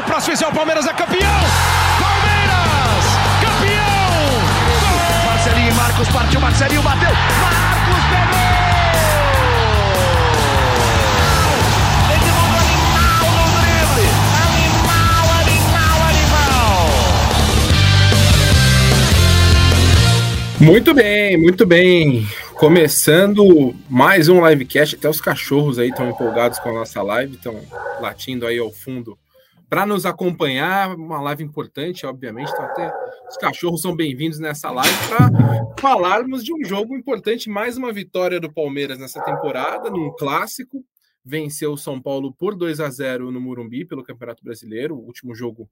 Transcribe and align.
o 0.00 0.02
próximo 0.02 0.34
é 0.42 0.48
o 0.48 0.52
Palmeiras 0.52 0.86
é 0.86 0.92
campeão! 0.94 1.40
Palmeiras! 2.00 3.04
Campeão! 3.44 4.22
Marcelinho 5.26 5.74
Marcos 5.74 6.08
partiu, 6.08 6.40
Marcelinho 6.40 6.82
bateu! 6.82 7.10
Marcos 7.10 8.04
pegou! 8.10 8.40
Muito 20.60 20.92
bem, 20.92 21.38
muito 21.38 21.66
bem. 21.66 22.26
Começando 22.54 23.74
mais 23.88 24.28
um 24.28 24.46
livecast. 24.46 24.94
Até 24.94 25.08
os 25.08 25.18
cachorros 25.18 25.78
aí 25.78 25.88
estão 25.88 26.10
empolgados 26.10 26.58
com 26.58 26.68
a 26.68 26.72
nossa 26.72 27.02
live, 27.02 27.36
estão 27.36 27.58
latindo 27.98 28.46
aí 28.46 28.58
ao 28.58 28.70
fundo 28.70 29.16
para 29.70 29.86
nos 29.86 30.04
acompanhar. 30.04 30.96
Uma 30.96 31.20
live 31.22 31.44
importante, 31.44 32.04
obviamente. 32.04 32.50
Então, 32.50 32.64
até 32.64 32.92
os 33.28 33.36
cachorros 33.36 33.80
são 33.80 33.94
bem-vindos 33.94 34.40
nessa 34.40 34.70
live 34.70 34.98
para 35.08 35.30
falarmos 35.78 36.44
de 36.44 36.52
um 36.52 36.64
jogo 36.64 36.96
importante. 36.96 37.48
Mais 37.48 37.76
uma 37.76 37.92
vitória 37.92 38.40
do 38.40 38.52
Palmeiras 38.52 38.98
nessa 38.98 39.22
temporada, 39.22 39.88
num 39.88 40.12
clássico. 40.18 40.84
Venceu 41.24 41.72
o 41.72 41.78
São 41.78 42.02
Paulo 42.02 42.34
por 42.34 42.56
2 42.56 42.80
a 42.80 42.90
0 42.90 43.30
no 43.30 43.40
Murumbi 43.40 43.84
pelo 43.84 44.02
Campeonato 44.02 44.42
Brasileiro, 44.42 44.96
o 44.96 45.06
último 45.06 45.34
jogo 45.34 45.70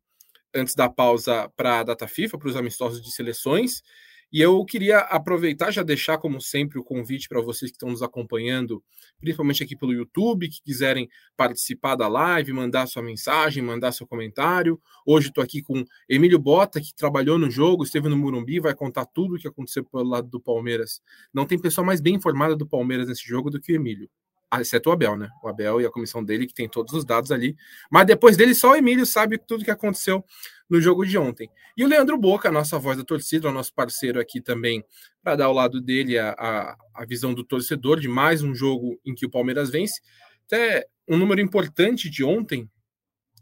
antes 0.54 0.74
da 0.74 0.88
pausa 0.88 1.50
para 1.56 1.80
a 1.80 1.82
data 1.82 2.06
FIFA, 2.06 2.38
para 2.38 2.48
os 2.48 2.56
amistosos 2.56 3.02
de 3.02 3.10
seleções. 3.10 3.82
E 4.30 4.42
eu 4.42 4.62
queria 4.66 4.98
aproveitar, 4.98 5.70
já 5.70 5.82
deixar, 5.82 6.18
como 6.18 6.38
sempre, 6.38 6.78
o 6.78 6.84
convite 6.84 7.28
para 7.28 7.40
vocês 7.40 7.70
que 7.70 7.76
estão 7.76 7.88
nos 7.88 8.02
acompanhando, 8.02 8.84
principalmente 9.18 9.62
aqui 9.62 9.74
pelo 9.74 9.92
YouTube, 9.92 10.50
que 10.50 10.60
quiserem 10.62 11.08
participar 11.34 11.94
da 11.96 12.06
live, 12.08 12.52
mandar 12.52 12.86
sua 12.86 13.02
mensagem, 13.02 13.62
mandar 13.62 13.92
seu 13.92 14.06
comentário. 14.06 14.78
Hoje 15.06 15.28
estou 15.28 15.42
aqui 15.42 15.62
com 15.62 15.82
Emílio 16.06 16.38
Bota, 16.38 16.78
que 16.78 16.94
trabalhou 16.94 17.38
no 17.38 17.50
jogo, 17.50 17.84
esteve 17.84 18.10
no 18.10 18.18
Murumbi, 18.18 18.60
vai 18.60 18.74
contar 18.74 19.06
tudo 19.06 19.36
o 19.36 19.38
que 19.38 19.48
aconteceu 19.48 19.82
pelo 19.82 20.04
lado 20.04 20.28
do 20.28 20.38
Palmeiras. 20.38 21.00
Não 21.32 21.46
tem 21.46 21.58
pessoa 21.58 21.84
mais 21.84 22.00
bem 22.00 22.16
informada 22.16 22.54
do 22.54 22.66
Palmeiras 22.66 23.08
nesse 23.08 23.26
jogo 23.26 23.48
do 23.48 23.58
que 23.58 23.72
o 23.72 23.76
Emílio. 23.76 24.10
Ah, 24.50 24.62
exceto 24.62 24.88
o 24.88 24.92
Abel, 24.92 25.14
né? 25.16 25.28
O 25.42 25.48
Abel 25.48 25.80
e 25.80 25.86
a 25.86 25.90
comissão 25.90 26.24
dele, 26.24 26.46
que 26.46 26.54
tem 26.54 26.66
todos 26.68 26.94
os 26.94 27.04
dados 27.04 27.30
ali. 27.30 27.54
Mas 27.90 28.06
depois 28.06 28.34
dele, 28.36 28.54
só 28.54 28.72
o 28.72 28.76
Emílio 28.76 29.04
sabe 29.04 29.36
tudo 29.36 29.64
que 29.64 29.70
aconteceu 29.70 30.24
no 30.68 30.80
jogo 30.80 31.04
de 31.04 31.16
ontem. 31.16 31.50
E 31.76 31.84
o 31.84 31.88
Leandro 31.88 32.18
Boca, 32.18 32.48
a 32.48 32.52
nossa 32.52 32.78
voz 32.78 32.98
da 32.98 33.04
torcida, 33.04 33.48
o 33.48 33.52
nosso 33.52 33.72
parceiro 33.72 34.20
aqui 34.20 34.40
também, 34.40 34.84
para 35.22 35.36
dar 35.36 35.46
ao 35.46 35.52
lado 35.52 35.80
dele 35.80 36.18
a, 36.18 36.30
a, 36.30 36.76
a, 36.94 37.04
visão 37.06 37.32
do 37.32 37.42
torcedor 37.42 37.98
de 38.00 38.08
mais 38.08 38.42
um 38.42 38.54
jogo 38.54 39.00
em 39.04 39.14
que 39.14 39.26
o 39.26 39.30
Palmeiras 39.30 39.70
vence. 39.70 40.00
Até 40.46 40.86
um 41.08 41.16
número 41.16 41.40
importante 41.40 42.10
de 42.10 42.22
ontem, 42.22 42.68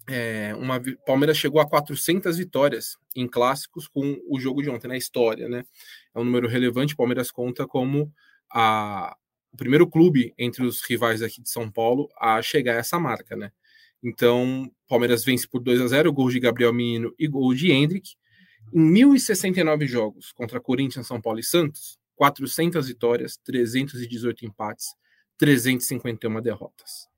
é, 0.09 0.55
uma 0.55 0.81
Palmeiras 1.05 1.37
chegou 1.37 1.61
a 1.61 1.69
400 1.69 2.37
vitórias 2.37 2.97
em 3.15 3.27
clássicos 3.27 3.89
com 3.89 4.21
o 4.29 4.39
jogo 4.39 4.63
de 4.63 4.71
ontem 4.71 4.87
na 4.87 4.97
história, 4.97 5.49
né? 5.49 5.65
É 6.15 6.21
um 6.21 6.25
número 6.25 6.47
relevante. 6.49 6.95
Palmeiras 6.95 7.31
conta 7.33 7.67
como 7.67 8.13
a, 8.53 9.17
o 9.53 9.57
primeiro 9.57 9.89
clube 9.89 10.33
entre 10.39 10.65
os 10.65 10.83
rivais 10.83 11.23
aqui 11.23 11.43
de 11.43 11.51
São 11.51 11.71
Paulo 11.71 12.09
a 12.21 12.41
chegar 12.41 12.77
a 12.77 12.79
essa 12.79 13.01
marca, 13.01 13.35
né? 13.35 13.51
Então, 14.09 14.71
Palmeiras 14.87 15.25
vence 15.25 15.49
por 15.49 15.61
2 15.61 15.81
a 15.81 15.89
0 15.89 16.13
gols 16.13 16.33
de 16.33 16.39
Gabriel 16.39 16.73
Menino 16.73 17.13
e 17.19 17.27
gol 17.27 17.53
de 17.53 17.73
Hendrick. 17.73 18.11
Em 18.73 18.81
1.069 18.81 19.85
jogos 19.85 20.31
contra 20.31 20.61
Corinthians, 20.61 21.09
São 21.09 21.21
Paulo 21.21 21.41
e 21.41 21.43
Santos, 21.43 21.99
400 22.15 22.87
vitórias, 22.87 23.37
318 23.39 24.47
empates, 24.47 24.95
351 25.37 26.41
derrotas. 26.41 27.09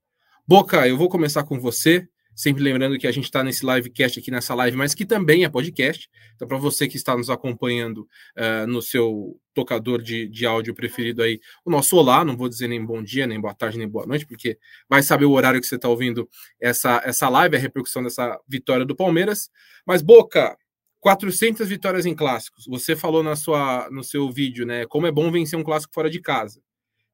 Boca, 0.46 0.88
eu 0.88 0.96
vou 0.96 1.10
começar 1.10 1.44
com 1.44 1.60
você. 1.60 2.08
Sempre 2.38 2.62
lembrando 2.62 2.96
que 2.96 3.06
a 3.08 3.10
gente 3.10 3.24
está 3.24 3.42
nesse 3.42 3.66
livecast 3.66 4.20
aqui 4.20 4.30
nessa 4.30 4.54
live, 4.54 4.76
mas 4.76 4.94
que 4.94 5.04
também 5.04 5.42
é 5.42 5.48
podcast. 5.48 6.08
Então, 6.36 6.46
para 6.46 6.56
você 6.56 6.86
que 6.86 6.96
está 6.96 7.16
nos 7.16 7.28
acompanhando 7.28 8.08
uh, 8.38 8.64
no 8.64 8.80
seu 8.80 9.40
tocador 9.52 10.00
de, 10.00 10.28
de 10.28 10.46
áudio 10.46 10.72
preferido 10.72 11.20
aí, 11.20 11.40
o 11.64 11.70
nosso 11.70 11.96
olá, 11.96 12.24
não 12.24 12.36
vou 12.36 12.48
dizer 12.48 12.68
nem 12.68 12.86
bom 12.86 13.02
dia, 13.02 13.26
nem 13.26 13.40
boa 13.40 13.52
tarde, 13.54 13.76
nem 13.76 13.88
boa 13.88 14.06
noite, 14.06 14.24
porque 14.24 14.56
vai 14.88 15.02
saber 15.02 15.24
o 15.24 15.32
horário 15.32 15.60
que 15.60 15.66
você 15.66 15.74
está 15.74 15.88
ouvindo 15.88 16.28
essa, 16.60 17.02
essa 17.04 17.28
live, 17.28 17.56
a 17.56 17.58
repercussão 17.58 18.04
dessa 18.04 18.40
vitória 18.46 18.86
do 18.86 18.94
Palmeiras. 18.94 19.50
Mas, 19.84 20.00
Boca, 20.00 20.56
400 21.00 21.68
vitórias 21.68 22.06
em 22.06 22.14
clássicos. 22.14 22.66
Você 22.68 22.94
falou 22.94 23.20
na 23.20 23.34
sua, 23.34 23.90
no 23.90 24.04
seu 24.04 24.30
vídeo, 24.30 24.64
né? 24.64 24.86
Como 24.86 25.08
é 25.08 25.10
bom 25.10 25.28
vencer 25.32 25.58
um 25.58 25.64
clássico 25.64 25.92
fora 25.92 26.08
de 26.08 26.20
casa. 26.20 26.60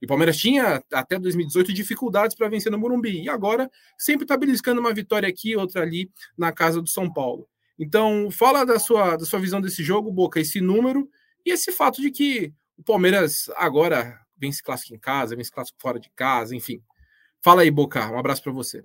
E 0.01 0.05
o 0.05 0.09
Palmeiras 0.09 0.37
tinha 0.37 0.83
até 0.93 1.19
2018 1.19 1.73
dificuldades 1.73 2.37
para 2.37 2.49
vencer 2.49 2.71
no 2.71 2.79
Morumbi. 2.79 3.23
E 3.23 3.29
agora 3.29 3.71
sempre 3.99 4.25
está 4.25 4.37
beliscando 4.37 4.81
uma 4.81 4.93
vitória 4.93 5.29
aqui, 5.29 5.57
outra 5.57 5.83
ali 5.83 6.11
na 6.37 6.53
casa 6.53 6.81
do 6.81 6.89
São 6.89 7.13
Paulo. 7.13 7.49
Então, 7.79 8.31
fala 8.31 8.65
da 8.65 8.79
sua, 8.79 9.17
da 9.17 9.25
sua 9.25 9.41
visão 9.41 9.61
desse 9.61 9.83
jogo, 9.83 10.13
Boca, 10.13 10.41
esse 10.41 10.61
número 10.61 11.09
e 11.45 11.51
esse 11.51 11.73
fato 11.73 12.01
de 12.01 12.11
que 12.11 12.53
o 12.77 12.83
Palmeiras 12.83 13.51
agora 13.57 14.19
vence 14.37 14.63
clássico 14.63 14.95
em 14.95 14.99
casa, 14.99 15.37
vence 15.37 15.51
clássico 15.51 15.79
fora 15.81 15.99
de 15.99 16.11
casa, 16.15 16.55
enfim. 16.55 16.83
Fala 17.43 17.63
aí, 17.63 17.71
Boca. 17.71 18.11
Um 18.11 18.19
abraço 18.19 18.43
para 18.43 18.53
você. 18.53 18.85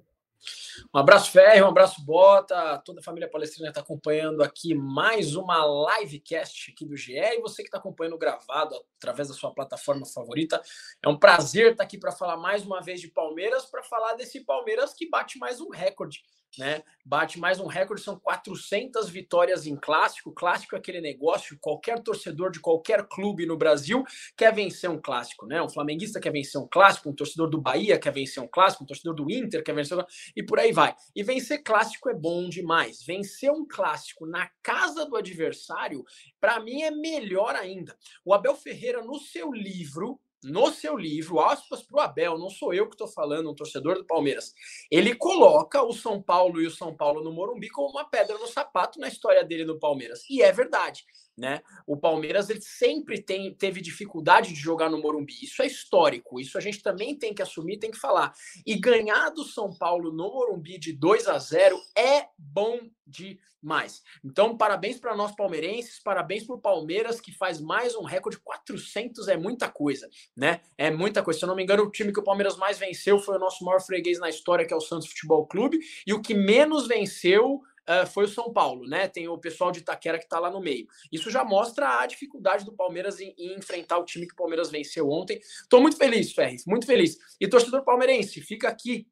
Um 0.93 0.97
abraço, 0.97 1.31
Ferro, 1.31 1.65
um 1.65 1.69
abraço, 1.69 2.03
Bota. 2.03 2.77
Toda 2.79 2.99
a 2.99 3.03
família 3.03 3.29
palestrina 3.29 3.69
está 3.69 3.81
acompanhando 3.81 4.43
aqui 4.43 4.73
mais 4.73 5.35
uma 5.35 5.65
livecast 5.99 6.71
aqui 6.71 6.85
do 6.85 6.95
GE. 6.95 7.13
E 7.13 7.41
você 7.41 7.61
que 7.61 7.67
está 7.67 7.77
acompanhando 7.77 8.17
gravado 8.17 8.75
através 8.97 9.27
da 9.27 9.33
sua 9.33 9.53
plataforma 9.53 10.05
favorita, 10.05 10.61
é 11.03 11.09
um 11.09 11.17
prazer 11.17 11.71
estar 11.71 11.77
tá 11.77 11.83
aqui 11.83 11.97
para 11.97 12.11
falar 12.11 12.37
mais 12.37 12.65
uma 12.65 12.81
vez 12.81 13.01
de 13.01 13.07
Palmeiras, 13.09 13.65
para 13.65 13.83
falar 13.83 14.13
desse 14.13 14.43
Palmeiras 14.43 14.93
que 14.93 15.09
bate 15.09 15.37
mais 15.37 15.59
um 15.61 15.69
recorde 15.69 16.23
né? 16.57 16.83
Bate 17.05 17.39
mais 17.39 17.59
um 17.59 17.65
recorde, 17.65 18.01
são 18.01 18.19
400 18.19 19.09
vitórias 19.09 19.65
em 19.65 19.75
clássico. 19.75 20.31
Clássico 20.31 20.75
é 20.75 20.79
aquele 20.79 21.01
negócio, 21.01 21.57
qualquer 21.59 22.01
torcedor 22.01 22.51
de 22.51 22.59
qualquer 22.59 23.07
clube 23.07 23.45
no 23.45 23.57
Brasil 23.57 24.03
quer 24.37 24.53
vencer 24.53 24.89
um 24.89 25.01
clássico, 25.01 25.45
né? 25.45 25.61
Um 25.61 25.69
flamenguista 25.69 26.19
quer 26.19 26.31
vencer 26.31 26.61
um 26.61 26.67
clássico, 26.67 27.09
um 27.09 27.15
torcedor 27.15 27.49
do 27.49 27.59
Bahia 27.59 27.99
quer 27.99 28.13
vencer 28.13 28.41
um 28.41 28.47
clássico, 28.47 28.83
um 28.83 28.87
torcedor 28.87 29.15
do 29.15 29.29
Inter 29.31 29.63
quer 29.63 29.73
vencer 29.73 29.97
um... 29.97 30.03
e 30.35 30.43
por 30.43 30.59
aí 30.59 30.71
vai. 30.71 30.95
E 31.15 31.23
vencer 31.23 31.63
clássico 31.63 32.09
é 32.09 32.13
bom 32.13 32.47
demais. 32.49 33.03
Vencer 33.03 33.51
um 33.51 33.65
clássico 33.67 34.25
na 34.25 34.49
casa 34.61 35.05
do 35.05 35.15
adversário, 35.15 36.03
para 36.39 36.59
mim 36.59 36.83
é 36.83 36.91
melhor 36.91 37.55
ainda. 37.55 37.97
O 38.23 38.33
Abel 38.33 38.55
Ferreira 38.55 39.01
no 39.01 39.19
seu 39.19 39.51
livro 39.51 40.19
no 40.43 40.71
seu 40.71 40.97
livro, 40.97 41.39
aspas 41.39 41.83
para 41.83 41.97
o 41.97 41.99
Abel, 41.99 42.37
não 42.37 42.49
sou 42.49 42.73
eu 42.73 42.87
que 42.87 42.95
estou 42.95 43.07
falando, 43.07 43.49
um 43.49 43.55
torcedor 43.55 43.95
do 43.95 44.05
Palmeiras, 44.05 44.53
ele 44.89 45.13
coloca 45.15 45.83
o 45.83 45.93
São 45.93 46.21
Paulo 46.21 46.61
e 46.61 46.67
o 46.67 46.71
São 46.71 46.95
Paulo 46.95 47.23
no 47.23 47.31
Morumbi 47.31 47.69
como 47.69 47.89
uma 47.89 48.05
pedra 48.05 48.37
no 48.37 48.47
sapato 48.47 48.99
na 48.99 49.07
história 49.07 49.43
dele 49.43 49.65
no 49.65 49.79
Palmeiras. 49.79 50.23
E 50.29 50.41
é 50.41 50.51
verdade. 50.51 51.05
Né? 51.39 51.61
O 51.87 51.95
Palmeiras 51.95 52.49
ele 52.49 52.59
sempre 52.59 53.21
tem, 53.21 53.53
teve 53.53 53.79
dificuldade 53.79 54.49
de 54.49 54.59
jogar 54.59 54.89
no 54.89 55.01
Morumbi. 55.01 55.33
Isso 55.41 55.61
é 55.61 55.67
histórico. 55.67 56.37
Isso 56.37 56.57
a 56.57 56.61
gente 56.61 56.83
também 56.83 57.15
tem 57.15 57.33
que 57.33 57.41
assumir, 57.41 57.79
tem 57.79 57.89
que 57.89 57.97
falar. 57.97 58.33
E 58.65 58.75
ganhar 58.75 59.29
do 59.29 59.45
São 59.45 59.73
Paulo 59.73 60.11
no 60.11 60.33
Morumbi 60.33 60.77
de 60.77 60.91
2 60.91 61.27
a 61.29 61.39
0 61.39 61.79
é 61.95 62.25
bom 62.37 62.81
demais. 63.07 64.03
Então, 64.23 64.57
parabéns 64.57 64.99
para 64.99 65.15
nós 65.15 65.33
palmeirenses, 65.33 65.99
parabéns 66.03 66.43
para 66.43 66.55
o 66.55 66.61
Palmeiras 66.61 67.21
que 67.21 67.31
faz 67.31 67.61
mais 67.61 67.95
um 67.95 68.03
recorde 68.03 68.37
400 68.37 69.29
é 69.29 69.37
muita 69.37 69.69
coisa, 69.69 70.09
né? 70.35 70.59
É 70.77 70.91
muita 70.91 71.23
coisa. 71.23 71.39
Se 71.39 71.45
eu 71.45 71.47
não 71.47 71.55
me 71.55 71.63
engano, 71.63 71.83
o 71.83 71.91
time 71.91 72.11
que 72.11 72.19
o 72.19 72.23
Palmeiras 72.23 72.57
mais 72.57 72.77
venceu 72.77 73.17
foi 73.17 73.37
o 73.37 73.39
nosso 73.39 73.63
maior 73.63 73.81
freguês 73.81 74.19
na 74.19 74.29
história, 74.29 74.65
que 74.65 74.73
é 74.73 74.77
o 74.77 74.81
Santos 74.81 75.07
Futebol 75.07 75.47
Clube, 75.47 75.79
e 76.05 76.13
o 76.13 76.21
que 76.21 76.33
menos 76.33 76.85
venceu 76.85 77.61
uh, 77.89 78.07
foi 78.07 78.25
o 78.25 78.27
São 78.27 78.53
Paulo, 78.53 78.87
né? 78.87 79.07
Tem 79.07 79.27
o 79.27 79.37
pessoal 79.37 79.71
de 79.71 79.79
Itaquera 79.79 80.17
que 80.17 80.25
está 80.25 80.39
lá 80.39 80.51
no 80.51 80.61
meio. 80.61 80.87
Isso 81.11 81.31
já 81.31 81.43
mostra 81.43 81.99
a 81.99 82.05
dificuldade 82.05 82.63
do 82.63 82.73
Palmeiras 82.73 83.19
em, 83.19 83.33
em 83.37 83.57
enfrentar 83.57 83.97
o 83.97 84.05
time 84.05 84.27
que 84.27 84.33
o 84.33 84.37
Palmeiras 84.37 84.69
venceu 84.69 85.09
ontem. 85.09 85.39
Estou 85.39 85.81
muito 85.81 85.97
feliz, 85.97 86.31
Ferri, 86.31 86.57
muito 86.67 86.85
feliz. 86.85 87.17
E 87.39 87.47
torcedor 87.47 87.83
palmeirense, 87.83 88.41
fica 88.41 88.67
aqui 88.67 89.07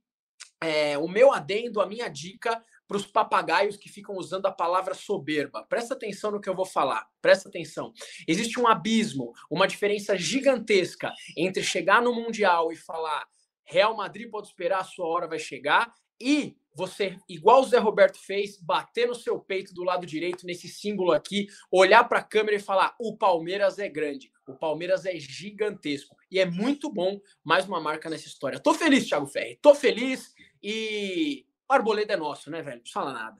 é, 0.62 0.98
o 0.98 1.08
meu 1.08 1.32
adendo, 1.32 1.82
a 1.82 1.88
minha 1.88 2.08
dica 2.08 2.64
para 2.88 2.98
os 2.98 3.06
papagaios 3.06 3.76
que 3.76 3.90
ficam 3.90 4.16
usando 4.16 4.46
a 4.46 4.52
palavra 4.52 4.94
soberba. 4.94 5.66
Presta 5.68 5.94
atenção 5.94 6.32
no 6.32 6.40
que 6.40 6.48
eu 6.48 6.56
vou 6.56 6.66
falar. 6.66 7.06
Presta 7.22 7.50
atenção. 7.50 7.92
Existe 8.26 8.60
um 8.60 8.68
abismo, 8.68 9.34
uma 9.52 9.68
diferença 9.68 10.16
gigantesca 10.16 11.12
entre 11.36 11.62
chegar 11.62 12.02
no 12.02 12.16
Mundial 12.16 12.72
e 12.72 12.78
falar 12.78 13.28
Real 13.66 13.96
Madrid 13.96 14.30
pode 14.30 14.48
esperar, 14.48 14.80
a 14.80 14.86
sua 14.86 15.06
hora 15.08 15.28
vai 15.28 15.40
chegar, 15.40 15.94
e 16.22 16.56
você, 16.78 17.18
igual 17.28 17.62
o 17.62 17.66
Zé 17.66 17.80
Roberto 17.80 18.20
fez, 18.20 18.56
bater 18.62 19.08
no 19.08 19.16
seu 19.16 19.40
peito 19.40 19.74
do 19.74 19.84
lado 19.84 20.06
direito, 20.06 20.46
nesse 20.46 20.68
símbolo 20.68 21.12
aqui, 21.12 21.48
olhar 21.72 22.04
para 22.04 22.20
a 22.20 22.24
câmera 22.24 22.56
e 22.56 22.62
falar: 22.62 22.96
o 23.00 23.18
Palmeiras 23.18 23.80
é 23.80 23.90
grande, 23.90 24.32
o 24.48 24.54
Palmeiras 24.54 25.04
é 25.04 25.18
gigantesco. 25.18 26.16
E 26.30 26.40
é 26.40 26.46
muito 26.46 26.94
bom, 26.94 27.20
mais 27.44 27.68
uma 27.68 27.82
marca 27.82 28.12
nessa 28.12 28.28
história. 28.28 28.60
Tô 28.60 28.76
feliz, 28.76 29.08
Thiago 29.08 29.26
Ferri, 29.26 29.58
tô 29.60 29.74
feliz 29.74 30.36
e 30.62 31.48
o 31.68 31.74
Arboleda 31.74 32.14
é 32.14 32.18
nosso, 32.18 32.52
né, 32.52 32.62
velho? 32.62 32.82
Não 32.86 32.92
fala 32.94 33.12
nada. 33.12 33.38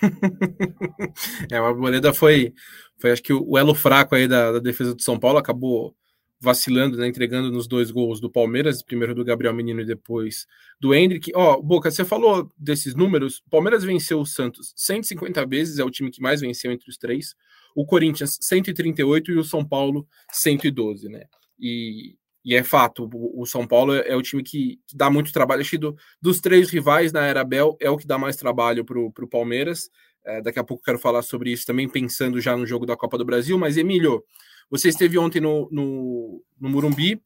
é, 1.52 1.60
o 1.60 1.64
Arboleda 1.66 2.14
foi, 2.14 2.54
foi, 2.98 3.12
acho 3.12 3.22
que 3.22 3.34
o 3.34 3.58
elo 3.58 3.74
fraco 3.74 4.14
aí 4.14 4.26
da, 4.26 4.52
da 4.52 4.58
defesa 4.60 4.94
do 4.94 5.02
São 5.02 5.18
Paulo 5.18 5.36
acabou 5.36 5.94
vacilando, 6.42 6.96
né, 6.96 7.06
entregando 7.06 7.52
nos 7.52 7.68
dois 7.68 7.92
gols 7.92 8.20
do 8.20 8.28
Palmeiras, 8.28 8.82
primeiro 8.82 9.14
do 9.14 9.24
Gabriel 9.24 9.54
Menino 9.54 9.80
e 9.80 9.84
depois 9.84 10.44
do 10.80 10.92
Hendrick. 10.92 11.30
Ó, 11.36 11.54
oh, 11.54 11.62
Boca, 11.62 11.88
você 11.88 12.04
falou 12.04 12.50
desses 12.58 12.96
números, 12.96 13.40
Palmeiras 13.48 13.84
venceu 13.84 14.18
o 14.18 14.26
Santos 14.26 14.72
150 14.74 15.46
vezes, 15.46 15.78
é 15.78 15.84
o 15.84 15.90
time 15.90 16.10
que 16.10 16.20
mais 16.20 16.40
venceu 16.40 16.72
entre 16.72 16.90
os 16.90 16.98
três, 16.98 17.36
o 17.76 17.86
Corinthians 17.86 18.38
138 18.40 19.30
e 19.30 19.38
o 19.38 19.44
São 19.44 19.64
Paulo 19.64 20.04
112, 20.32 21.08
né? 21.08 21.26
E, 21.60 22.16
e 22.44 22.56
é 22.56 22.64
fato, 22.64 23.08
o, 23.14 23.42
o 23.42 23.46
São 23.46 23.64
Paulo 23.64 23.94
é, 23.94 24.08
é, 24.08 24.16
o 24.16 24.22
time 24.22 24.42
que, 24.42 24.80
que, 24.88 24.96
dá 24.96 25.08
muito 25.08 25.32
trabalho. 25.32 25.60
Acho 25.60 25.70
que 25.70 25.78
do, 25.78 25.94
dos 26.20 26.40
três 26.40 26.70
rivais 26.70 27.12
na 27.12 27.24
era 27.24 27.44
Bel, 27.44 27.76
é 27.80 27.88
o 27.88 27.96
que 27.96 28.06
dá 28.06 28.18
mais 28.18 28.34
trabalho 28.34 28.84
para 28.84 28.98
o 28.98 29.28
Palmeiras. 29.28 29.88
É, 30.24 30.42
daqui 30.42 30.58
a 30.58 30.64
pouco 30.64 30.82
quero 30.82 30.98
falar 30.98 31.22
sobre 31.22 31.52
isso 31.52 31.64
também, 31.64 31.88
pensando 31.88 32.40
já 32.40 32.56
no 32.56 32.66
jogo 32.66 32.84
da 32.84 32.96
Copa 32.96 33.16
do 33.16 33.24
Brasil. 33.24 33.56
Mas, 33.56 33.76
Emílio, 33.76 34.24
você 34.70 34.88
esteve 34.88 35.18
ontem 35.18 35.40
no, 35.40 35.68
no, 35.70 36.44
no 36.60 36.68
Murumbi, 36.68 37.22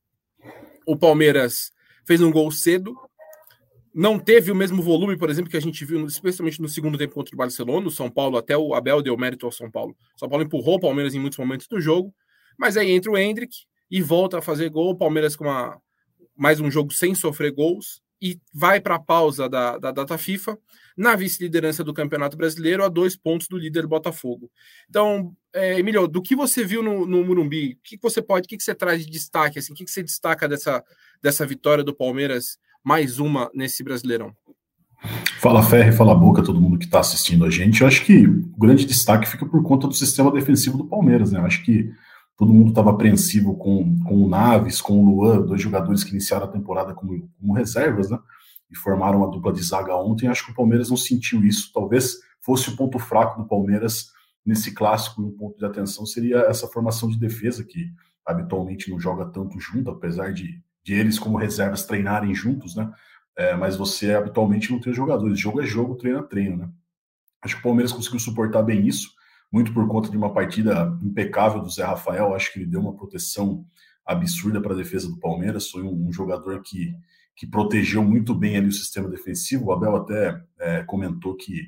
o 0.86 0.96
Palmeiras 0.96 1.72
fez 2.06 2.20
um 2.20 2.30
gol 2.30 2.50
cedo, 2.50 2.96
não 3.94 4.18
teve 4.18 4.52
o 4.52 4.54
mesmo 4.54 4.82
volume, 4.82 5.16
por 5.16 5.30
exemplo, 5.30 5.50
que 5.50 5.56
a 5.56 5.60
gente 5.60 5.84
viu, 5.84 6.06
especialmente 6.06 6.60
no 6.60 6.68
segundo 6.68 6.98
tempo 6.98 7.14
contra 7.14 7.34
o 7.34 7.38
Barcelona, 7.38 7.86
o 7.86 7.90
São 7.90 8.10
Paulo, 8.10 8.36
até 8.36 8.56
o 8.56 8.74
Abel 8.74 9.00
deu 9.00 9.16
mérito 9.16 9.46
ao 9.46 9.52
São 9.52 9.70
Paulo. 9.70 9.96
O 10.14 10.18
São 10.18 10.28
Paulo 10.28 10.44
empurrou 10.44 10.76
o 10.76 10.80
Palmeiras 10.80 11.14
em 11.14 11.18
muitos 11.18 11.38
momentos 11.38 11.66
do 11.66 11.80
jogo, 11.80 12.14
mas 12.58 12.76
aí 12.76 12.90
entra 12.90 13.10
o 13.10 13.16
Hendrick 13.16 13.56
e 13.90 14.02
volta 14.02 14.38
a 14.38 14.42
fazer 14.42 14.68
gol, 14.68 14.90
o 14.90 14.96
Palmeiras 14.96 15.34
com 15.34 15.44
uma, 15.44 15.80
mais 16.36 16.60
um 16.60 16.70
jogo 16.70 16.92
sem 16.92 17.14
sofrer 17.14 17.52
gols, 17.52 18.02
e 18.20 18.38
vai 18.52 18.80
para 18.80 18.96
a 18.96 19.00
pausa 19.00 19.48
da, 19.48 19.78
da 19.78 19.90
data 19.90 20.16
FIFA 20.16 20.58
na 20.96 21.14
vice-liderança 21.14 21.84
do 21.84 21.92
Campeonato 21.92 22.36
Brasileiro 22.36 22.82
a 22.82 22.88
dois 22.88 23.14
pontos 23.14 23.48
do 23.48 23.58
líder 23.58 23.86
Botafogo. 23.86 24.50
Então, 24.88 25.34
é, 25.54 25.78
Emílio, 25.78 26.08
do 26.08 26.22
que 26.22 26.34
você 26.34 26.64
viu 26.64 26.82
no, 26.82 27.06
no 27.06 27.24
Murumbi, 27.24 27.72
o 27.72 27.78
que, 27.82 27.96
que 27.96 28.02
você 28.02 28.22
pode, 28.22 28.46
o 28.46 28.48
que, 28.48 28.56
que 28.56 28.62
você 28.62 28.74
traz 28.74 29.04
de 29.04 29.10
destaque, 29.10 29.58
assim, 29.58 29.72
o 29.72 29.76
que, 29.76 29.84
que 29.84 29.90
você 29.90 30.02
destaca 30.02 30.48
dessa, 30.48 30.82
dessa 31.22 31.46
vitória 31.46 31.84
do 31.84 31.94
Palmeiras, 31.94 32.58
mais 32.82 33.18
uma 33.18 33.50
nesse 33.54 33.82
Brasileirão? 33.82 34.34
Fala 35.38 35.62
Ferre, 35.62 35.92
fala 35.92 36.14
Boca, 36.14 36.42
todo 36.42 36.60
mundo 36.60 36.78
que 36.78 36.86
está 36.86 37.00
assistindo 37.00 37.44
a 37.44 37.50
gente. 37.50 37.82
Eu 37.82 37.86
acho 37.86 38.04
que 38.04 38.26
o 38.26 38.58
grande 38.58 38.86
destaque 38.86 39.28
fica 39.28 39.44
por 39.44 39.62
conta 39.62 39.86
do 39.86 39.92
sistema 39.92 40.32
defensivo 40.32 40.78
do 40.78 40.86
Palmeiras, 40.86 41.30
né? 41.30 41.38
Eu 41.38 41.44
acho 41.44 41.62
que 41.62 41.92
todo 42.36 42.52
mundo 42.52 42.68
estava 42.68 42.90
apreensivo 42.90 43.56
com, 43.56 43.98
com 44.04 44.22
o 44.22 44.28
Naves, 44.28 44.80
com 44.80 45.00
o 45.00 45.04
Luan, 45.04 45.40
dois 45.40 45.60
jogadores 45.60 46.04
que 46.04 46.10
iniciaram 46.10 46.44
a 46.44 46.50
temporada 46.50 46.94
como, 46.94 47.28
como 47.40 47.54
reservas, 47.54 48.10
né? 48.10 48.18
E 48.70 48.76
formaram 48.76 49.18
uma 49.18 49.30
dupla 49.30 49.52
de 49.52 49.62
zaga 49.62 49.96
ontem. 49.96 50.28
Acho 50.28 50.44
que 50.44 50.52
o 50.52 50.54
Palmeiras 50.54 50.90
não 50.90 50.96
sentiu 50.96 51.42
isso. 51.44 51.70
Talvez 51.72 52.16
fosse 52.40 52.68
o 52.68 52.76
ponto 52.76 52.98
fraco 52.98 53.40
do 53.40 53.48
Palmeiras 53.48 54.10
nesse 54.44 54.72
clássico, 54.74 55.22
um 55.22 55.32
ponto 55.32 55.58
de 55.58 55.64
atenção 55.64 56.06
seria 56.06 56.38
essa 56.40 56.68
formação 56.68 57.08
de 57.08 57.18
defesa 57.18 57.64
que 57.64 57.90
habitualmente 58.24 58.90
não 58.90 59.00
joga 59.00 59.26
tanto 59.26 59.58
junto, 59.58 59.90
apesar 59.90 60.32
de, 60.32 60.62
de 60.84 60.94
eles 60.94 61.18
como 61.18 61.38
reservas 61.38 61.84
treinarem 61.84 62.34
juntos, 62.34 62.76
né? 62.76 62.92
É, 63.36 63.56
mas 63.56 63.76
você 63.76 64.14
habitualmente 64.14 64.70
não 64.70 64.80
tem 64.80 64.92
jogadores. 64.92 65.38
Jogo 65.38 65.60
é 65.60 65.66
jogo, 65.66 65.96
treino 65.96 66.18
é 66.18 66.22
treino, 66.22 66.56
né? 66.58 66.70
Acho 67.42 67.54
que 67.54 67.60
o 67.60 67.64
Palmeiras 67.64 67.92
conseguiu 67.92 68.20
suportar 68.20 68.62
bem 68.62 68.86
isso 68.86 69.16
muito 69.52 69.72
por 69.72 69.86
conta 69.88 70.10
de 70.10 70.16
uma 70.16 70.32
partida 70.32 70.96
impecável 71.02 71.60
do 71.60 71.70
Zé 71.70 71.84
Rafael. 71.84 72.34
Acho 72.34 72.52
que 72.52 72.58
ele 72.58 72.66
deu 72.66 72.80
uma 72.80 72.94
proteção 72.94 73.64
absurda 74.04 74.60
para 74.60 74.72
a 74.72 74.76
defesa 74.76 75.08
do 75.08 75.18
Palmeiras. 75.18 75.70
Foi 75.70 75.82
um, 75.82 76.08
um, 76.08 76.12
jogador 76.12 76.62
que, 76.62 76.94
que 77.34 77.46
protegeu 77.46 78.02
muito 78.02 78.34
bem 78.34 78.56
ali 78.56 78.68
o 78.68 78.72
sistema 78.72 79.08
defensivo. 79.08 79.66
O 79.66 79.72
Abel 79.72 79.96
até 79.96 80.40
é, 80.58 80.82
comentou 80.84 81.34
que, 81.34 81.62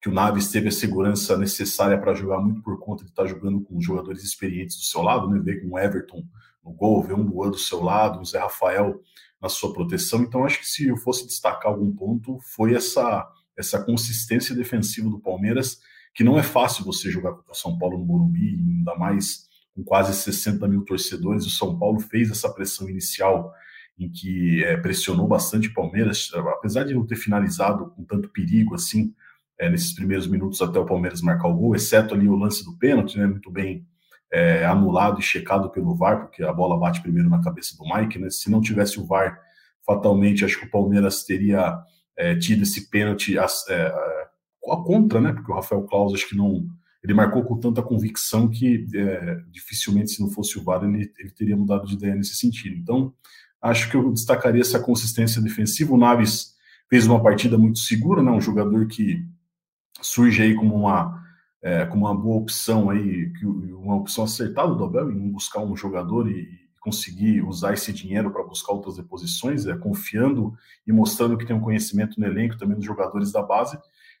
que 0.00 0.08
o 0.08 0.12
Naves 0.12 0.50
teve 0.50 0.68
a 0.68 0.72
segurança 0.72 1.36
necessária 1.36 1.98
para 1.98 2.14
jogar 2.14 2.40
muito 2.40 2.62
por 2.62 2.78
conta 2.78 3.04
de 3.04 3.10
estar 3.10 3.22
tá 3.22 3.28
jogando 3.28 3.60
com 3.60 3.80
jogadores 3.80 4.22
experientes 4.22 4.76
do 4.76 4.82
seu 4.82 5.02
lado, 5.02 5.28
né? 5.28 5.40
Ver 5.40 5.62
com 5.62 5.74
o 5.74 5.78
Everton 5.78 6.24
no 6.64 6.72
gol, 6.72 7.02
ver 7.02 7.14
um 7.14 7.22
Luan 7.22 7.50
do 7.50 7.58
seu 7.58 7.82
lado, 7.82 8.20
o 8.20 8.24
Zé 8.24 8.38
Rafael 8.38 9.00
na 9.40 9.48
sua 9.48 9.72
proteção. 9.72 10.22
Então, 10.22 10.44
acho 10.44 10.58
que 10.58 10.66
se 10.66 10.88
eu 10.88 10.96
fosse 10.96 11.26
destacar 11.26 11.72
algum 11.72 11.94
ponto, 11.94 12.38
foi 12.40 12.74
essa, 12.74 13.26
essa 13.56 13.82
consistência 13.82 14.54
defensiva 14.54 15.08
do 15.08 15.20
Palmeiras 15.20 15.80
que 16.14 16.24
não 16.24 16.38
é 16.38 16.42
fácil 16.42 16.84
você 16.84 17.10
jogar 17.10 17.32
contra 17.32 17.52
o 17.52 17.56
São 17.56 17.78
Paulo 17.78 17.98
no 17.98 18.04
Morumbi, 18.04 18.56
ainda 18.56 18.94
mais 18.96 19.48
com 19.74 19.84
quase 19.84 20.12
60 20.12 20.66
mil 20.66 20.84
torcedores. 20.84 21.46
O 21.46 21.50
São 21.50 21.78
Paulo 21.78 22.00
fez 22.00 22.30
essa 22.30 22.52
pressão 22.52 22.88
inicial 22.90 23.52
em 23.98 24.08
que 24.08 24.64
é, 24.64 24.76
pressionou 24.76 25.26
bastante 25.26 25.68
o 25.68 25.74
Palmeiras, 25.74 26.30
apesar 26.34 26.84
de 26.84 26.94
não 26.94 27.06
ter 27.06 27.16
finalizado 27.16 27.90
com 27.90 28.04
tanto 28.04 28.28
perigo 28.30 28.74
assim 28.74 29.12
é, 29.58 29.68
nesses 29.68 29.92
primeiros 29.92 30.26
minutos 30.26 30.62
até 30.62 30.78
o 30.78 30.86
Palmeiras 30.86 31.20
marcar 31.20 31.48
o 31.48 31.54
gol, 31.54 31.74
exceto 31.74 32.14
ali 32.14 32.28
o 32.28 32.36
lance 32.36 32.64
do 32.64 32.76
pênalti, 32.78 33.18
né, 33.18 33.26
muito 33.26 33.50
bem 33.50 33.84
é, 34.32 34.64
anulado 34.64 35.18
e 35.18 35.22
checado 35.22 35.70
pelo 35.70 35.96
VAR, 35.96 36.20
porque 36.20 36.44
a 36.44 36.52
bola 36.52 36.78
bate 36.78 37.02
primeiro 37.02 37.28
na 37.28 37.40
cabeça 37.40 37.76
do 37.76 37.84
Mike, 37.84 38.18
né? 38.18 38.28
Se 38.30 38.50
não 38.50 38.60
tivesse 38.60 39.00
o 39.00 39.06
VAR, 39.06 39.40
fatalmente 39.84 40.44
acho 40.44 40.60
que 40.60 40.66
o 40.66 40.70
Palmeiras 40.70 41.24
teria 41.24 41.78
tido 42.40 42.64
esse 42.64 42.90
pênalti 42.90 43.38
a 44.72 44.84
contra, 44.84 45.20
né? 45.20 45.32
Porque 45.32 45.50
o 45.50 45.54
Rafael 45.54 45.82
Claus 45.82 46.14
acho 46.14 46.28
que 46.28 46.36
não. 46.36 46.66
Ele 47.02 47.14
marcou 47.14 47.44
com 47.44 47.58
tanta 47.58 47.82
convicção 47.82 48.48
que 48.48 48.86
é, 48.94 49.36
dificilmente, 49.50 50.10
se 50.10 50.20
não 50.20 50.28
fosse 50.30 50.58
o 50.58 50.64
VAR, 50.64 50.82
ele, 50.82 51.12
ele 51.18 51.30
teria 51.30 51.56
mudado 51.56 51.86
de 51.86 51.94
ideia 51.94 52.14
nesse 52.14 52.34
sentido. 52.34 52.76
Então, 52.76 53.14
acho 53.62 53.90
que 53.90 53.96
eu 53.96 54.12
destacaria 54.12 54.60
essa 54.60 54.80
consistência 54.80 55.40
defensiva. 55.40 55.94
O 55.94 55.98
Naves 55.98 56.54
fez 56.88 57.06
uma 57.06 57.22
partida 57.22 57.56
muito 57.56 57.78
segura, 57.78 58.22
né? 58.22 58.30
Um 58.30 58.40
jogador 58.40 58.86
que 58.88 59.24
surge 60.00 60.42
aí 60.42 60.54
como 60.54 60.74
uma, 60.74 61.22
é, 61.62 61.86
como 61.86 62.06
uma 62.06 62.14
boa 62.14 62.36
opção 62.36 62.90
aí, 62.90 63.32
uma 63.44 63.96
opção 63.96 64.24
acertada 64.24 64.74
do 64.74 64.84
Abel 64.84 65.10
em 65.10 65.30
buscar 65.30 65.60
um 65.60 65.76
jogador 65.76 66.28
e, 66.28 66.68
conseguir 66.80 67.42
usar 67.42 67.74
esse 67.74 67.92
dinheiro 67.92 68.30
para 68.30 68.42
buscar 68.44 68.72
outras 68.72 68.96
reposições, 68.96 69.66
é, 69.66 69.76
confiando 69.76 70.54
e 70.86 70.92
mostrando 70.92 71.36
que 71.36 71.44
tem 71.44 71.54
um 71.54 71.60
conhecimento 71.60 72.18
no 72.18 72.26
elenco 72.26 72.56
também 72.56 72.76
dos 72.76 72.86
jogadores 72.86 73.30
da 73.30 73.42
base. 73.42 73.78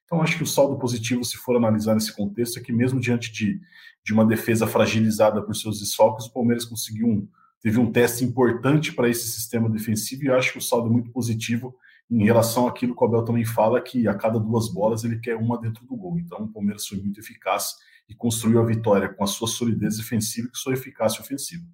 Então, 0.08 0.22
acho 0.22 0.38
que 0.38 0.42
o 0.42 0.46
saldo 0.46 0.78
positivo, 0.78 1.22
se 1.22 1.36
for 1.36 1.54
analisar 1.54 1.92
nesse 1.92 2.16
contexto, 2.16 2.58
é 2.58 2.62
que 2.62 2.72
mesmo 2.72 2.98
diante 2.98 3.30
de, 3.30 3.60
de 4.02 4.12
uma 4.14 4.24
defesa 4.24 4.66
fragilizada 4.66 5.42
por 5.42 5.54
seus 5.54 5.80
desfalques, 5.80 6.24
o 6.24 6.32
Palmeiras 6.32 6.64
conseguiu 6.64 7.06
um, 7.06 7.28
teve 7.60 7.78
um 7.78 7.92
teste 7.92 8.24
importante 8.24 8.90
para 8.94 9.10
esse 9.10 9.28
sistema 9.28 9.68
defensivo 9.68 10.24
e 10.24 10.30
acho 10.30 10.52
que 10.52 10.58
o 10.58 10.62
saldo 10.62 10.88
é 10.88 10.90
muito 10.90 11.10
positivo 11.10 11.76
em 12.10 12.24
relação 12.24 12.66
àquilo 12.66 12.96
que 12.96 13.04
o 13.04 13.06
Abel 13.06 13.22
também 13.22 13.44
fala, 13.44 13.82
que 13.82 14.08
a 14.08 14.14
cada 14.14 14.38
duas 14.38 14.72
bolas 14.72 15.04
ele 15.04 15.18
quer 15.18 15.36
uma 15.36 15.60
dentro 15.60 15.84
do 15.84 15.94
gol. 15.94 16.18
Então, 16.18 16.42
o 16.42 16.48
Palmeiras 16.48 16.86
foi 16.86 16.96
muito 16.96 17.20
eficaz 17.20 17.74
e 18.08 18.14
construiu 18.14 18.62
a 18.62 18.64
vitória 18.64 19.10
com 19.10 19.22
a 19.22 19.26
sua 19.26 19.46
solidez 19.46 19.98
defensiva 19.98 20.48
e 20.50 20.56
sua 20.56 20.72
eficácia 20.72 21.20
ofensiva. 21.20 21.64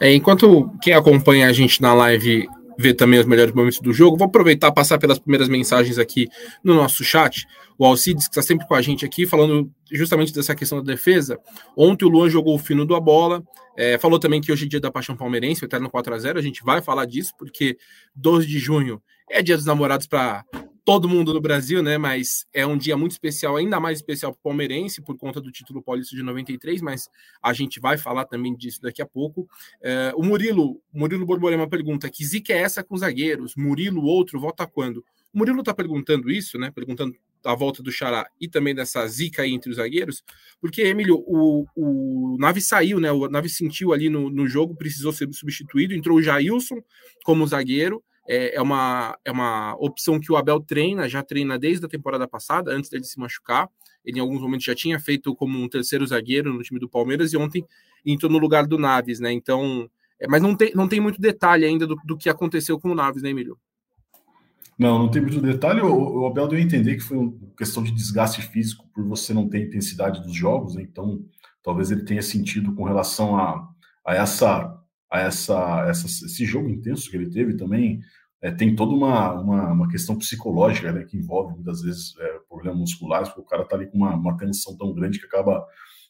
É, 0.00 0.12
enquanto 0.12 0.76
quem 0.82 0.92
acompanha 0.92 1.46
a 1.46 1.52
gente 1.52 1.80
na 1.80 1.94
live 1.94 2.48
ver 2.82 2.94
também 2.94 3.20
os 3.20 3.26
melhores 3.26 3.54
momentos 3.54 3.80
do 3.80 3.92
jogo. 3.92 4.16
Vou 4.16 4.26
aproveitar 4.26 4.72
passar 4.72 4.98
pelas 4.98 5.18
primeiras 5.18 5.48
mensagens 5.48 5.98
aqui 5.98 6.28
no 6.62 6.74
nosso 6.74 7.04
chat. 7.04 7.46
O 7.78 7.86
Alcides, 7.86 8.24
que 8.24 8.32
está 8.32 8.42
sempre 8.42 8.66
com 8.66 8.74
a 8.74 8.82
gente 8.82 9.04
aqui, 9.04 9.26
falando 9.26 9.70
justamente 9.90 10.32
dessa 10.32 10.54
questão 10.54 10.82
da 10.82 10.92
defesa. 10.92 11.38
Ontem 11.76 12.04
o 12.04 12.08
Luan 12.08 12.28
jogou 12.28 12.54
o 12.54 12.58
fino 12.58 12.84
da 12.84 13.00
bola, 13.00 13.42
é, 13.76 13.96
falou 13.96 14.18
também 14.18 14.40
que 14.40 14.52
hoje 14.52 14.66
é 14.66 14.68
dia 14.68 14.80
da 14.80 14.90
paixão 14.90 15.16
palmeirense, 15.16 15.64
o 15.64 15.66
eterno 15.66 15.88
4 15.88 16.14
a 16.14 16.18
0 16.18 16.38
A 16.38 16.42
gente 16.42 16.62
vai 16.62 16.82
falar 16.82 17.06
disso, 17.06 17.32
porque 17.38 17.78
12 18.14 18.46
de 18.46 18.58
junho 18.58 19.00
é 19.30 19.40
dia 19.42 19.56
dos 19.56 19.64
namorados 19.64 20.06
para 20.06 20.44
todo 20.84 21.08
mundo 21.08 21.32
no 21.32 21.40
Brasil, 21.40 21.82
né? 21.82 21.96
Mas 21.96 22.46
é 22.52 22.66
um 22.66 22.76
dia 22.76 22.96
muito 22.96 23.12
especial, 23.12 23.56
ainda 23.56 23.78
mais 23.78 23.98
especial 23.98 24.32
para 24.32 24.40
o 24.40 24.42
palmeirense, 24.42 25.00
por 25.02 25.16
conta 25.16 25.40
do 25.40 25.50
título 25.50 25.82
paulista 25.82 26.16
de 26.16 26.22
93, 26.22 26.80
mas 26.80 27.08
a 27.42 27.52
gente 27.52 27.78
vai 27.80 27.96
falar 27.96 28.24
também 28.24 28.54
disso 28.54 28.80
daqui 28.82 29.00
a 29.00 29.06
pouco. 29.06 29.48
É, 29.80 30.12
o 30.16 30.22
Murilo, 30.22 30.80
Murilo 30.92 31.24
Borborema 31.24 31.68
pergunta: 31.68 32.10
que 32.10 32.24
zica 32.24 32.52
é 32.52 32.58
essa 32.58 32.82
com 32.82 32.96
zagueiros? 32.96 33.54
Murilo, 33.56 34.02
outro, 34.02 34.40
volta 34.40 34.66
quando? 34.66 35.04
O 35.32 35.38
Murilo 35.38 35.60
está 35.60 35.72
perguntando 35.72 36.30
isso, 36.30 36.58
né? 36.58 36.70
Perguntando 36.70 37.14
a 37.44 37.54
volta 37.54 37.82
do 37.82 37.90
Xará 37.90 38.28
e 38.40 38.48
também 38.48 38.74
dessa 38.74 39.04
zica 39.08 39.42
aí 39.42 39.52
entre 39.52 39.70
os 39.70 39.76
zagueiros, 39.76 40.22
porque, 40.60 40.82
Emílio, 40.82 41.24
o, 41.26 41.66
o 41.74 42.36
Nave 42.38 42.60
saiu, 42.60 43.00
né? 43.00 43.10
O 43.10 43.28
Nave 43.28 43.48
sentiu 43.48 43.92
ali 43.92 44.08
no, 44.08 44.30
no 44.30 44.46
jogo, 44.46 44.76
precisou 44.76 45.12
ser 45.12 45.28
substituído, 45.32 45.94
entrou 45.94 46.18
o 46.18 46.22
Jailson 46.22 46.80
como 47.24 47.46
zagueiro 47.46 48.02
é, 48.28 48.56
é, 48.56 48.62
uma, 48.62 49.18
é 49.24 49.32
uma 49.32 49.74
opção 49.78 50.20
que 50.20 50.30
o 50.30 50.36
Abel 50.36 50.60
treina, 50.60 51.08
já 51.08 51.22
treina 51.22 51.58
desde 51.58 51.84
a 51.84 51.88
temporada 51.88 52.26
passada, 52.28 52.72
antes 52.72 52.88
dele 52.88 53.04
se 53.04 53.18
machucar. 53.18 53.68
Ele, 54.04 54.18
em 54.18 54.20
alguns 54.20 54.40
momentos, 54.40 54.64
já 54.64 54.74
tinha 54.74 54.98
feito 54.98 55.34
como 55.34 55.58
um 55.58 55.68
terceiro 55.68 56.06
zagueiro 56.06 56.52
no 56.52 56.62
time 56.62 56.80
do 56.80 56.88
Palmeiras 56.88 57.32
e 57.32 57.36
ontem 57.36 57.64
entrou 58.04 58.30
no 58.30 58.38
lugar 58.38 58.66
do 58.66 58.78
Naves, 58.78 59.20
né? 59.20 59.32
Então, 59.32 59.88
é, 60.20 60.26
mas 60.28 60.42
não 60.42 60.56
tem, 60.56 60.72
não 60.74 60.88
tem 60.88 61.00
muito 61.00 61.20
detalhe 61.20 61.64
ainda 61.64 61.86
do, 61.86 61.96
do 62.04 62.16
que 62.16 62.28
aconteceu 62.28 62.78
com 62.78 62.90
o 62.90 62.94
Naves, 62.94 63.22
né, 63.22 63.30
Emílio? 63.30 63.58
Não, 64.78 64.98
não 64.98 65.08
tem 65.08 65.22
muito 65.22 65.40
detalhe. 65.40 65.80
O, 65.80 66.20
o 66.20 66.26
Abel 66.26 66.48
deu 66.48 66.58
a 66.58 66.62
entender 66.62 66.96
que 66.96 67.02
foi 67.02 67.16
uma 67.16 67.32
questão 67.56 67.82
de 67.82 67.92
desgaste 67.92 68.42
físico 68.42 68.84
por 68.94 69.04
você 69.04 69.32
não 69.32 69.48
ter 69.48 69.66
intensidade 69.66 70.22
dos 70.22 70.34
jogos, 70.34 70.74
né? 70.74 70.82
então 70.82 71.24
talvez 71.62 71.90
ele 71.90 72.04
tenha 72.04 72.22
sentido 72.22 72.74
com 72.74 72.82
relação 72.82 73.38
a, 73.38 73.68
a 74.04 74.14
essa 74.14 74.81
a 75.12 75.20
essa, 75.20 75.84
essa, 75.88 76.06
esse 76.06 76.46
jogo 76.46 76.70
intenso 76.70 77.10
que 77.10 77.16
ele 77.16 77.28
teve 77.28 77.54
também. 77.54 78.00
É, 78.40 78.50
tem 78.50 78.74
toda 78.74 78.92
uma, 78.92 79.34
uma, 79.34 79.72
uma, 79.72 79.88
questão 79.88 80.16
psicológica 80.16 80.90
né, 80.90 81.04
que 81.04 81.16
envolve 81.16 81.54
muitas 81.54 81.82
vezes 81.82 82.14
é, 82.18 82.38
problemas 82.48 82.80
musculares, 82.80 83.28
porque 83.28 83.42
o 83.42 83.44
cara 83.44 83.62
está 83.62 83.76
ali 83.76 83.86
com 83.86 83.98
uma, 83.98 84.16
uma, 84.16 84.36
tensão 84.36 84.76
tão 84.76 84.92
grande 84.92 85.20
que 85.20 85.26
acaba 85.26 85.64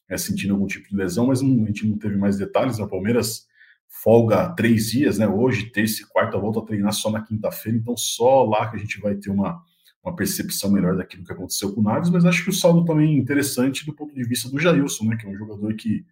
é, 0.09 0.17
sentindo 0.17 0.55
algum 0.55 0.67
tipo 0.67 0.89
de 0.89 0.97
lesão, 0.97 1.27
mas 1.27 1.43
não, 1.43 1.65
a 1.65 1.67
gente 1.67 1.87
não 1.87 1.99
teve 1.99 2.17
mais 2.17 2.39
detalhes. 2.39 2.79
O 2.79 2.89
Palmeiras 2.89 3.47
folga 3.89 4.55
três 4.55 4.93
dias, 4.93 5.19
né? 5.19 5.29
Hoje, 5.29 5.71
terça 5.71 6.03
e 6.03 6.07
quarta, 6.07 6.39
volta 6.39 6.61
a 6.61 6.65
treinar 6.65 6.93
só 6.93 7.11
na 7.11 7.21
quinta-feira, 7.21 7.77
então 7.77 7.97
só 7.97 8.45
lá 8.45 8.71
que 8.71 8.77
a 8.77 8.79
gente 8.79 8.99
vai 9.01 9.17
ter 9.17 9.31
uma, 9.31 9.61
uma 10.03 10.17
percepção 10.17 10.71
melhor 10.71 10.97
daquilo 10.97 11.25
que 11.25 11.33
aconteceu 11.33 11.75
com 11.75 11.81
o 11.81 11.85
Naves, 11.85 12.09
mas 12.09 12.25
acho 12.25 12.45
que 12.45 12.51
o 12.51 12.55
saldo 12.55 12.85
também 12.85 13.15
é 13.15 13.19
interessante 13.19 13.85
do 13.85 13.93
ponto 13.93 14.15
de 14.15 14.25
vista 14.25 14.49
do 14.49 14.59
Jailson, 14.59 15.05
né? 15.07 15.17
Que 15.17 15.27
é 15.27 15.29
um 15.29 15.37
jogador 15.37 15.75
que, 15.75 16.07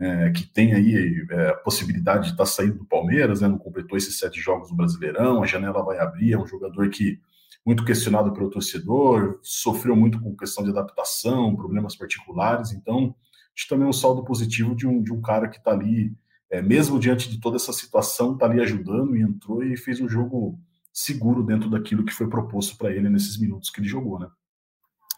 é, 0.00 0.30
que 0.30 0.44
tem 0.46 0.74
aí 0.74 1.26
é, 1.30 1.48
a 1.48 1.54
possibilidade 1.54 2.26
de 2.26 2.30
estar 2.32 2.44
tá 2.44 2.46
saindo 2.46 2.78
do 2.78 2.84
Palmeiras, 2.84 3.40
né? 3.40 3.48
Não 3.48 3.58
completou 3.58 3.96
esses 3.98 4.18
sete 4.18 4.40
jogos 4.40 4.68
do 4.68 4.76
Brasileirão, 4.76 5.42
a 5.42 5.46
janela 5.46 5.84
vai 5.84 5.98
abrir, 5.98 6.32
é 6.32 6.38
um 6.38 6.46
jogador 6.46 6.88
que 6.88 7.20
muito 7.66 7.84
questionado 7.84 8.32
pelo 8.32 8.48
torcedor, 8.48 9.38
sofreu 9.42 9.94
muito 9.94 10.20
com 10.20 10.36
questão 10.36 10.64
de 10.64 10.70
adaptação, 10.70 11.54
problemas 11.54 11.96
particulares, 11.96 12.72
então 12.72 13.14
acho 13.54 13.68
também 13.68 13.86
é 13.86 13.90
um 13.90 13.92
saldo 13.92 14.24
positivo 14.24 14.74
de 14.74 14.86
um, 14.86 15.02
de 15.02 15.12
um 15.12 15.20
cara 15.20 15.48
que 15.48 15.58
está 15.58 15.72
ali 15.72 16.16
é, 16.50 16.62
mesmo 16.62 16.98
diante 16.98 17.28
de 17.28 17.40
toda 17.40 17.56
essa 17.56 17.72
situação, 17.72 18.32
está 18.32 18.46
ali 18.46 18.60
ajudando 18.60 19.16
e 19.16 19.22
entrou 19.22 19.62
e 19.62 19.76
fez 19.76 20.00
um 20.00 20.08
jogo 20.08 20.58
seguro 20.92 21.42
dentro 21.42 21.68
daquilo 21.68 22.04
que 22.04 22.12
foi 22.12 22.28
proposto 22.28 22.76
para 22.76 22.90
ele 22.90 23.08
nesses 23.08 23.38
minutos 23.38 23.70
que 23.70 23.80
ele 23.80 23.88
jogou, 23.88 24.18
né? 24.18 24.28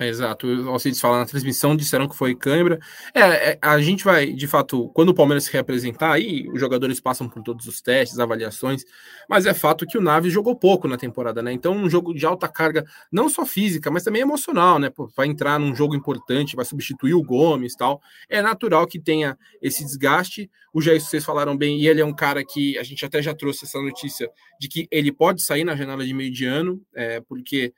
Exato, 0.03 0.65
vocês 0.65 0.99
falam 0.99 1.19
na 1.19 1.27
transmissão, 1.27 1.77
disseram 1.77 2.09
que 2.09 2.17
foi 2.17 2.35
câimbra. 2.35 2.79
É, 3.13 3.51
é, 3.51 3.59
a 3.61 3.79
gente 3.83 4.03
vai, 4.03 4.33
de 4.33 4.47
fato, 4.47 4.89
quando 4.95 5.11
o 5.11 5.15
Palmeiras 5.15 5.45
se 5.45 5.53
representar, 5.53 6.13
aí 6.13 6.49
os 6.49 6.59
jogadores 6.59 6.99
passam 6.99 7.29
por 7.29 7.43
todos 7.43 7.67
os 7.67 7.83
testes, 7.83 8.19
avaliações, 8.19 8.83
mas 9.29 9.45
é 9.45 9.53
fato 9.53 9.85
que 9.87 9.99
o 9.99 10.01
Naves 10.01 10.33
jogou 10.33 10.57
pouco 10.57 10.89
na 10.89 10.97
temporada, 10.97 11.43
né? 11.43 11.53
Então, 11.53 11.75
um 11.75 11.91
jogo 11.91 12.15
de 12.15 12.25
alta 12.25 12.49
carga, 12.49 12.83
não 13.13 13.29
só 13.29 13.45
física, 13.45 13.91
mas 13.91 14.03
também 14.03 14.23
emocional, 14.23 14.79
né? 14.79 14.91
Vai 15.15 15.27
entrar 15.27 15.61
num 15.61 15.75
jogo 15.75 15.95
importante, 15.95 16.57
vai 16.57 16.65
substituir 16.65 17.13
o 17.13 17.23
Gomes 17.23 17.77
tal. 17.77 18.01
É 18.27 18.41
natural 18.41 18.87
que 18.87 18.99
tenha 18.99 19.37
esse 19.61 19.85
desgaste. 19.85 20.51
O 20.73 20.81
Jair, 20.81 20.99
vocês 20.99 21.23
falaram 21.23 21.55
bem, 21.55 21.79
e 21.79 21.87
ele 21.87 22.01
é 22.01 22.05
um 22.07 22.15
cara 22.15 22.43
que 22.43 22.79
a 22.79 22.83
gente 22.83 23.05
até 23.05 23.21
já 23.21 23.35
trouxe 23.35 23.67
essa 23.67 23.79
notícia 23.79 24.31
de 24.59 24.67
que 24.67 24.89
ele 24.91 25.13
pode 25.13 25.43
sair 25.43 25.63
na 25.63 25.77
janela 25.77 26.07
de 26.07 26.15
meio 26.15 26.33
de 26.33 26.47
ano, 26.47 26.81
é, 26.95 27.21
porque 27.21 27.75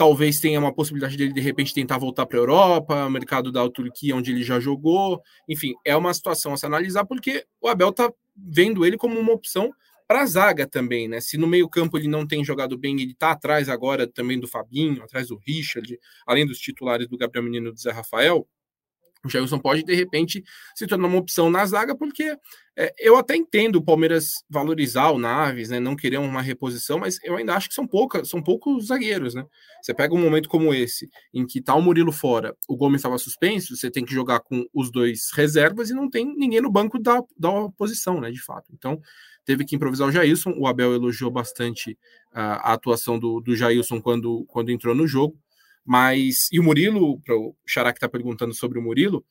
talvez 0.00 0.40
tenha 0.40 0.58
uma 0.58 0.72
possibilidade 0.72 1.14
dele 1.14 1.30
de 1.30 1.42
repente 1.42 1.74
tentar 1.74 1.98
voltar 1.98 2.24
para 2.24 2.38
a 2.38 2.40
Europa, 2.40 3.10
mercado 3.10 3.52
da 3.52 3.68
Turquia, 3.68 4.16
onde 4.16 4.30
ele 4.30 4.42
já 4.42 4.58
jogou. 4.58 5.20
Enfim, 5.46 5.74
é 5.84 5.94
uma 5.94 6.14
situação 6.14 6.54
a 6.54 6.56
se 6.56 6.64
analisar, 6.64 7.04
porque 7.04 7.44
o 7.60 7.68
Abel 7.68 7.90
está 7.90 8.10
vendo 8.34 8.86
ele 8.86 8.96
como 8.96 9.20
uma 9.20 9.30
opção 9.30 9.70
para 10.08 10.22
a 10.22 10.26
zaga 10.26 10.66
também, 10.66 11.06
né? 11.06 11.20
Se 11.20 11.36
no 11.36 11.46
meio-campo 11.46 11.98
ele 11.98 12.08
não 12.08 12.26
tem 12.26 12.42
jogado 12.42 12.78
bem, 12.78 12.98
ele 12.98 13.12
está 13.12 13.32
atrás 13.32 13.68
agora 13.68 14.06
também 14.06 14.40
do 14.40 14.48
Fabinho, 14.48 15.02
atrás 15.02 15.28
do 15.28 15.36
Richard, 15.36 16.00
além 16.26 16.46
dos 16.46 16.58
titulares 16.58 17.06
do 17.06 17.18
Gabriel 17.18 17.44
Menino 17.44 17.68
e 17.68 17.72
do 17.72 17.78
Zé 17.78 17.90
Rafael 17.90 18.48
o 19.24 19.28
Jailson 19.28 19.58
pode, 19.58 19.82
de 19.82 19.94
repente, 19.94 20.42
se 20.74 20.86
tornar 20.86 21.06
uma 21.06 21.18
opção 21.18 21.50
na 21.50 21.64
zaga, 21.66 21.94
porque 21.94 22.36
é, 22.76 22.94
eu 22.98 23.16
até 23.16 23.36
entendo 23.36 23.76
o 23.76 23.84
Palmeiras 23.84 24.42
valorizar 24.48 25.10
o 25.10 25.18
Naves, 25.18 25.68
né, 25.68 25.78
não 25.78 25.94
querer 25.94 26.18
uma 26.18 26.40
reposição, 26.40 26.98
mas 26.98 27.18
eu 27.22 27.36
ainda 27.36 27.54
acho 27.54 27.68
que 27.68 27.74
são, 27.74 27.86
poucas, 27.86 28.28
são 28.28 28.42
poucos 28.42 28.86
zagueiros. 28.86 29.34
Né? 29.34 29.44
Você 29.82 29.92
pega 29.92 30.14
um 30.14 30.20
momento 30.20 30.48
como 30.48 30.72
esse, 30.72 31.08
em 31.34 31.46
que 31.46 31.60
tá 31.60 31.74
o 31.74 31.82
Murilo 31.82 32.12
fora, 32.12 32.56
o 32.66 32.76
Gomes 32.76 33.00
estava 33.00 33.18
suspenso, 33.18 33.76
você 33.76 33.90
tem 33.90 34.04
que 34.04 34.14
jogar 34.14 34.40
com 34.40 34.64
os 34.72 34.90
dois 34.90 35.30
reservas 35.34 35.90
e 35.90 35.94
não 35.94 36.08
tem 36.08 36.24
ninguém 36.24 36.62
no 36.62 36.70
banco 36.70 36.98
da, 36.98 37.22
da 37.36 37.50
oposição, 37.50 38.20
né, 38.20 38.30
de 38.30 38.42
fato. 38.42 38.72
Então, 38.72 38.98
teve 39.44 39.64
que 39.64 39.76
improvisar 39.76 40.08
o 40.08 40.12
Jailson. 40.12 40.54
O 40.56 40.66
Abel 40.66 40.94
elogiou 40.94 41.30
bastante 41.30 41.98
a, 42.32 42.70
a 42.70 42.72
atuação 42.72 43.18
do, 43.18 43.40
do 43.40 43.54
Jailson 43.54 44.00
quando, 44.00 44.44
quando 44.46 44.70
entrou 44.70 44.94
no 44.94 45.06
jogo. 45.06 45.36
Mas, 45.84 46.48
e 46.52 46.60
o 46.60 46.62
Murilo, 46.62 47.20
para 47.20 47.36
o 47.36 47.56
Xará 47.66 47.92
que 47.92 47.98
está 47.98 48.08
perguntando 48.08 48.54
sobre 48.54 48.78
o 48.78 48.82
Murilo, 48.82 49.24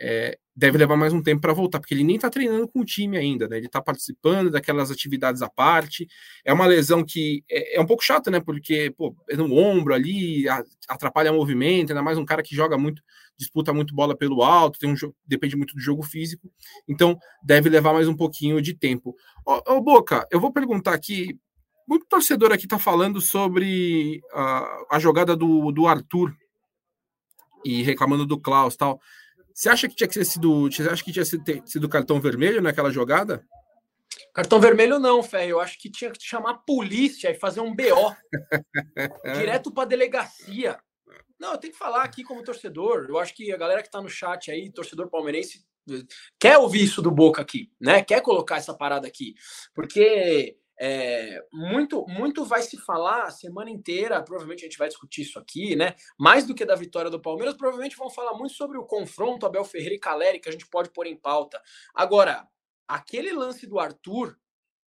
é, 0.00 0.36
deve 0.56 0.78
levar 0.78 0.96
mais 0.96 1.12
um 1.12 1.22
tempo 1.22 1.40
para 1.40 1.52
voltar, 1.52 1.78
porque 1.78 1.94
ele 1.94 2.04
nem 2.04 2.16
está 2.16 2.28
treinando 2.28 2.68
com 2.68 2.80
o 2.80 2.84
time 2.84 3.16
ainda, 3.16 3.48
né? 3.48 3.56
Ele 3.56 3.66
está 3.66 3.80
participando 3.80 4.50
daquelas 4.50 4.90
atividades 4.90 5.40
à 5.40 5.48
parte. 5.48 6.06
É 6.44 6.52
uma 6.52 6.66
lesão 6.66 7.04
que 7.04 7.44
é, 7.50 7.76
é 7.76 7.80
um 7.80 7.86
pouco 7.86 8.04
chata, 8.04 8.30
né? 8.30 8.40
Porque, 8.40 8.92
pô, 8.96 9.16
é 9.28 9.36
no 9.36 9.52
ombro 9.54 9.94
ali, 9.94 10.46
atrapalha 10.88 11.32
o 11.32 11.36
movimento, 11.36 11.90
ainda 11.90 12.02
mais 12.02 12.18
um 12.18 12.24
cara 12.24 12.42
que 12.42 12.54
joga 12.54 12.76
muito, 12.76 13.02
disputa 13.36 13.72
muito 13.72 13.94
bola 13.94 14.16
pelo 14.16 14.42
alto, 14.42 14.78
tem 14.78 14.90
um 14.90 14.94
depende 15.26 15.56
muito 15.56 15.74
do 15.74 15.80
jogo 15.80 16.02
físico, 16.02 16.50
então 16.88 17.18
deve 17.42 17.68
levar 17.68 17.92
mais 17.92 18.08
um 18.08 18.16
pouquinho 18.16 18.60
de 18.60 18.74
tempo. 18.74 19.14
Ô, 19.46 19.74
ô 19.74 19.80
Boca, 19.80 20.26
eu 20.30 20.40
vou 20.40 20.52
perguntar 20.52 20.94
aqui 20.94 21.38
muito 21.86 22.06
torcedor 22.06 22.52
aqui 22.52 22.64
está 22.64 22.78
falando 22.78 23.20
sobre 23.20 24.22
a, 24.32 24.84
a 24.92 24.98
jogada 24.98 25.36
do, 25.36 25.70
do 25.70 25.86
Arthur 25.86 26.34
e 27.64 27.82
reclamando 27.82 28.26
do 28.26 28.40
Klaus 28.40 28.76
tal. 28.76 29.00
Você 29.54 29.68
acha 29.68 29.88
que 29.88 29.94
tinha 29.94 30.08
que 30.08 30.14
ter 30.14 30.24
sido. 30.24 30.70
Você 30.70 30.82
acha 30.82 31.04
que 31.04 31.12
tinha 31.12 31.24
sido, 31.24 31.44
sido 31.64 31.88
cartão 31.88 32.20
vermelho 32.20 32.60
naquela 32.60 32.90
jogada? 32.90 33.46
Cartão 34.32 34.60
vermelho 34.60 34.98
não, 34.98 35.22
Fé. 35.22 35.46
Eu 35.46 35.60
acho 35.60 35.78
que 35.78 35.88
tinha 35.88 36.10
que 36.10 36.20
chamar 36.20 36.50
a 36.50 36.58
polícia 36.58 37.30
e 37.30 37.34
fazer 37.34 37.60
um 37.60 37.74
BO. 37.74 38.14
direto 39.38 39.72
para 39.72 39.88
delegacia. 39.88 40.78
Não, 41.38 41.52
eu 41.52 41.58
tenho 41.58 41.72
que 41.72 41.78
falar 41.78 42.02
aqui 42.02 42.24
como 42.24 42.42
torcedor. 42.42 43.06
Eu 43.08 43.18
acho 43.18 43.34
que 43.34 43.52
a 43.52 43.56
galera 43.56 43.80
que 43.80 43.88
está 43.88 44.02
no 44.02 44.08
chat 44.08 44.50
aí, 44.50 44.72
torcedor 44.72 45.08
palmeirense, 45.08 45.64
quer 46.38 46.58
ouvir 46.58 46.82
isso 46.82 47.00
do 47.00 47.10
Boca 47.10 47.42
aqui, 47.42 47.70
né? 47.80 48.02
Quer 48.02 48.22
colocar 48.22 48.56
essa 48.56 48.74
parada 48.74 49.06
aqui. 49.06 49.34
Porque 49.72 50.56
é, 50.78 51.40
muito, 51.52 52.04
muito 52.08 52.44
vai 52.44 52.62
se 52.62 52.76
falar 52.78 53.24
a 53.24 53.30
semana 53.30 53.70
inteira. 53.70 54.22
Provavelmente 54.22 54.60
a 54.64 54.68
gente 54.68 54.78
vai 54.78 54.88
discutir 54.88 55.22
isso 55.22 55.38
aqui, 55.38 55.76
né? 55.76 55.94
Mais 56.18 56.46
do 56.46 56.54
que 56.54 56.64
da 56.64 56.74
vitória 56.74 57.10
do 57.10 57.20
Palmeiras, 57.20 57.56
provavelmente 57.56 57.96
vão 57.96 58.10
falar 58.10 58.36
muito 58.36 58.54
sobre 58.54 58.78
o 58.78 58.84
confronto 58.84 59.46
Abel 59.46 59.64
Ferreira 59.64 59.94
e 59.94 59.98
Caleri, 59.98 60.40
que 60.40 60.48
a 60.48 60.52
gente 60.52 60.66
pode 60.66 60.90
pôr 60.90 61.06
em 61.06 61.16
pauta. 61.16 61.60
Agora, 61.94 62.46
aquele 62.88 63.32
lance 63.32 63.66
do 63.66 63.78
Arthur, 63.78 64.36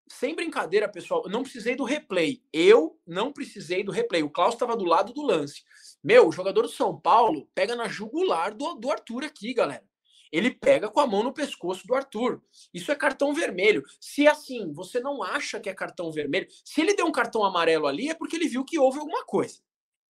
sem 0.10 0.36
brincadeira, 0.36 0.90
pessoal, 0.90 1.24
eu 1.26 1.32
não 1.32 1.44
precisei 1.44 1.76
do 1.76 1.84
replay. 1.84 2.42
Eu 2.52 3.00
não 3.06 3.32
precisei 3.32 3.84
do 3.84 3.92
replay. 3.92 4.24
O 4.24 4.30
Klaus 4.30 4.54
estava 4.54 4.76
do 4.76 4.86
lado 4.86 5.14
do 5.14 5.22
lance. 5.22 5.64
Meu, 6.04 6.28
o 6.28 6.32
jogador 6.32 6.64
do 6.64 6.70
São 6.70 7.00
Paulo 7.00 7.50
pega 7.54 7.76
na 7.76 7.88
jugular 7.88 8.54
do, 8.54 8.76
do 8.76 8.92
Arthur 8.92 9.24
aqui, 9.24 9.54
galera 9.54 9.84
ele 10.32 10.52
pega 10.52 10.90
com 10.90 11.00
a 11.00 11.08
mão 11.08 11.24
no 11.24 11.34
pescoço 11.34 11.86
do 11.88 11.96
Arthur. 11.96 12.42
Isso 12.74 12.92
é 12.92 12.96
cartão 12.96 13.34
vermelho. 13.34 13.84
Se 14.00 14.28
assim, 14.28 14.72
você 14.74 15.00
não 15.00 15.24
acha 15.24 15.60
que 15.60 15.70
é 15.70 15.74
cartão 15.74 16.12
vermelho, 16.12 16.48
se 16.64 16.82
ele 16.82 16.94
deu 16.94 17.06
um 17.06 17.12
cartão 17.12 17.44
amarelo 17.44 17.88
ali, 17.88 18.10
é 18.10 18.14
porque 18.14 18.36
ele 18.36 18.48
viu 18.48 18.66
que 18.66 18.80
houve 18.80 19.00
alguma 19.00 19.26
coisa. 19.26 19.60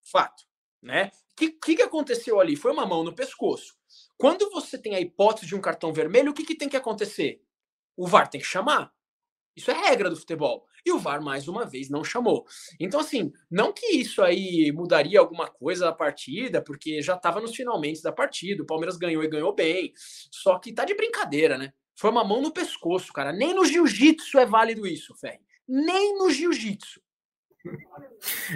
Fato. 0.03 0.43
Né? 0.81 1.11
O 1.31 1.35
que, 1.35 1.51
que, 1.51 1.75
que, 1.75 1.81
aconteceu 1.81 2.39
ali? 2.39 2.55
Foi 2.55 2.71
uma 2.71 2.85
mão 2.85 3.03
no 3.03 3.13
pescoço. 3.13 3.75
Quando 4.17 4.49
você 4.49 4.77
tem 4.77 4.95
a 4.95 5.01
hipótese 5.01 5.47
de 5.47 5.55
um 5.55 5.61
cartão 5.61 5.91
vermelho, 5.91 6.31
o 6.31 6.33
que, 6.33 6.45
que 6.45 6.55
tem 6.55 6.69
que 6.69 6.77
acontecer? 6.77 7.41
O 7.95 8.07
VAR 8.07 8.29
tem 8.29 8.39
que 8.39 8.47
chamar. 8.47 8.93
Isso 9.57 9.71
é 9.71 9.73
regra 9.73 10.07
do 10.07 10.15
futebol. 10.15 10.67
E 10.85 10.91
o 10.91 10.99
VAR, 10.99 11.19
mais 11.19 11.47
uma 11.47 11.65
vez, 11.65 11.89
não 11.89 12.03
chamou. 12.03 12.45
Então, 12.79 12.99
assim, 12.99 13.33
não 13.49 13.73
que 13.73 13.87
isso 13.87 14.21
aí 14.21 14.71
mudaria 14.71 15.19
alguma 15.19 15.47
coisa 15.47 15.85
da 15.85 15.91
partida, 15.91 16.61
porque 16.61 17.01
já 17.01 17.15
estava 17.15 17.41
nos 17.41 17.55
finalmente 17.55 18.03
da 18.03 18.11
partida. 18.11 18.61
O 18.61 18.67
Palmeiras 18.67 18.97
ganhou 18.97 19.23
e 19.23 19.27
ganhou 19.27 19.53
bem. 19.55 19.91
Só 20.31 20.59
que 20.59 20.71
tá 20.71 20.85
de 20.85 20.93
brincadeira, 20.93 21.57
né? 21.57 21.73
Foi 21.95 22.11
uma 22.11 22.23
mão 22.23 22.39
no 22.39 22.53
pescoço, 22.53 23.11
cara. 23.11 23.33
Nem 23.33 23.55
no 23.55 23.65
jiu-jitsu 23.65 24.37
é 24.37 24.45
válido 24.45 24.85
isso, 24.85 25.15
Ferri. 25.15 25.39
Nem 25.67 26.15
no 26.17 26.29
jiu-jitsu. 26.29 27.01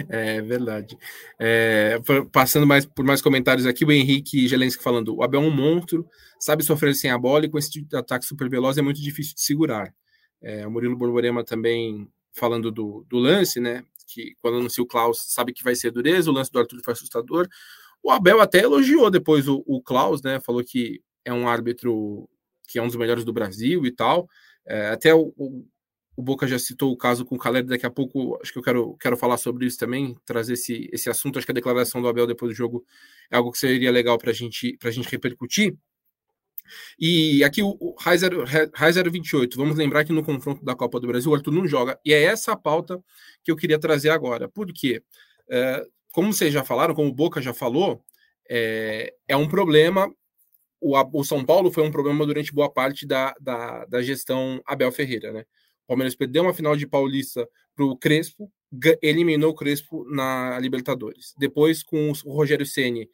É 0.08 0.40
verdade. 0.40 0.98
É, 1.38 2.00
passando 2.32 2.66
mais 2.66 2.84
por 2.84 3.04
mais 3.04 3.20
comentários 3.20 3.66
aqui, 3.66 3.84
o 3.84 3.92
Henrique 3.92 4.48
Gelensky 4.48 4.82
falando: 4.82 5.14
o 5.14 5.22
Abel 5.22 5.42
é 5.42 5.44
um 5.44 5.54
monstro, 5.54 6.08
sabe 6.40 6.64
sofrer 6.64 6.94
sem 6.94 7.10
a 7.10 7.18
bola 7.18 7.44
e 7.44 7.48
com 7.48 7.58
esse 7.58 7.70
tipo 7.70 7.96
ataque 7.96 8.24
super 8.24 8.48
veloz 8.48 8.78
é 8.78 8.82
muito 8.82 9.00
difícil 9.00 9.34
de 9.34 9.42
segurar. 9.42 9.94
É, 10.42 10.66
o 10.66 10.70
Murilo 10.70 10.96
Borborema 10.96 11.44
também 11.44 12.08
falando 12.32 12.70
do, 12.70 13.06
do 13.08 13.18
lance, 13.18 13.60
né? 13.60 13.84
Que 14.06 14.34
quando 14.40 14.58
anuncia 14.58 14.82
o 14.82 14.86
Klaus, 14.86 15.22
sabe 15.32 15.52
que 15.52 15.62
vai 15.62 15.74
ser 15.74 15.90
dureza, 15.90 16.30
o 16.30 16.34
lance 16.34 16.50
do 16.50 16.58
Arthur 16.58 16.80
foi 16.84 16.92
assustador. 16.92 17.48
O 18.02 18.10
Abel 18.10 18.40
até 18.40 18.60
elogiou 18.62 19.10
depois 19.10 19.46
o, 19.46 19.62
o 19.66 19.80
Klaus, 19.80 20.22
né? 20.22 20.40
Falou 20.40 20.64
que 20.64 21.00
é 21.24 21.32
um 21.32 21.48
árbitro 21.48 22.28
que 22.66 22.78
é 22.78 22.82
um 22.82 22.86
dos 22.86 22.96
melhores 22.96 23.24
do 23.24 23.32
Brasil 23.32 23.86
e 23.86 23.92
tal. 23.92 24.28
É, 24.66 24.88
até 24.88 25.14
o, 25.14 25.32
o, 25.36 25.64
o, 26.16 26.22
Boca 26.22 26.46
já 26.46 26.58
citou 26.58 26.90
o 26.92 26.96
caso 26.96 27.24
com 27.24 27.36
o 27.36 27.38
Caleri, 27.38 27.66
daqui 27.66 27.86
a 27.86 27.90
pouco 27.90 28.38
acho 28.42 28.52
que 28.52 28.58
eu 28.58 28.62
quero, 28.62 28.96
quero 28.96 29.16
falar 29.16 29.36
sobre 29.36 29.66
isso 29.66 29.78
também, 29.78 30.16
trazer 30.24 30.54
esse, 30.54 30.88
esse 30.92 31.10
assunto. 31.10 31.38
Acho 31.38 31.46
que 31.46 31.52
a 31.52 31.54
declaração 31.54 32.00
do 32.00 32.08
Abel 32.08 32.26
depois 32.26 32.52
do 32.52 32.56
jogo 32.56 32.84
é 33.30 33.36
algo 33.36 33.52
que 33.52 33.58
seria 33.58 33.90
legal 33.90 34.18
para 34.18 34.32
gente, 34.32 34.76
a 34.82 34.90
gente 34.90 35.08
repercutir. 35.08 35.76
E 36.98 37.42
aqui 37.44 37.62
o 37.62 37.94
Raizer 37.98 39.10
28, 39.10 39.56
vamos 39.56 39.76
lembrar 39.76 40.04
que 40.04 40.12
no 40.12 40.22
confronto 40.22 40.64
da 40.64 40.74
Copa 40.74 41.00
do 41.00 41.06
Brasil 41.06 41.30
o 41.30 41.34
Arthur 41.34 41.52
não 41.52 41.66
joga. 41.66 41.98
E 42.04 42.12
é 42.12 42.22
essa 42.22 42.52
a 42.52 42.56
pauta 42.56 43.02
que 43.42 43.50
eu 43.50 43.56
queria 43.56 43.78
trazer 43.78 44.10
agora. 44.10 44.48
Por 44.48 44.72
quê? 44.72 45.02
É, 45.48 45.84
como 46.12 46.32
vocês 46.32 46.52
já 46.52 46.64
falaram, 46.64 46.94
como 46.94 47.08
o 47.08 47.14
Boca 47.14 47.40
já 47.40 47.54
falou, 47.54 48.02
é, 48.48 49.14
é 49.26 49.36
um 49.36 49.48
problema. 49.48 50.12
O, 50.80 50.96
o, 51.20 51.24
São 51.24 51.44
Paulo 51.44 51.70
foi 51.70 51.82
um 51.82 51.90
problema 51.90 52.26
durante 52.26 52.52
boa 52.52 52.70
parte 52.70 53.06
da, 53.06 53.34
da, 53.40 53.84
da 53.86 54.02
gestão 54.02 54.60
Abel 54.66 54.92
Ferreira. 54.92 55.32
Né? 55.32 55.40
O 55.84 55.88
Palmeiras 55.88 56.14
perdeu 56.14 56.42
uma 56.42 56.54
final 56.54 56.76
de 56.76 56.86
Paulista 56.86 57.48
para 57.74 57.84
o 57.84 57.96
Crespo, 57.96 58.52
eliminou 59.00 59.50
o 59.50 59.54
Crespo 59.54 60.04
na 60.08 60.58
Libertadores. 60.58 61.34
Depois, 61.38 61.82
com 61.82 62.10
o 62.24 62.32
Rogério 62.32 62.66
Ceni 62.66 63.08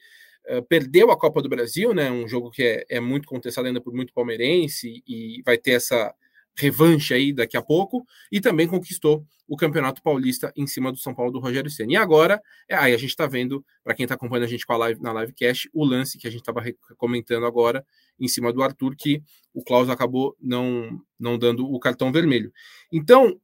perdeu 0.69 1.11
a 1.11 1.19
Copa 1.19 1.43
do 1.43 1.49
Brasil, 1.49 1.95
né? 1.95 2.11
Um 2.11 2.27
jogo 2.27 2.51
que 2.51 2.63
é, 2.63 2.85
é, 2.89 3.01
muito 3.01 3.27
contestado 3.27 3.67
ainda 3.67 3.81
por 3.81 3.93
muito 3.93 4.13
palmeirense 4.13 5.03
e 5.07 5.43
vai 5.45 5.59
ter 5.59 5.73
essa 5.73 6.15
revanche 6.59 7.15
aí 7.15 7.33
daqui 7.33 7.57
a 7.57 7.63
pouco, 7.63 8.05
e 8.33 8.41
também 8.41 8.67
conquistou 8.67 9.25
o 9.47 9.57
Campeonato 9.57 10.03
Paulista 10.03 10.53
em 10.57 10.67
cima 10.67 10.91
do 10.91 10.99
São 10.99 11.15
Paulo 11.15 11.31
do 11.31 11.39
Rogério 11.39 11.71
Senna. 11.71 11.93
E 11.93 11.97
agora, 11.97 12.43
é, 12.69 12.75
aí 12.75 12.93
a 12.93 12.99
gente 12.99 13.11
está 13.11 13.27
vendo, 13.27 13.65
para 13.83 13.95
quem 13.95 14.05
está 14.05 14.15
acompanhando 14.15 14.45
a 14.45 14.49
gente 14.49 14.67
com 14.67 14.73
a 14.73 14.77
live, 14.77 15.01
na 15.01 15.13
livecast, 15.21 15.71
o 15.73 15.85
lance 15.85 16.19
que 16.19 16.27
a 16.27 16.31
gente 16.31 16.41
estava 16.41 16.61
comentando 16.97 17.47
agora 17.47 17.87
em 18.19 18.29
cima 18.29 18.53
do 18.53 18.63
Arthur, 18.63 18.95
que 18.97 19.23
o 19.55 19.63
Klaus 19.63 19.89
acabou 19.89 20.37
não, 20.41 21.01
não 21.19 21.39
dando 21.39 21.65
o 21.65 21.79
cartão 21.79 22.13
vermelho. 22.13 22.53
Então, 22.93 23.41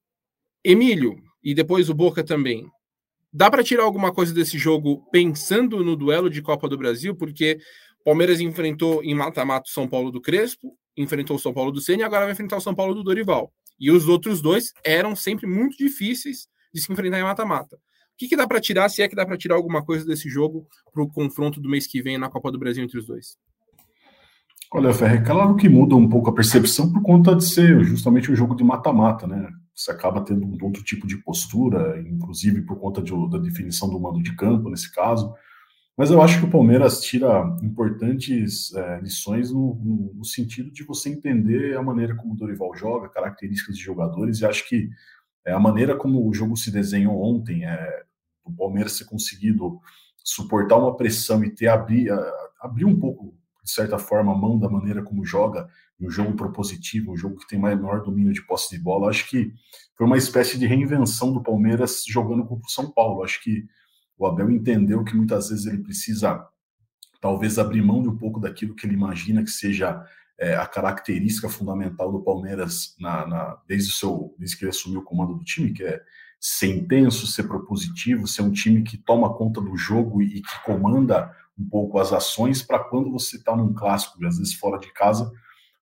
Emílio, 0.62 1.16
e 1.42 1.54
depois 1.54 1.88
o 1.88 1.94
Boca 1.94 2.24
também, 2.24 2.68
dá 3.34 3.50
para 3.50 3.64
tirar 3.64 3.82
alguma 3.82 4.12
coisa 4.12 4.32
desse 4.32 4.56
jogo 4.56 5.04
pensando 5.10 5.82
no 5.82 5.96
duelo 5.96 6.30
de 6.30 6.40
Copa 6.40 6.68
do 6.68 6.78
Brasil, 6.78 7.16
porque 7.16 7.58
Palmeiras 8.04 8.40
enfrentou 8.40 9.02
em 9.02 9.12
mata-mata 9.12 9.68
o 9.68 9.72
São 9.72 9.88
Paulo 9.88 10.12
do 10.12 10.20
Crespo, 10.20 10.78
enfrentou 10.96 11.34
o 11.34 11.38
São 11.38 11.52
Paulo 11.52 11.72
do 11.72 11.80
Senna 11.80 12.02
e 12.02 12.04
agora 12.04 12.26
vai 12.26 12.32
enfrentar 12.32 12.56
o 12.56 12.60
São 12.60 12.74
Paulo 12.74 12.94
do 12.94 13.02
Dorival. 13.02 13.52
E 13.80 13.90
os 13.90 14.06
outros 14.06 14.40
dois 14.40 14.72
eram 14.84 15.16
sempre 15.16 15.48
muito 15.48 15.76
difíceis 15.76 16.46
de 16.72 16.80
se 16.80 16.92
enfrentar 16.92 17.18
em 17.18 17.24
mata-mata. 17.24 17.74
O 17.74 17.80
que, 18.16 18.28
que 18.28 18.36
dá 18.36 18.46
para 18.46 18.60
tirar, 18.60 18.88
se 18.88 19.02
é 19.02 19.08
que 19.08 19.16
dá 19.16 19.26
para 19.26 19.36
tirar 19.36 19.56
alguma 19.56 19.84
coisa 19.84 20.06
desse 20.06 20.28
jogo 20.28 20.64
para 20.92 21.02
o 21.02 21.08
confronto 21.08 21.60
do 21.60 21.68
mês 21.68 21.88
que 21.88 22.00
vem 22.00 22.16
na 22.16 22.30
Copa 22.30 22.52
do 22.52 22.58
Brasil 22.58 22.84
entre 22.84 22.98
os 22.98 23.06
dois? 23.06 23.36
Olha, 24.72 24.94
Ferre, 24.94 25.16
é 25.16 25.20
claro 25.20 25.56
que 25.56 25.68
muda 25.68 25.96
um 25.96 26.08
pouco 26.08 26.30
a 26.30 26.34
percepção 26.34 26.92
por 26.92 27.02
conta 27.02 27.34
de 27.34 27.44
ser 27.44 27.82
justamente 27.82 28.30
um 28.30 28.36
jogo 28.36 28.54
de 28.54 28.62
mata-mata, 28.62 29.26
né? 29.26 29.50
Você 29.74 29.90
acaba 29.90 30.24
tendo 30.24 30.46
um 30.46 30.56
outro 30.62 30.82
tipo 30.84 31.06
de 31.06 31.16
postura, 31.16 32.00
inclusive 32.00 32.62
por 32.62 32.78
conta 32.78 33.02
de, 33.02 33.12
da 33.28 33.38
definição 33.38 33.90
do 33.90 33.98
mando 33.98 34.22
de 34.22 34.36
campo, 34.36 34.70
nesse 34.70 34.92
caso. 34.94 35.34
Mas 35.96 36.10
eu 36.10 36.20
acho 36.20 36.40
que 36.40 36.46
o 36.46 36.50
Palmeiras 36.50 37.00
tira 37.00 37.56
importantes 37.62 38.74
é, 38.74 39.00
lições 39.00 39.50
no, 39.50 39.74
no, 40.14 40.24
sentido 40.24 40.70
de 40.70 40.84
você 40.84 41.08
entender 41.08 41.76
a 41.76 41.82
maneira 41.82 42.16
como 42.16 42.34
o 42.34 42.36
Dorival 42.36 42.74
joga, 42.74 43.08
características 43.08 43.76
de 43.76 43.82
jogadores, 43.82 44.40
e 44.40 44.46
acho 44.46 44.68
que 44.68 44.90
é, 45.44 45.52
a 45.52 45.60
maneira 45.60 45.96
como 45.96 46.26
o 46.28 46.34
jogo 46.34 46.56
se 46.56 46.70
desenhou 46.70 47.20
ontem, 47.22 47.64
é, 47.64 48.02
o 48.44 48.52
Palmeiras 48.52 48.98
ter 48.98 49.04
conseguido 49.04 49.80
suportar 50.24 50.78
uma 50.78 50.96
pressão 50.96 51.44
e 51.44 51.50
ter 51.50 51.68
abrir, 51.68 52.10
abrir 52.60 52.84
um 52.84 52.98
pouco, 52.98 53.34
de 53.64 53.70
certa 53.70 53.98
forma, 53.98 54.32
a 54.32 54.36
mão 54.36 54.58
da 54.58 54.68
maneira 54.68 55.02
como 55.02 55.24
joga, 55.24 55.66
um 55.98 56.10
jogo 56.10 56.34
propositivo, 56.34 57.12
um 57.12 57.16
jogo 57.16 57.36
que 57.36 57.48
tem 57.48 57.58
maior 57.58 58.02
domínio 58.02 58.32
de 58.32 58.46
posse 58.46 58.76
de 58.76 58.82
bola, 58.82 59.08
acho 59.08 59.28
que 59.28 59.52
foi 59.96 60.06
uma 60.06 60.18
espécie 60.18 60.58
de 60.58 60.66
reinvenção 60.66 61.32
do 61.32 61.42
Palmeiras 61.42 62.04
jogando 62.06 62.44
contra 62.44 62.66
o 62.66 62.70
São 62.70 62.90
Paulo. 62.90 63.24
Acho 63.24 63.42
que 63.42 63.64
o 64.18 64.26
Abel 64.26 64.50
entendeu 64.50 65.02
que 65.02 65.16
muitas 65.16 65.48
vezes 65.48 65.66
ele 65.66 65.82
precisa, 65.82 66.46
talvez, 67.20 67.58
abrir 67.58 67.82
mão 67.82 68.02
de 68.02 68.08
um 68.08 68.18
pouco 68.18 68.38
daquilo 68.38 68.74
que 68.74 68.86
ele 68.86 68.94
imagina 68.94 69.42
que 69.42 69.50
seja 69.50 70.04
é, 70.38 70.54
a 70.56 70.66
característica 70.66 71.48
fundamental 71.48 72.12
do 72.12 72.22
Palmeiras 72.22 72.94
na, 73.00 73.26
na, 73.26 73.62
desde, 73.66 73.90
o 73.90 73.94
seu, 73.94 74.34
desde 74.38 74.58
que 74.58 74.64
ele 74.64 74.70
assumiu 74.70 75.00
o 75.00 75.04
comando 75.04 75.34
do 75.34 75.44
time, 75.44 75.72
que 75.72 75.84
é 75.84 76.02
ser 76.46 76.76
intenso, 76.76 77.26
ser 77.26 77.44
propositivo, 77.44 78.28
ser 78.28 78.42
um 78.42 78.52
time 78.52 78.82
que 78.82 78.98
toma 78.98 79.32
conta 79.32 79.62
do 79.62 79.74
jogo 79.78 80.20
e, 80.20 80.42
que 80.42 80.62
comanda 80.62 81.34
um 81.58 81.66
pouco 81.66 81.98
as 81.98 82.12
ações 82.12 82.62
para 82.62 82.78
quando 82.78 83.10
você 83.10 83.36
está 83.36 83.56
num 83.56 83.72
clássico, 83.72 84.22
às 84.26 84.36
vezes 84.36 84.52
fora 84.52 84.78
de 84.78 84.92
casa, 84.92 85.32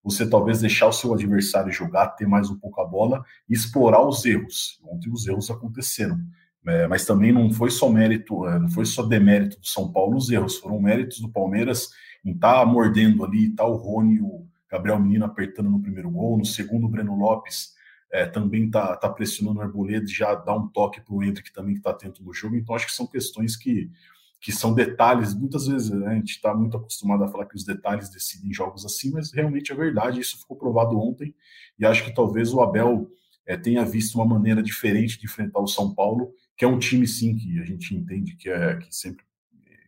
você 0.01 0.25
talvez 0.25 0.61
deixar 0.61 0.87
o 0.87 0.93
seu 0.93 1.13
adversário 1.13 1.69
jogar, 1.69 2.11
ter 2.11 2.25
mais 2.25 2.49
um 2.49 2.57
pouco 2.57 2.79
a 2.79 2.85
bola 2.85 3.25
e 3.49 3.53
explorar 3.53 4.07
os 4.07 4.23
erros. 4.23 4.79
Ontem 4.85 5.11
os 5.11 5.27
erros 5.27 5.51
aconteceram. 5.51 6.17
É, 6.65 6.87
mas 6.87 7.05
também 7.05 7.33
não 7.33 7.51
foi 7.51 7.69
só 7.69 7.89
mérito, 7.89 8.47
é, 8.47 8.57
não 8.57 8.69
foi 8.69 8.85
só 8.85 9.03
demérito 9.03 9.59
do 9.59 9.67
São 9.67 9.91
Paulo 9.91 10.15
os 10.15 10.29
erros, 10.29 10.59
foram 10.59 10.79
méritos 10.79 11.19
do 11.19 11.29
Palmeiras 11.29 11.89
em 12.23 12.31
estar 12.31 12.59
tá 12.59 12.65
mordendo 12.65 13.25
ali, 13.25 13.49
tá 13.49 13.65
o 13.65 13.75
Rony, 13.75 14.21
o 14.21 14.47
Gabriel 14.71 14.97
Menino 14.97 15.25
apertando 15.25 15.69
no 15.69 15.81
primeiro 15.81 16.09
gol, 16.09 16.37
no 16.37 16.45
segundo 16.45 16.85
o 16.85 16.89
Breno 16.89 17.17
Lopes 17.17 17.73
é, 18.13 18.27
também 18.27 18.69
tá, 18.69 18.95
tá 18.95 19.09
pressionando 19.09 19.57
o 19.57 19.63
Arboleda 19.63 20.05
e 20.05 20.13
já 20.13 20.35
dá 20.35 20.55
um 20.55 20.67
toque 20.67 21.01
para 21.01 21.15
o 21.15 21.23
Hendrick 21.23 21.51
também 21.51 21.73
que 21.73 21.79
está 21.79 21.89
atento 21.89 22.23
no 22.23 22.31
jogo, 22.31 22.55
então 22.55 22.75
acho 22.75 22.85
que 22.85 22.93
são 22.93 23.07
questões 23.07 23.57
que, 23.57 23.89
que 24.39 24.51
são 24.51 24.71
detalhes, 24.71 25.33
muitas 25.33 25.65
vezes 25.65 25.89
né, 25.89 26.07
a 26.09 26.13
gente 26.13 26.33
está 26.33 26.53
muito 26.53 26.77
acostumado 26.77 27.23
a 27.23 27.27
falar 27.27 27.47
que 27.47 27.55
os 27.55 27.65
detalhes 27.65 28.09
decidem 28.09 28.53
jogos 28.53 28.85
assim, 28.85 29.11
mas 29.11 29.33
realmente 29.33 29.71
é 29.71 29.75
verdade, 29.75 30.19
isso 30.21 30.37
ficou 30.37 30.55
provado 30.55 30.95
ontem, 30.95 31.33
e 31.79 31.87
acho 31.87 32.05
que 32.05 32.13
talvez 32.13 32.53
o 32.53 32.61
Abel 32.61 33.09
é, 33.47 33.57
tenha 33.57 33.83
visto 33.83 34.13
uma 34.13 34.25
maneira 34.25 34.61
diferente 34.61 35.17
de 35.17 35.25
enfrentar 35.25 35.59
o 35.59 35.67
São 35.67 35.91
Paulo, 35.95 36.31
que 36.55 36.63
é 36.63 36.67
um 36.67 36.77
time, 36.77 37.07
sim, 37.07 37.35
que 37.35 37.59
a 37.59 37.65
gente 37.65 37.95
entende 37.95 38.35
que, 38.35 38.47
é, 38.47 38.75
que 38.75 38.95
sempre 38.95 39.25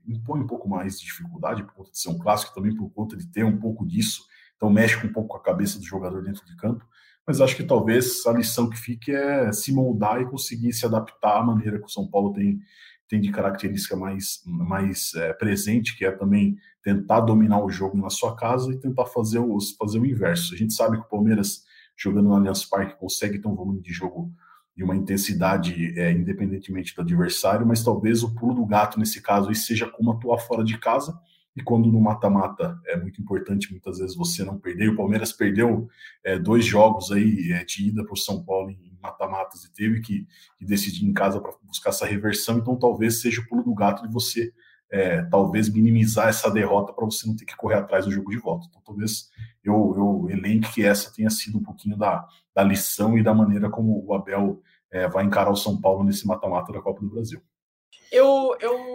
impõe 0.08 0.40
um 0.42 0.48
pouco 0.48 0.68
mais 0.68 1.00
de 1.00 1.06
dificuldade 1.06 1.64
por 1.64 1.76
conta 1.76 1.92
de 1.92 2.00
ser 2.00 2.10
um 2.10 2.18
clássico, 2.18 2.56
também 2.56 2.76
por 2.76 2.90
conta 2.90 3.16
de 3.16 3.28
ter 3.28 3.46
um 3.46 3.58
pouco 3.60 3.86
disso, 3.86 4.26
então 4.56 4.68
mexe 4.68 4.98
um 5.06 5.14
pouco 5.14 5.30
com 5.30 5.38
a 5.38 5.44
cabeça 5.44 5.78
do 5.78 5.86
jogador 5.86 6.24
dentro 6.24 6.44
de 6.44 6.56
campo, 6.56 6.84
mas 7.28 7.42
acho 7.42 7.56
que 7.56 7.64
talvez 7.64 8.26
a 8.26 8.32
lição 8.32 8.70
que 8.70 8.78
fique 8.78 9.12
é 9.12 9.52
se 9.52 9.74
moldar 9.74 10.22
e 10.22 10.26
conseguir 10.26 10.72
se 10.74 10.86
adaptar 10.86 11.40
à 11.40 11.44
maneira 11.44 11.80
que 11.80 11.86
o 11.86 11.90
São 11.90 12.08
Paulo 12.08 12.34
tem, 12.34 12.60
tem 13.08 13.20
de 13.20 13.32
característica 13.32 13.96
mais, 13.96 14.42
mais 14.46 15.14
é, 15.16 15.34
presente, 15.34 15.98
que 15.98 16.06
é 16.06 16.12
também 16.12 16.58
tentar 16.84 17.22
dominar 17.22 17.64
o 17.64 17.70
jogo 17.70 17.98
na 17.98 18.12
sua 18.12 18.36
casa 18.36 18.72
e 18.72 18.80
tentar 18.80 19.06
fazer, 19.08 19.40
os, 19.40 19.72
fazer 19.72 20.00
o 20.00 20.06
inverso. 20.06 20.54
A 20.54 20.58
gente 20.58 20.74
sabe 20.74 20.98
que 20.98 21.04
o 21.04 21.10
Palmeiras, 21.10 21.64
jogando 21.98 22.30
no 22.30 22.36
Allianz 22.36 22.64
Parque, 22.64 23.00
consegue 23.00 23.40
ter 23.40 23.48
um 23.48 23.56
volume 23.56 23.82
de 23.82 23.92
jogo 23.92 24.32
e 24.78 24.84
uma 24.84 24.96
intensidade 24.96 25.98
é, 25.98 26.12
independentemente 26.12 26.94
do 26.94 27.02
adversário, 27.02 27.66
mas 27.66 27.84
talvez 27.84 28.22
o 28.24 28.36
pulo 28.36 28.54
do 28.54 28.66
gato 28.66 29.00
nesse 29.00 29.22
caso 29.22 29.54
seja 29.56 29.90
como 29.90 30.12
atuar 30.12 30.38
fora 30.40 30.64
de 30.64 30.78
casa. 30.78 31.18
E 31.56 31.64
quando 31.64 31.92
no 31.92 32.02
mata-mata 32.02 32.78
é 32.86 32.98
muito 32.98 33.22
importante, 33.22 33.72
muitas 33.72 34.00
vezes 34.00 34.16
você 34.16 34.44
não 34.44 34.60
perder. 34.60 34.90
O 34.90 34.96
Palmeiras 34.98 35.32
perdeu 35.32 35.88
é, 36.24 36.38
dois 36.38 36.66
jogos 36.66 37.12
aí 37.12 37.52
é, 37.52 37.64
de 37.64 37.88
ida 37.88 38.04
para 38.04 38.14
o 38.14 38.18
São 38.18 38.44
Paulo 38.44 38.70
em 38.70 38.98
mata-matas 39.02 39.64
e 39.64 39.74
teve 39.74 40.02
que, 40.02 40.28
que 40.58 40.66
decidir 40.66 41.06
em 41.06 41.14
casa 41.14 41.40
para 41.40 41.54
buscar 41.64 41.92
essa 41.92 42.06
reversão. 42.06 42.58
Então 42.58 42.78
talvez 42.78 43.22
seja 43.22 43.42
o 43.42 43.48
pulo 43.48 43.64
do 43.64 43.74
gato 43.74 44.06
de 44.06 44.14
você 44.14 44.52
é, 44.92 45.24
talvez 45.24 45.70
minimizar 45.70 46.28
essa 46.28 46.50
derrota 46.50 46.94
para 46.94 47.06
você 47.06 47.28
não 47.28 47.36
ter 47.36 47.46
que 47.46 47.56
correr 47.56 47.76
atrás 47.76 48.06
do 48.06 48.12
jogo 48.12 48.32
de 48.32 48.38
volta. 48.38 48.68
Então, 48.70 48.82
talvez 48.86 49.30
eu, 49.64 49.94
eu 49.98 50.30
elenque 50.30 50.74
que 50.74 50.86
essa 50.86 51.12
tenha 51.14 51.30
sido 51.30 51.58
um 51.58 51.64
pouquinho 51.64 51.98
da, 51.98 52.26
da 52.54 52.64
lição 52.64 53.18
e 53.18 53.24
da 53.24 53.34
maneira 53.34 53.70
como 53.70 54.06
o 54.06 54.14
Abel 54.14 54.62
é, 54.92 55.08
vai 55.08 55.26
encarar 55.26 55.52
o 55.52 55.56
São 55.56 55.80
Paulo 55.80 56.04
nesse 56.04 56.26
mata-mata 56.28 56.72
da 56.72 56.82
Copa 56.82 57.02
do 57.02 57.10
Brasil. 57.10 57.42
Eu, 58.12 58.56
eu, 58.60 58.95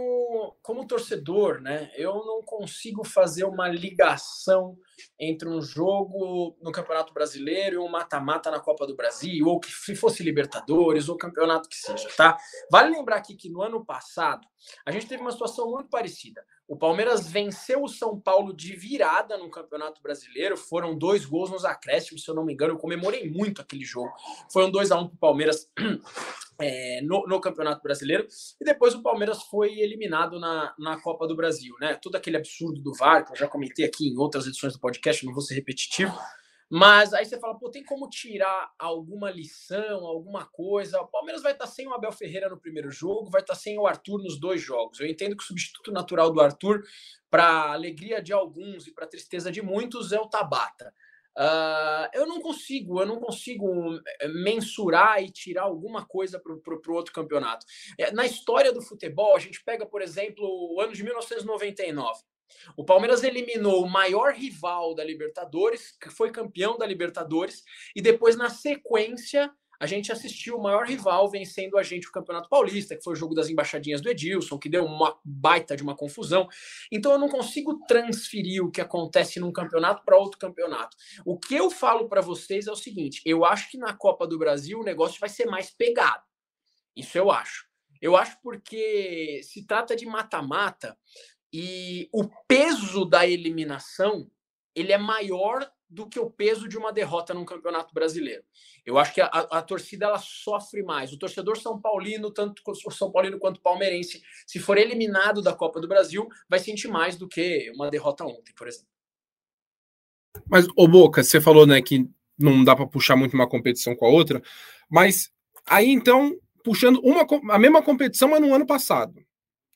como 0.62 0.86
torcedor, 0.86 1.60
né, 1.60 1.90
eu 1.94 2.14
não 2.14 2.42
consigo 2.42 3.04
fazer 3.04 3.44
uma 3.44 3.68
ligação 3.68 4.76
entre 5.18 5.48
um 5.48 5.60
jogo 5.60 6.56
no 6.60 6.70
Campeonato 6.70 7.14
Brasileiro 7.14 7.76
e 7.76 7.78
um 7.78 7.88
mata-mata 7.88 8.50
na 8.50 8.60
Copa 8.60 8.86
do 8.86 8.94
Brasil, 8.94 9.46
ou 9.46 9.58
que 9.58 9.70
se 9.70 9.94
fosse 9.94 10.22
Libertadores, 10.22 11.08
ou 11.08 11.16
campeonato 11.16 11.68
que 11.68 11.76
seja, 11.76 12.08
tá? 12.16 12.36
Vale 12.70 12.90
lembrar 12.90 13.16
aqui 13.16 13.34
que 13.34 13.48
no 13.50 13.62
ano 13.62 13.84
passado 13.84 14.46
a 14.84 14.90
gente 14.90 15.06
teve 15.06 15.22
uma 15.22 15.32
situação 15.32 15.70
muito 15.70 15.88
parecida. 15.88 16.44
O 16.70 16.76
Palmeiras 16.76 17.28
venceu 17.28 17.82
o 17.82 17.88
São 17.88 18.16
Paulo 18.16 18.54
de 18.54 18.76
virada 18.76 19.36
no 19.36 19.50
Campeonato 19.50 20.00
Brasileiro. 20.00 20.56
Foram 20.56 20.96
dois 20.96 21.24
gols 21.24 21.50
nos 21.50 21.64
acréscimos, 21.64 22.22
se 22.22 22.30
eu 22.30 22.34
não 22.36 22.44
me 22.44 22.52
engano. 22.52 22.74
Eu 22.74 22.78
comemorei 22.78 23.28
muito 23.28 23.60
aquele 23.60 23.84
jogo. 23.84 24.12
Foi 24.52 24.64
um 24.64 24.70
2 24.70 24.92
a 24.92 25.00
1 25.00 25.08
para 25.08 25.14
o 25.16 25.18
Palmeiras 25.18 25.68
é, 26.60 27.02
no, 27.02 27.26
no, 27.26 27.40
Campeonato 27.40 27.82
Brasileiro. 27.82 28.24
E 28.60 28.64
depois 28.64 28.94
o 28.94 29.02
Palmeiras 29.02 29.42
foi 29.50 29.80
eliminado 29.80 30.38
na, 30.38 30.72
na 30.78 31.00
Copa 31.00 31.26
do 31.26 31.34
Brasil. 31.34 31.74
Né? 31.80 31.98
Todo 32.00 32.14
aquele 32.14 32.36
absurdo 32.36 32.80
do 32.80 32.94
VAR, 32.94 33.26
que 33.26 33.32
eu 33.32 33.36
já 33.36 33.48
comentei 33.48 33.84
aqui 33.84 34.06
em 34.06 34.16
outras 34.16 34.46
edições 34.46 34.74
do 34.74 34.78
podcast, 34.78 35.26
não 35.26 35.32
vou 35.32 35.42
ser 35.42 35.56
repetitivo. 35.56 36.16
Mas 36.72 37.12
aí 37.12 37.24
você 37.24 37.36
fala, 37.36 37.58
pô, 37.58 37.68
tem 37.68 37.82
como 37.82 38.08
tirar 38.08 38.72
alguma 38.78 39.28
lição, 39.28 40.06
alguma 40.06 40.46
coisa? 40.46 41.00
O 41.00 41.08
Palmeiras 41.08 41.42
vai 41.42 41.50
estar 41.50 41.66
sem 41.66 41.88
o 41.88 41.92
Abel 41.92 42.12
Ferreira 42.12 42.48
no 42.48 42.60
primeiro 42.60 42.92
jogo, 42.92 43.28
vai 43.28 43.40
estar 43.40 43.56
sem 43.56 43.76
o 43.76 43.88
Arthur 43.88 44.22
nos 44.22 44.38
dois 44.38 44.62
jogos. 44.62 45.00
Eu 45.00 45.08
entendo 45.08 45.36
que 45.36 45.42
o 45.42 45.46
substituto 45.46 45.90
natural 45.90 46.30
do 46.30 46.40
Arthur, 46.40 46.84
para 47.28 47.72
alegria 47.72 48.22
de 48.22 48.32
alguns 48.32 48.86
e 48.86 48.94
para 48.94 49.08
tristeza 49.08 49.50
de 49.50 49.60
muitos, 49.60 50.12
é 50.12 50.20
o 50.20 50.28
Tabata. 50.28 50.94
Uh, 51.36 52.06
eu 52.12 52.26
não 52.26 52.40
consigo, 52.40 53.00
eu 53.00 53.06
não 53.06 53.18
consigo 53.18 53.94
eh, 54.20 54.28
mensurar 54.28 55.22
e 55.22 55.30
tirar 55.30 55.62
alguma 55.62 56.04
coisa 56.04 56.38
para 56.38 56.52
o 56.52 56.94
outro 56.94 57.12
campeonato. 57.12 57.66
É, 57.98 58.12
na 58.12 58.26
história 58.26 58.72
do 58.72 58.82
futebol, 58.82 59.34
a 59.34 59.38
gente 59.38 59.62
pega, 59.64 59.86
por 59.86 60.02
exemplo, 60.02 60.44
o 60.44 60.80
ano 60.80 60.92
de 60.92 61.02
1999. 61.02 62.20
O 62.76 62.84
Palmeiras 62.84 63.22
eliminou 63.22 63.84
o 63.84 63.88
maior 63.88 64.32
rival 64.32 64.94
da 64.94 65.04
Libertadores, 65.04 65.92
que 66.00 66.10
foi 66.10 66.30
campeão 66.30 66.76
da 66.76 66.86
Libertadores, 66.86 67.62
e 67.94 68.00
depois, 68.02 68.36
na 68.36 68.50
sequência, 68.50 69.52
a 69.80 69.86
gente 69.86 70.12
assistiu 70.12 70.58
o 70.58 70.62
maior 70.62 70.86
rival 70.86 71.30
vencendo 71.30 71.78
a 71.78 71.82
gente 71.82 72.06
o 72.06 72.12
Campeonato 72.12 72.50
Paulista, 72.50 72.94
que 72.94 73.02
foi 73.02 73.14
o 73.14 73.16
jogo 73.16 73.34
das 73.34 73.48
embaixadinhas 73.48 74.02
do 74.02 74.10
Edilson, 74.10 74.58
que 74.58 74.68
deu 74.68 74.84
uma 74.84 75.18
baita 75.24 75.74
de 75.74 75.82
uma 75.82 75.96
confusão. 75.96 76.46
Então 76.92 77.12
eu 77.12 77.18
não 77.18 77.30
consigo 77.30 77.80
transferir 77.88 78.62
o 78.62 78.70
que 78.70 78.82
acontece 78.82 79.40
num 79.40 79.50
campeonato 79.50 80.04
para 80.04 80.18
outro 80.18 80.38
campeonato. 80.38 80.94
O 81.24 81.38
que 81.38 81.54
eu 81.54 81.70
falo 81.70 82.10
para 82.10 82.20
vocês 82.20 82.66
é 82.66 82.70
o 82.70 82.76
seguinte: 82.76 83.22
eu 83.24 83.42
acho 83.42 83.70
que 83.70 83.78
na 83.78 83.94
Copa 83.94 84.26
do 84.26 84.38
Brasil 84.38 84.80
o 84.80 84.84
negócio 84.84 85.18
vai 85.18 85.30
ser 85.30 85.46
mais 85.46 85.70
pegado. 85.70 86.22
Isso 86.94 87.16
eu 87.16 87.30
acho. 87.30 87.64
Eu 88.02 88.16
acho 88.16 88.36
porque 88.42 89.40
se 89.44 89.66
trata 89.66 89.96
de 89.96 90.04
mata-mata, 90.04 90.96
e 91.52 92.08
o 92.12 92.28
peso 92.46 93.04
da 93.04 93.26
eliminação 93.26 94.30
ele 94.74 94.92
é 94.92 94.98
maior 94.98 95.68
do 95.88 96.08
que 96.08 96.20
o 96.20 96.30
peso 96.30 96.68
de 96.68 96.78
uma 96.78 96.92
derrota 96.92 97.34
num 97.34 97.44
campeonato 97.44 97.92
brasileiro. 97.92 98.44
Eu 98.86 98.96
acho 98.96 99.12
que 99.12 99.20
a, 99.20 99.26
a, 99.26 99.60
torcida 99.60 100.06
ela 100.06 100.18
sofre 100.18 100.84
mais. 100.84 101.12
O 101.12 101.18
torcedor 101.18 101.58
São 101.58 101.80
Paulino, 101.80 102.30
tanto 102.30 102.62
o 102.64 102.90
São 102.92 103.10
Paulino 103.10 103.40
quanto 103.40 103.56
o 103.56 103.60
palmeirense, 103.60 104.22
se 104.46 104.60
for 104.60 104.78
eliminado 104.78 105.42
da 105.42 105.52
Copa 105.52 105.80
do 105.80 105.88
Brasil, 105.88 106.28
vai 106.48 106.60
sentir 106.60 106.86
mais 106.86 107.16
do 107.16 107.26
que 107.26 107.72
uma 107.74 107.90
derrota 107.90 108.24
ontem, 108.24 108.54
por 108.54 108.68
exemplo. 108.68 108.88
Mas, 110.48 110.68
ô 110.76 110.86
Boca, 110.86 111.24
você 111.24 111.40
falou 111.40 111.66
né, 111.66 111.82
que 111.82 112.08
não 112.38 112.62
dá 112.62 112.76
para 112.76 112.86
puxar 112.86 113.16
muito 113.16 113.34
uma 113.34 113.48
competição 113.48 113.96
com 113.96 114.06
a 114.06 114.08
outra, 114.08 114.40
mas 114.88 115.32
aí 115.66 115.88
então, 115.90 116.38
puxando 116.62 117.00
uma, 117.02 117.26
a 117.52 117.58
mesma 117.58 117.82
competição, 117.82 118.28
mas 118.28 118.40
no 118.40 118.54
ano 118.54 118.64
passado. 118.64 119.14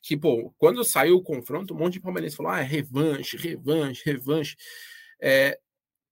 Que, 0.05 0.15
pô, 0.15 0.53
quando 0.59 0.83
saiu 0.83 1.15
o 1.15 1.23
confronto, 1.23 1.73
um 1.73 1.77
monte 1.77 1.93
de 1.93 1.99
palmeirense 1.99 2.35
falou: 2.35 2.51
ah, 2.51 2.59
é 2.59 2.63
revanche, 2.63 3.37
revanche, 3.37 4.03
revanche. 4.05 4.55
É, 5.19 5.57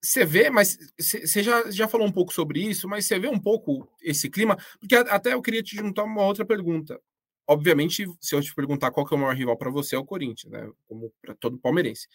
você 0.02 0.26
vê, 0.26 0.50
mas 0.50 0.76
você 1.00 1.44
já, 1.44 1.70
já 1.70 1.88
falou 1.88 2.08
um 2.08 2.12
pouco 2.12 2.34
sobre 2.34 2.60
isso, 2.60 2.90
mas 2.90 3.06
você 3.06 3.20
vê 3.20 3.28
um 3.28 3.40
pouco 3.40 3.88
esse 4.02 4.32
clima, 4.32 4.58
porque 4.80 4.96
até 4.96 5.34
eu 5.34 5.42
queria 5.44 5.62
te 5.62 5.76
juntar 5.76 6.06
uma 6.06 6.24
outra 6.24 6.44
pergunta. 6.44 7.00
Obviamente, 7.48 8.08
se 8.20 8.34
eu 8.36 8.42
te 8.42 8.56
perguntar 8.56 8.90
qual 8.90 9.06
que 9.06 9.14
é 9.14 9.18
o 9.18 9.20
maior 9.20 9.36
rival 9.36 9.56
para 9.56 9.70
você, 9.70 9.96
é 9.96 10.00
o 10.00 10.06
Corinthians, 10.06 10.52
né? 10.52 10.68
Como 10.88 11.14
para 11.22 11.36
todo 11.36 11.60
palmeirense. 11.60 12.08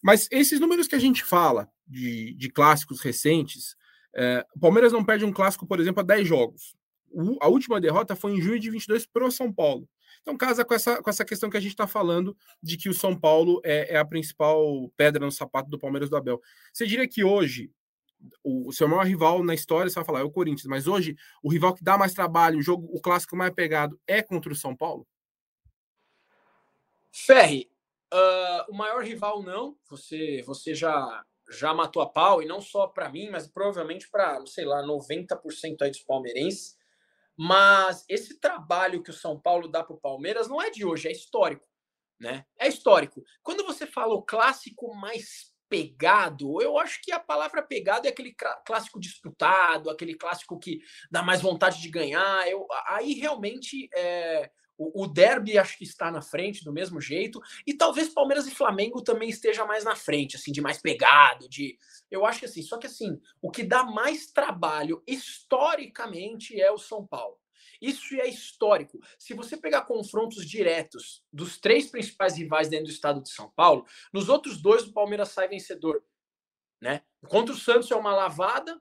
Mas 0.00 0.28
esses 0.30 0.60
números 0.60 0.86
que 0.86 0.94
a 0.94 1.00
gente 1.00 1.24
fala 1.24 1.68
de, 1.84 2.32
de 2.34 2.48
clássicos 2.48 3.00
recentes, 3.00 3.74
é, 4.14 4.46
o 4.54 4.60
Palmeiras 4.60 4.92
não 4.92 5.04
perde 5.04 5.24
um 5.24 5.32
clássico, 5.32 5.66
por 5.66 5.80
exemplo, 5.80 6.00
a 6.00 6.04
10 6.04 6.28
jogos. 6.28 6.76
O, 7.10 7.38
a 7.40 7.48
última 7.48 7.80
derrota 7.80 8.14
foi 8.14 8.34
em 8.34 8.40
junho 8.40 8.60
de 8.60 8.70
22 8.70 9.04
para 9.06 9.26
o 9.26 9.32
São 9.32 9.52
Paulo. 9.52 9.88
Então, 10.24 10.38
casa 10.38 10.64
com 10.64 10.72
essa, 10.72 11.02
com 11.02 11.10
essa 11.10 11.22
questão 11.22 11.50
que 11.50 11.56
a 11.58 11.60
gente 11.60 11.72
está 11.72 11.86
falando 11.86 12.34
de 12.62 12.78
que 12.78 12.88
o 12.88 12.94
São 12.94 13.14
Paulo 13.14 13.60
é, 13.62 13.94
é, 13.94 13.98
a 13.98 14.04
principal 14.06 14.90
pedra 14.96 15.22
no 15.22 15.30
sapato 15.30 15.68
do 15.68 15.78
Palmeiras 15.78 16.08
do 16.08 16.16
Abel. 16.16 16.40
Você 16.72 16.86
diria 16.86 17.06
que 17.06 17.22
hoje 17.22 17.70
o, 18.42 18.68
o 18.68 18.72
seu 18.72 18.88
maior 18.88 19.04
rival 19.04 19.44
na 19.44 19.52
história, 19.52 19.90
você 19.90 19.96
vai 19.96 20.04
falar, 20.04 20.20
é 20.20 20.22
o 20.22 20.30
Corinthians, 20.30 20.66
mas 20.66 20.86
hoje 20.86 21.14
o 21.42 21.52
rival 21.52 21.74
que 21.74 21.84
dá 21.84 21.98
mais 21.98 22.14
trabalho, 22.14 22.58
o 22.58 22.62
jogo, 22.62 22.88
o 22.90 23.02
clássico 23.02 23.36
mais 23.36 23.52
pegado 23.52 24.00
é 24.06 24.22
contra 24.22 24.50
o 24.50 24.56
São 24.56 24.74
Paulo? 24.74 25.06
Ferri, 27.12 27.70
uh, 28.10 28.72
o 28.72 28.74
maior 28.74 29.04
rival 29.04 29.42
não, 29.42 29.76
você, 29.86 30.42
você 30.46 30.74
já 30.74 31.22
já 31.50 31.74
matou 31.74 32.00
a 32.00 32.08
pau, 32.08 32.42
e 32.42 32.46
não 32.46 32.58
só 32.62 32.86
para 32.86 33.10
mim, 33.10 33.28
mas 33.30 33.46
provavelmente 33.46 34.08
para, 34.10 34.44
sei 34.46 34.64
lá, 34.64 34.82
90% 34.82 35.82
aí 35.82 35.90
dos 35.90 36.00
palmeirenses. 36.00 36.76
Mas 37.36 38.04
esse 38.08 38.38
trabalho 38.38 39.02
que 39.02 39.10
o 39.10 39.14
São 39.14 39.38
Paulo 39.38 39.68
dá 39.68 39.82
para 39.82 39.94
o 39.94 40.00
Palmeiras 40.00 40.48
não 40.48 40.60
é 40.60 40.70
de 40.70 40.84
hoje, 40.84 41.08
é 41.08 41.12
histórico. 41.12 41.66
Né? 42.20 42.44
É 42.58 42.68
histórico. 42.68 43.22
Quando 43.42 43.64
você 43.64 43.86
fala 43.86 44.14
o 44.14 44.22
clássico 44.22 44.94
mais 44.94 45.52
pegado, 45.68 46.62
eu 46.62 46.78
acho 46.78 47.00
que 47.02 47.10
a 47.10 47.18
palavra 47.18 47.62
pegado 47.62 48.06
é 48.06 48.10
aquele 48.10 48.34
clássico 48.64 49.00
disputado, 49.00 49.90
aquele 49.90 50.14
clássico 50.14 50.58
que 50.58 50.78
dá 51.10 51.22
mais 51.22 51.40
vontade 51.40 51.80
de 51.80 51.90
ganhar. 51.90 52.48
Eu, 52.48 52.66
aí 52.86 53.14
realmente 53.14 53.88
é, 53.94 54.50
o, 54.76 55.04
o 55.04 55.06
derby 55.06 55.58
acho 55.58 55.78
que 55.78 55.84
está 55.84 56.10
na 56.10 56.20
frente 56.22 56.64
do 56.64 56.72
mesmo 56.72 57.00
jeito, 57.00 57.40
e 57.66 57.74
talvez 57.74 58.08
Palmeiras 58.08 58.46
e 58.46 58.54
Flamengo 58.54 59.02
também 59.02 59.28
esteja 59.28 59.64
mais 59.64 59.84
na 59.84 59.96
frente, 59.96 60.36
assim, 60.36 60.52
de 60.52 60.60
mais 60.60 60.80
pegado, 60.80 61.48
de. 61.48 61.78
Eu 62.10 62.24
acho 62.24 62.40
que 62.40 62.46
assim, 62.46 62.62
só 62.62 62.78
que 62.78 62.86
assim, 62.86 63.20
o 63.40 63.50
que 63.50 63.62
dá 63.62 63.82
mais 63.84 64.26
trabalho 64.26 65.02
historicamente 65.06 66.60
é 66.60 66.70
o 66.70 66.78
São 66.78 67.06
Paulo. 67.06 67.38
Isso 67.80 68.14
é 68.14 68.28
histórico. 68.28 69.00
Se 69.18 69.34
você 69.34 69.56
pegar 69.56 69.82
confrontos 69.82 70.46
diretos 70.48 71.22
dos 71.32 71.58
três 71.58 71.90
principais 71.90 72.36
rivais 72.36 72.68
dentro 72.68 72.86
do 72.86 72.92
estado 72.92 73.22
de 73.22 73.30
São 73.30 73.50
Paulo, 73.50 73.86
nos 74.12 74.28
outros 74.28 74.60
dois 74.60 74.84
o 74.84 74.92
Palmeiras 74.92 75.30
sai 75.30 75.48
vencedor. 75.48 76.02
Né? 76.80 77.02
Contra 77.28 77.54
o 77.54 77.58
Santos 77.58 77.90
é 77.90 77.96
uma 77.96 78.14
lavada, 78.14 78.80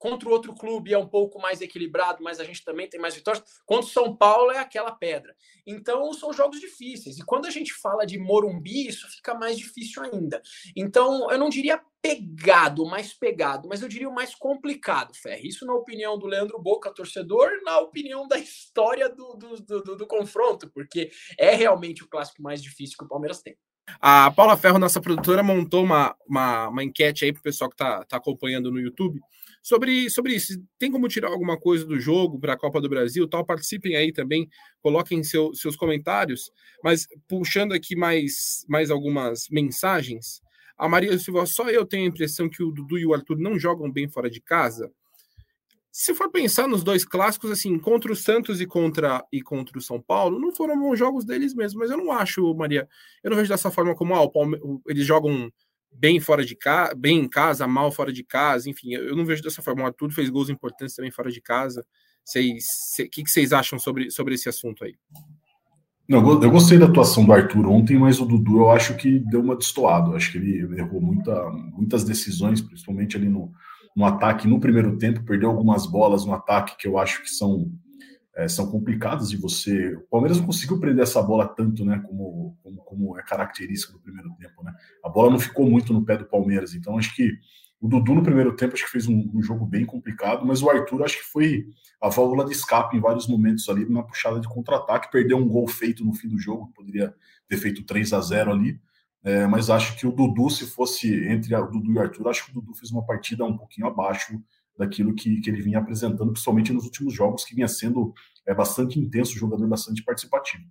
Contra 0.00 0.26
o 0.26 0.32
outro 0.32 0.54
clube 0.54 0.94
é 0.94 0.98
um 0.98 1.06
pouco 1.06 1.38
mais 1.38 1.60
equilibrado, 1.60 2.24
mas 2.24 2.40
a 2.40 2.44
gente 2.44 2.64
também 2.64 2.88
tem 2.88 2.98
mais 2.98 3.14
vitórias. 3.14 3.44
Contra 3.66 3.84
o 3.84 3.90
São 3.90 4.16
Paulo 4.16 4.50
é 4.50 4.56
aquela 4.56 4.92
pedra. 4.92 5.36
Então 5.66 6.10
são 6.14 6.32
jogos 6.32 6.58
difíceis. 6.58 7.18
E 7.18 7.22
quando 7.22 7.44
a 7.44 7.50
gente 7.50 7.74
fala 7.74 8.06
de 8.06 8.18
Morumbi, 8.18 8.88
isso 8.88 9.06
fica 9.10 9.34
mais 9.34 9.58
difícil 9.58 10.02
ainda. 10.02 10.40
Então 10.74 11.30
eu 11.30 11.36
não 11.36 11.50
diria 11.50 11.82
pegado, 12.00 12.86
mais 12.86 13.12
pegado, 13.12 13.68
mas 13.68 13.82
eu 13.82 13.88
diria 13.88 14.08
o 14.08 14.14
mais 14.14 14.34
complicado, 14.34 15.14
Ferri. 15.14 15.48
Isso 15.48 15.66
na 15.66 15.74
opinião 15.74 16.18
do 16.18 16.26
Leandro 16.26 16.58
Boca, 16.58 16.90
torcedor, 16.94 17.50
na 17.62 17.78
opinião 17.80 18.26
da 18.26 18.38
história 18.38 19.06
do, 19.06 19.34
do, 19.34 19.82
do, 19.82 19.96
do 19.96 20.06
confronto, 20.06 20.70
porque 20.70 21.10
é 21.38 21.54
realmente 21.54 22.02
o 22.02 22.08
clássico 22.08 22.42
mais 22.42 22.62
difícil 22.62 22.96
que 22.96 23.04
o 23.04 23.08
Palmeiras 23.08 23.42
tem. 23.42 23.54
A 24.00 24.30
Paula 24.30 24.56
Ferro, 24.56 24.78
nossa 24.78 24.98
produtora, 24.98 25.42
montou 25.42 25.84
uma, 25.84 26.16
uma, 26.26 26.68
uma 26.68 26.82
enquete 26.82 27.26
aí 27.26 27.34
para 27.34 27.40
o 27.40 27.42
pessoal 27.42 27.68
que 27.68 27.74
está 27.74 28.02
tá 28.04 28.16
acompanhando 28.16 28.70
no 28.70 28.80
YouTube 28.80 29.20
sobre, 29.62 30.08
sobre 30.10 30.34
isso. 30.34 30.54
Tem 30.78 30.90
como 30.90 31.08
tirar 31.08 31.28
alguma 31.28 31.58
coisa 31.58 31.84
do 31.84 31.98
jogo 31.98 32.38
para 32.38 32.54
a 32.54 32.58
Copa 32.58 32.80
do 32.80 32.88
Brasil? 32.88 33.28
Tal, 33.28 33.44
participem 33.44 33.96
aí 33.96 34.12
também, 34.12 34.48
coloquem 34.80 35.22
seu, 35.22 35.52
seus 35.54 35.76
comentários. 35.76 36.50
Mas 36.82 37.06
puxando 37.28 37.72
aqui 37.72 37.94
mais, 37.94 38.64
mais 38.68 38.90
algumas 38.90 39.48
mensagens. 39.50 40.40
A 40.76 40.88
Maria 40.88 41.16
Silva, 41.18 41.44
só 41.44 41.68
eu 41.68 41.84
tenho 41.84 42.04
a 42.04 42.08
impressão 42.08 42.48
que 42.48 42.62
o 42.62 42.70
Dudu 42.70 42.98
e 42.98 43.04
o 43.04 43.12
Arthur 43.12 43.38
não 43.38 43.58
jogam 43.58 43.90
bem 43.90 44.08
fora 44.08 44.30
de 44.30 44.40
casa. 44.40 44.90
Se 45.92 46.14
for 46.14 46.30
pensar 46.30 46.68
nos 46.68 46.84
dois 46.84 47.04
clássicos, 47.04 47.50
assim, 47.50 47.76
contra 47.78 48.12
o 48.12 48.16
Santos 48.16 48.60
e 48.60 48.66
contra, 48.66 49.24
e 49.32 49.42
contra 49.42 49.76
o 49.76 49.82
São 49.82 50.00
Paulo, 50.00 50.38
não 50.38 50.52
foram 50.52 50.78
bons 50.78 50.96
jogos 50.96 51.24
deles 51.24 51.52
mesmo, 51.52 51.80
mas 51.80 51.90
eu 51.90 51.96
não 51.96 52.12
acho, 52.12 52.54
Maria, 52.54 52.88
eu 53.24 53.30
não 53.30 53.36
vejo 53.36 53.48
dessa 53.48 53.72
forma 53.72 53.94
como 53.94 54.14
ah, 54.14 54.30
Palme... 54.30 54.56
eles 54.86 55.04
jogam 55.04 55.52
bem 55.92 56.20
fora 56.20 56.44
de 56.44 56.54
casa, 56.54 56.94
bem 56.94 57.18
em 57.18 57.28
casa, 57.28 57.66
mal 57.66 57.90
fora 57.90 58.12
de 58.12 58.24
casa, 58.24 58.70
enfim, 58.70 58.94
eu 58.94 59.16
não 59.16 59.24
vejo 59.24 59.42
dessa 59.42 59.62
forma. 59.62 59.82
O 59.82 59.86
Arthur 59.86 60.10
fez 60.10 60.30
gols 60.30 60.48
importantes 60.48 60.94
também 60.94 61.10
fora 61.10 61.30
de 61.30 61.40
casa. 61.40 61.84
O 62.28 63.08
que, 63.10 63.24
que 63.24 63.30
vocês 63.30 63.52
acham 63.52 63.78
sobre, 63.78 64.10
sobre 64.10 64.34
esse 64.34 64.48
assunto 64.48 64.84
aí? 64.84 64.94
Não, 66.08 66.42
eu 66.42 66.50
gostei 66.50 66.76
da 66.76 66.86
atuação 66.86 67.24
do 67.24 67.32
Arthur 67.32 67.68
ontem, 67.68 67.96
mas 67.96 68.20
o 68.20 68.24
Dudu 68.24 68.58
eu 68.58 68.70
acho 68.70 68.96
que 68.96 69.20
deu 69.20 69.40
uma 69.40 69.56
destoada. 69.56 70.10
Eu 70.10 70.16
acho 70.16 70.32
que 70.32 70.38
ele 70.38 70.78
errou 70.78 71.00
muita, 71.00 71.50
muitas 71.50 72.02
decisões, 72.02 72.60
principalmente 72.60 73.16
ali 73.16 73.28
no, 73.28 73.52
no 73.94 74.04
ataque 74.04 74.48
no 74.48 74.58
primeiro 74.58 74.96
tempo, 74.98 75.24
perdeu 75.24 75.50
algumas 75.50 75.86
bolas 75.86 76.24
no 76.24 76.32
ataque 76.32 76.76
que 76.76 76.88
eu 76.88 76.98
acho 76.98 77.22
que 77.22 77.30
são 77.30 77.70
é, 78.36 78.48
são 78.48 78.70
complicadas 78.70 79.30
de 79.30 79.36
você. 79.36 79.94
O 79.94 80.02
Palmeiras 80.08 80.38
não 80.38 80.46
conseguiu 80.46 80.78
prender 80.78 81.02
essa 81.02 81.22
bola 81.22 81.46
tanto, 81.46 81.84
né, 81.84 82.02
como, 82.06 82.56
como, 82.62 82.76
como, 82.84 83.18
é 83.18 83.22
característica 83.22 83.92
do 83.92 84.00
primeiro 84.00 84.30
tempo, 84.36 84.62
né? 84.62 84.72
A 85.04 85.08
bola 85.08 85.30
não 85.30 85.38
ficou 85.38 85.68
muito 85.68 85.92
no 85.92 86.04
pé 86.04 86.16
do 86.16 86.24
Palmeiras, 86.24 86.74
então 86.74 86.96
acho 86.96 87.14
que 87.14 87.32
o 87.80 87.88
Dudu 87.88 88.14
no 88.14 88.22
primeiro 88.22 88.54
tempo 88.54 88.74
acho 88.74 88.84
que 88.84 88.90
fez 88.90 89.08
um, 89.08 89.30
um 89.34 89.42
jogo 89.42 89.64
bem 89.64 89.86
complicado, 89.86 90.46
mas 90.46 90.62
o 90.62 90.68
Arthur 90.68 91.02
acho 91.02 91.18
que 91.18 91.24
foi 91.24 91.66
a 92.00 92.08
válvula 92.08 92.44
de 92.44 92.52
escape 92.52 92.96
em 92.96 93.00
vários 93.00 93.26
momentos 93.26 93.68
ali 93.68 93.88
na 93.88 94.02
puxada 94.02 94.38
de 94.38 94.48
contra-ataque, 94.48 95.10
perdeu 95.10 95.38
um 95.38 95.48
gol 95.48 95.66
feito 95.66 96.04
no 96.04 96.12
fim 96.12 96.28
do 96.28 96.38
jogo, 96.38 96.72
poderia 96.74 97.14
ter 97.48 97.56
feito 97.56 97.82
3 97.84 98.12
a 98.12 98.20
0 98.20 98.52
ali. 98.52 98.80
É, 99.22 99.46
mas 99.46 99.68
acho 99.68 99.98
que 99.98 100.06
o 100.06 100.12
Dudu, 100.12 100.48
se 100.48 100.66
fosse 100.66 101.26
entre 101.26 101.54
o 101.54 101.66
Dudu 101.66 101.92
e 101.92 101.96
o 101.96 102.00
Arthur, 102.00 102.28
acho 102.28 102.46
que 102.46 102.50
o 102.52 102.54
Dudu 102.54 102.74
fez 102.74 102.90
uma 102.90 103.04
partida 103.04 103.44
um 103.44 103.56
pouquinho 103.56 103.86
abaixo 103.86 104.40
daquilo 104.80 105.14
que, 105.14 105.42
que 105.42 105.50
ele 105.50 105.60
vinha 105.60 105.78
apresentando, 105.78 106.32
principalmente 106.32 106.72
nos 106.72 106.84
últimos 106.84 107.12
jogos, 107.12 107.44
que 107.44 107.54
vinha 107.54 107.68
sendo 107.68 108.14
é, 108.46 108.54
bastante 108.54 108.98
intenso, 108.98 109.38
jogador 109.38 109.68
bastante 109.68 110.02
participativo. 110.02 110.64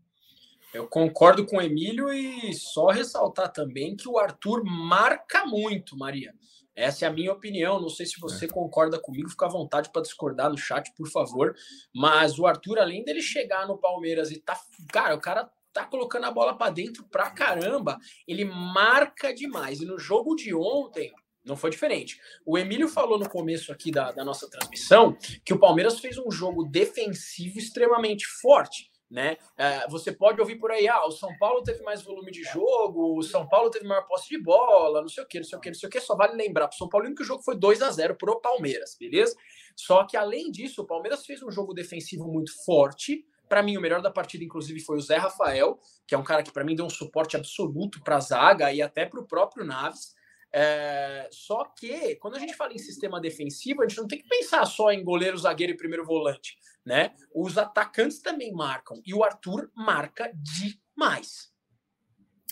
Eu 0.74 0.88
concordo 0.88 1.46
com 1.46 1.58
o 1.58 1.62
Emílio 1.62 2.12
e 2.12 2.52
só 2.54 2.88
ressaltar 2.88 3.52
também 3.52 3.96
que 3.96 4.10
o 4.10 4.18
Arthur 4.18 4.64
marca 4.64 5.46
muito, 5.46 5.96
Maria. 5.96 6.34
Essa 6.76 7.06
é 7.06 7.08
a 7.08 7.14
minha 7.14 7.32
opinião. 7.32 7.80
Não 7.80 7.90
sei 7.90 8.06
se 8.06 8.20
você 8.20 8.46
é. 8.46 8.48
concorda 8.48 9.00
comigo, 9.00 9.30
fica 9.30 9.46
à 9.46 9.50
vontade 9.50 9.92
para 9.92 10.02
discordar 10.02 10.50
no 10.50 10.58
chat, 10.58 10.92
por 10.96 11.08
favor. 11.10 11.56
Mas 11.94 12.40
o 12.40 12.48
Arthur, 12.48 12.80
além 12.80 13.04
dele 13.04 13.22
chegar 13.22 13.68
no 13.68 13.78
Palmeiras 13.78 14.32
e 14.32 14.40
tá. 14.40 14.60
Cara, 14.92 15.16
o 15.16 15.20
cara 15.20 15.50
tá 15.72 15.86
colocando 15.86 16.26
a 16.26 16.32
bola 16.32 16.58
para 16.58 16.72
dentro 16.72 17.04
pra 17.12 17.30
caramba. 17.30 17.98
Ele 18.28 18.46
marca 18.46 19.34
demais. 19.34 19.82
E 19.82 19.86
no 19.86 20.00
jogo 20.00 20.36
de 20.36 20.54
ontem, 20.54 21.12
não 21.50 21.58
foi 21.58 21.70
diferente. 21.70 22.20
O 22.46 22.58
Emílio 22.58 22.88
falou 22.88 23.20
no 23.20 23.28
começo 23.28 23.72
aqui 23.72 23.92
da, 23.92 24.12
da 24.12 24.24
nossa 24.24 24.50
transmissão 24.50 25.18
que 25.44 25.54
o 25.54 25.60
Palmeiras 25.60 26.00
fez 26.00 26.18
um 26.18 26.32
jogo 26.32 26.64
defensivo 26.64 27.58
extremamente 27.58 28.26
forte. 28.42 28.90
Né? 29.10 29.38
É, 29.58 29.88
você 29.88 30.12
pode 30.12 30.40
ouvir 30.40 30.58
por 30.58 30.70
aí, 30.70 30.88
ah, 30.88 31.04
o 31.08 31.12
São 31.12 31.36
Paulo 31.40 31.64
teve 31.64 31.82
mais 31.82 32.04
volume 32.04 32.30
de 32.30 32.44
jogo, 32.44 33.18
o 33.18 33.24
São 33.24 33.48
Paulo 33.50 33.72
teve 33.72 33.88
maior 33.88 34.06
posse 34.06 34.30
de 34.30 34.40
bola, 34.40 35.02
não 35.02 35.10
sei 35.10 35.24
o 35.24 35.28
que, 35.28 35.40
não 35.40 35.46
sei 35.46 35.58
o 35.58 35.62
que, 35.62 35.70
não 35.70 35.76
sei 35.80 35.90
o 35.90 35.92
que. 35.92 36.00
Só 36.00 36.16
vale 36.16 36.36
lembrar 36.36 36.68
para 36.68 36.76
o 36.76 36.78
São 36.78 36.88
Paulo 36.88 37.14
que 37.16 37.24
o 37.24 37.26
jogo 37.26 37.42
foi 37.42 37.58
2 37.58 37.82
a 37.82 37.90
0 37.90 38.16
pro 38.16 38.40
Palmeiras, 38.40 38.96
beleza? 39.00 39.36
Só 39.76 40.06
que 40.06 40.16
além 40.16 40.52
disso, 40.52 40.84
o 40.84 40.86
Palmeiras 40.86 41.26
fez 41.26 41.42
um 41.42 41.50
jogo 41.50 41.74
defensivo 41.74 42.28
muito 42.28 42.52
forte. 42.64 43.26
Para 43.48 43.64
mim, 43.64 43.78
o 43.78 43.82
melhor 43.82 44.00
da 44.00 44.12
partida, 44.12 44.44
inclusive, 44.44 44.80
foi 44.80 44.98
o 44.98 45.02
Zé 45.02 45.18
Rafael, 45.18 45.80
que 46.06 46.14
é 46.14 46.18
um 46.18 46.24
cara 46.24 46.44
que 46.44 46.52
para 46.52 46.64
mim 46.64 46.76
deu 46.76 46.86
um 46.86 46.90
suporte 46.90 47.36
absoluto 47.36 48.00
para 48.04 48.18
a 48.18 48.20
zaga 48.20 48.72
e 48.72 48.80
até 48.80 49.08
para 49.08 49.20
o 49.20 49.26
próprio 49.26 49.66
Naves. 49.66 50.14
É, 50.52 51.28
só 51.32 51.64
que, 51.66 52.16
quando 52.16 52.36
a 52.36 52.40
gente 52.40 52.56
fala 52.56 52.74
em 52.74 52.78
sistema 52.80 53.22
defensivo, 53.22 53.82
a 53.82 53.88
gente 53.88 53.98
não 53.98 54.08
tem 54.08 54.20
que 54.20 54.28
pensar 54.28 54.66
só 54.66 54.92
em 54.92 55.04
goleiro, 55.04 55.38
zagueiro 55.38 55.74
e 55.74 55.78
primeiro 55.78 56.06
volante, 56.06 56.58
né? 56.86 57.14
Os 57.34 57.58
atacantes 57.58 58.20
também 58.20 58.52
marcam. 58.52 59.02
E 59.06 59.14
o 59.14 59.24
Arthur 59.24 59.70
marca 59.76 60.32
demais. 60.34 61.50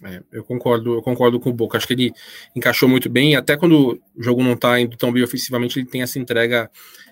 É, 0.03 0.21
eu 0.31 0.43
concordo, 0.43 0.93
eu 0.93 1.01
concordo 1.01 1.39
com 1.39 1.49
o 1.49 1.53
Boca. 1.53 1.77
Acho 1.77 1.88
que 1.88 1.93
ele 1.93 2.13
encaixou 2.55 2.88
muito 2.88 3.10
bem. 3.10 3.36
Até 3.36 3.57
quando 3.57 3.99
o 4.15 4.23
jogo 4.23 4.43
não 4.43 4.53
está 4.53 4.79
indo 4.79 4.95
tão 4.95 5.12
bem 5.12 5.23
ofensivamente, 5.23 5.79
ele 5.79 5.88
tem 5.88 6.03
essa 6.03 6.19
entrega, 6.19 6.69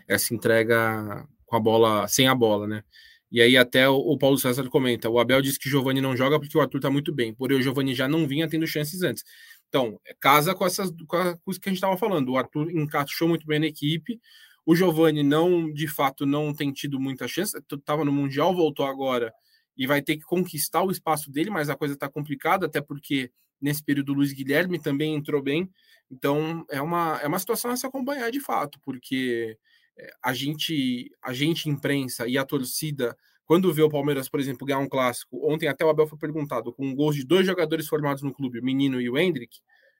essa 0.07 0.33
entrega 0.33 1.27
com 1.45 1.55
a 1.55 1.59
bola, 1.59 2.07
sem 2.07 2.27
a 2.27 2.35
bola, 2.35 2.67
né? 2.67 2.83
E 3.31 3.41
aí 3.41 3.57
até 3.57 3.89
o, 3.89 4.17
Paulo 4.17 4.37
César 4.37 4.69
comenta: 4.69 5.09
o 5.09 5.19
Abel 5.19 5.41
disse 5.41 5.59
que 5.59 5.69
Giovani 5.69 5.99
não 5.99 6.15
joga 6.15 6.39
porque 6.39 6.57
o 6.57 6.61
Arthur 6.61 6.77
está 6.77 6.89
muito 6.89 7.11
bem. 7.13 7.33
Porém, 7.33 7.57
o 7.57 7.61
Giovani 7.61 7.93
já 7.93 8.07
não 8.07 8.27
vinha 8.27 8.47
tendo 8.47 8.67
chances 8.67 9.01
antes. 9.01 9.23
Então, 9.67 9.99
casa 10.19 10.55
com 10.55 10.65
essas 10.65 10.91
com 11.07 11.17
a 11.17 11.37
coisa 11.37 11.59
que 11.59 11.69
a 11.69 11.71
gente 11.71 11.77
estava 11.77 11.97
falando. 11.97 12.29
O 12.29 12.37
Arthur 12.37 12.71
encaixou 12.71 13.27
muito 13.27 13.45
bem 13.45 13.59
na 13.59 13.67
equipe. 13.67 14.19
O 14.65 14.75
Giovani 14.75 15.21
não, 15.21 15.71
de 15.71 15.87
fato, 15.87 16.25
não 16.25 16.53
tem 16.53 16.71
tido 16.71 16.99
muita 16.99 17.27
chance. 17.27 17.57
Estava 17.71 18.03
no 18.03 18.11
Mundial, 18.11 18.55
voltou 18.55 18.85
agora 18.85 19.33
e 19.77 19.85
vai 19.85 20.01
ter 20.01 20.17
que 20.17 20.23
conquistar 20.23 20.83
o 20.83 20.91
espaço 20.91 21.31
dele, 21.31 21.49
mas 21.49 21.69
a 21.69 21.75
coisa 21.75 21.93
está 21.93 22.09
complicada, 22.09 22.65
até 22.65 22.81
porque 22.81 23.31
nesse 23.61 23.83
período 23.83 24.11
o 24.11 24.15
Luiz 24.15 24.31
Guilherme 24.31 24.79
também 24.79 25.13
entrou 25.15 25.41
bem. 25.41 25.69
Então 26.09 26.65
é 26.69 26.81
uma, 26.81 27.19
é 27.21 27.27
uma 27.27 27.39
situação 27.39 27.71
a 27.71 27.77
se 27.77 27.85
acompanhar 27.85 28.31
de 28.31 28.39
fato, 28.39 28.79
porque 28.81 29.57
é, 29.97 30.11
a 30.23 30.33
gente, 30.33 31.11
a 31.21 31.33
gente, 31.33 31.69
imprensa 31.69 32.27
e 32.27 32.37
a 32.37 32.45
torcida, 32.45 33.15
quando 33.45 33.73
vê 33.73 33.81
o 33.83 33.89
Palmeiras, 33.89 34.27
por 34.27 34.39
exemplo, 34.39 34.65
ganhar 34.65 34.79
um 34.79 34.89
clássico, 34.89 35.39
ontem 35.51 35.67
até 35.67 35.85
o 35.85 35.89
Abel 35.89 36.07
foi 36.07 36.17
perguntado, 36.17 36.73
com 36.73 36.93
gols 36.95 37.15
de 37.15 37.23
dois 37.23 37.45
jogadores 37.45 37.87
formados 37.87 38.23
no 38.23 38.33
clube, 38.33 38.59
o 38.59 38.63
Menino 38.63 38.99
e 38.99 39.09
o 39.09 39.17
Hendrick, 39.17 39.59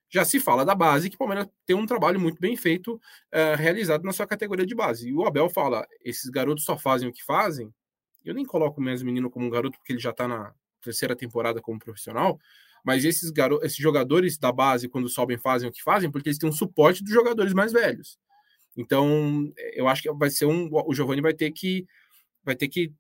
já 0.10 0.24
se 0.24 0.40
fala 0.40 0.64
da 0.64 0.76
base 0.76 1.10
que 1.10 1.16
o 1.16 1.20
Palmeiras 1.20 1.48
tem 1.66 1.76
um 1.76 1.86
trabalho 1.86 2.20
muito 2.20 2.40
bem 2.40 2.56
feito, 2.56 3.00
é, 3.32 3.56
realizado 3.56 4.04
na 4.04 4.14
sua 4.14 4.28
categoria 4.28 4.66
de 4.66 4.76
base. 4.76 5.10
E 5.10 5.14
o 5.14 5.26
Abel 5.26 5.50
fala: 5.50 5.86
esses 6.04 6.30
garotos 6.30 6.64
só 6.64 6.78
fazem 6.78 7.10
o 7.10 7.14
que 7.14 7.24
fazem 7.24 7.74
eu 8.26 8.34
nem 8.34 8.44
coloco 8.44 8.82
mais 8.82 9.04
o 9.04 9.06
menino 9.06 9.30
como 9.30 9.46
um 9.46 9.50
garoto, 9.50 9.78
porque 9.78 9.94
ele 9.94 10.00
já 10.00 10.10
está 10.10 10.28
na 10.28 10.52
terceira 10.82 11.16
temporada 11.16 11.62
como 11.62 11.80
profissional, 11.80 12.40
mas 12.84 13.06
esses, 13.06 13.30
garotos, 13.30 13.66
esses 13.66 13.78
jogadores 13.78 14.38
da 14.38 14.52
base, 14.52 14.90
quando 14.90 15.08
sobem, 15.08 15.38
fazem 15.38 15.70
o 15.70 15.72
que 15.72 15.84
fazem, 15.84 16.12
porque 16.12 16.30
eles 16.30 16.40
têm 16.40 16.50
um 16.50 16.54
suporte 16.54 17.04
dos 17.04 17.14
jogadores 17.14 17.54
mais 17.54 17.72
velhos. 17.72 18.18
Então, 18.76 19.52
eu 19.74 19.88
acho 19.88 20.02
que 20.02 20.12
vai 20.14 20.30
ser 20.30 20.46
um. 20.46 20.70
O 20.72 20.94
Giovanni 20.94 21.22
vai 21.22 21.34
ter 21.34 21.50
que. 21.52 21.86
Vai 22.44 22.56
ter 22.56 22.68
que 22.68 22.92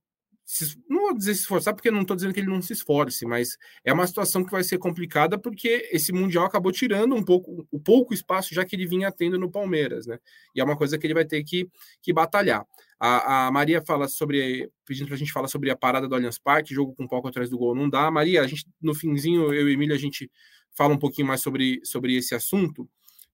se, 0.45 0.77
não 0.87 1.01
vou 1.01 1.17
dizer 1.17 1.33
se 1.33 1.41
esforçar, 1.41 1.73
porque 1.73 1.89
não 1.89 2.01
estou 2.01 2.15
dizendo 2.15 2.33
que 2.33 2.39
ele 2.39 2.49
não 2.49 2.61
se 2.61 2.71
esforce, 2.71 3.25
mas 3.25 3.57
é 3.83 3.91
uma 3.91 4.05
situação 4.05 4.43
que 4.43 4.51
vai 4.51 4.63
ser 4.63 4.77
complicada 4.77 5.39
porque 5.39 5.89
esse 5.91 6.13
Mundial 6.13 6.45
acabou 6.45 6.71
tirando 6.71 7.15
um 7.15 7.23
pouco 7.23 7.67
o 7.71 7.79
pouco 7.79 8.13
espaço 8.13 8.53
já 8.53 8.63
que 8.63 8.75
ele 8.75 8.85
vinha 8.85 9.11
tendo 9.11 9.39
no 9.39 9.49
Palmeiras, 9.49 10.05
né? 10.05 10.19
E 10.55 10.61
é 10.61 10.63
uma 10.63 10.77
coisa 10.77 10.97
que 10.99 11.07
ele 11.07 11.15
vai 11.15 11.25
ter 11.25 11.43
que, 11.43 11.67
que 12.01 12.13
batalhar. 12.13 12.65
A, 12.99 13.47
a 13.47 13.51
Maria 13.51 13.81
fala 13.81 14.07
sobre, 14.07 14.69
pedindo 14.85 15.07
para 15.07 15.15
a 15.15 15.17
gente 15.17 15.31
falar 15.31 15.47
sobre 15.47 15.69
a 15.71 15.75
parada 15.75 16.07
do 16.07 16.13
Allianz 16.13 16.37
Parque, 16.37 16.73
jogo 16.73 16.93
com 16.93 17.07
pouco 17.07 17.27
atrás 17.27 17.49
do 17.49 17.57
gol 17.57 17.75
não 17.75 17.89
dá. 17.89 18.09
Maria, 18.11 18.41
a 18.41 18.47
gente, 18.47 18.65
no 18.79 18.93
finzinho, 18.93 19.51
eu 19.53 19.67
e 19.67 19.73
Emília, 19.73 19.95
a 19.95 19.99
gente 19.99 20.29
fala 20.71 20.93
um 20.93 20.99
pouquinho 20.99 21.27
mais 21.27 21.41
sobre, 21.41 21.81
sobre 21.83 22.15
esse 22.15 22.35
assunto. 22.35 22.87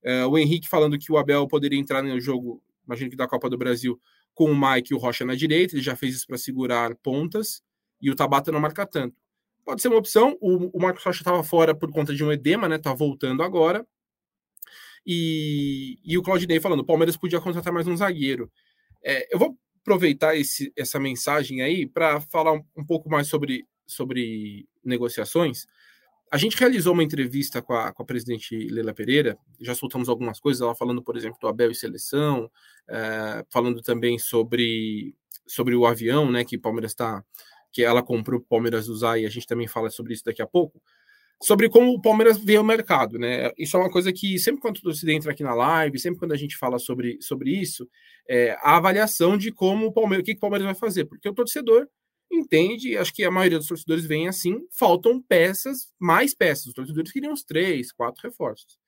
Uh, 0.04 0.28
o 0.30 0.38
Henrique 0.38 0.67
falando 0.67 0.97
que 0.97 1.12
o 1.12 1.17
Abel 1.17 1.47
poderia 1.47 1.78
entrar 1.78 2.02
no 2.02 2.19
jogo, 2.19 2.63
imagino 2.86 3.10
que 3.10 3.15
da 3.15 3.28
Copa 3.28 3.50
do 3.50 3.58
Brasil, 3.58 4.00
com 4.34 4.52
o 4.52 4.56
Mike 4.56 4.94
e 4.94 4.96
o 4.96 5.00
Rocha 5.00 5.26
na 5.26 5.36
direita, 5.36 5.76
ele 5.76 5.84
já 5.84 5.96
fez 5.96 6.15
isso 6.15 6.28
para 6.28 6.38
segurar 6.38 6.96
pontas, 6.96 7.62
e 8.02 8.10
o 8.10 8.15
Tabata 8.15 8.52
não 8.52 8.60
marca 8.60 8.86
tanto. 8.86 9.15
Pode 9.63 9.82
ser 9.82 9.89
uma 9.89 9.98
opção, 9.98 10.38
o, 10.41 10.76
o 10.78 10.82
Marcos 10.82 11.04
Rocha 11.04 11.22
estava 11.22 11.44
fora 11.44 11.76
por 11.76 11.91
conta 11.91 12.13
de 12.15 12.24
um 12.24 12.32
edema, 12.32 12.67
né? 12.67 12.78
Tá 12.78 12.94
voltando 12.94 13.44
agora. 13.44 13.86
E, 15.06 16.00
e 16.04 16.17
o 16.17 16.24
Claudinei 16.24 16.60
falando, 16.60 16.82
o 16.82 16.86
Palmeiras 16.86 17.17
podia 17.17 17.39
contratar 17.39 17.74
mais 17.74 17.88
um 17.88 17.96
zagueiro. 17.96 18.52
É, 19.04 19.34
eu 19.34 19.39
vou 19.39 19.58
aproveitar 19.82 20.36
esse, 20.36 20.72
essa 20.76 21.00
mensagem 21.00 21.62
aí 21.62 21.88
para 21.88 22.22
falar 22.22 22.54
um, 22.54 22.63
um, 22.76 22.86
pouco 22.86 23.10
mais 23.10 23.28
sobre, 23.28 23.67
sobre 23.86 24.67
negociações. 24.84 25.67
A 26.34 26.38
gente 26.38 26.58
realizou 26.58 26.94
uma 26.94 27.04
entrevista 27.04 27.62
com 27.62 27.74
a, 27.74 27.91
com 27.91 28.04
a 28.04 28.06
presidente 28.06 28.56
Leila 28.56 28.94
Pereira, 28.94 29.38
já 29.60 29.76
soltamos 29.76 30.08
algumas 30.08 30.39
coisas, 30.39 30.62
ela 30.62 30.74
falando, 30.74 31.04
por 31.04 31.17
exemplo, 31.17 31.38
do 31.41 31.48
Abel 31.50 31.70
e 31.70 31.76
seleção, 31.76 32.50
é, 32.89 33.46
falando 33.50 33.82
também 33.82 34.17
sobre, 34.17 35.13
sobre 35.46 35.76
o 35.76 35.86
avião, 35.86 36.32
né, 36.32 36.46
que 36.46 36.58
Palmeiras 36.58 36.94
está, 36.94 37.22
que 37.70 37.84
ela 37.84 38.02
comprou 38.02 38.39
o 38.39 38.44
Palmeiras 38.44 38.88
usar, 38.88 39.20
e 39.20 39.26
a 39.26 39.30
gente 39.30 39.46
também 39.46 39.67
fala 39.67 39.89
sobre 39.89 40.13
isso 40.13 40.24
daqui 40.24 40.41
a 40.41 40.48
pouco, 40.48 40.82
sobre 41.44 41.67
como 41.67 41.91
o 41.91 42.02
Palmeiras 42.02 42.38
vê 42.38 42.58
o 42.58 42.63
mercado, 42.63 43.20
né? 43.20 43.52
Isso 43.58 43.76
é 43.76 43.80
uma 43.80 43.89
coisa 43.89 44.13
que 44.13 44.39
sempre 44.39 44.62
quando 44.62 44.80
torcedor 44.80 45.13
entra 45.13 45.32
aqui 45.32 45.44
na 45.44 45.54
live, 45.54 46.00
sempre 46.00 46.20
quando 46.20 46.34
a 46.34 46.38
gente 46.38 46.56
fala 46.56 46.80
sobre, 46.80 47.17
sobre 47.20 47.50
isso, 47.50 47.89
é, 48.30 48.56
a 48.62 48.78
avaliação 48.78 49.38
de 49.38 49.52
como 49.52 49.88
o 49.88 49.91
Palmeiras, 49.91 50.22
o 50.22 50.26
que, 50.26 50.34
que 50.34 50.38
o 50.38 50.41
Palmeiras 50.41 50.65
vai 50.65 50.76
fazer, 50.76 51.06
porque 51.06 51.28
o 51.28 51.34
torcedor 51.34 51.89
entende, 52.32 52.98
acho 52.98 53.13
que 53.13 53.24
a 53.24 53.32
maioria 53.32 53.58
dos 53.58 53.67
torcedores 53.67 54.06
vem 54.06 54.28
assim, 54.28 54.65
faltam 54.72 55.22
peças, 55.22 55.91
mais 56.00 56.34
peças. 56.34 56.67
Os 56.67 56.74
torcedores 56.74 57.12
queriam 57.12 57.34
os 57.34 57.44
três, 57.44 57.91
quatro 57.91 58.22
reforços. 58.24 58.80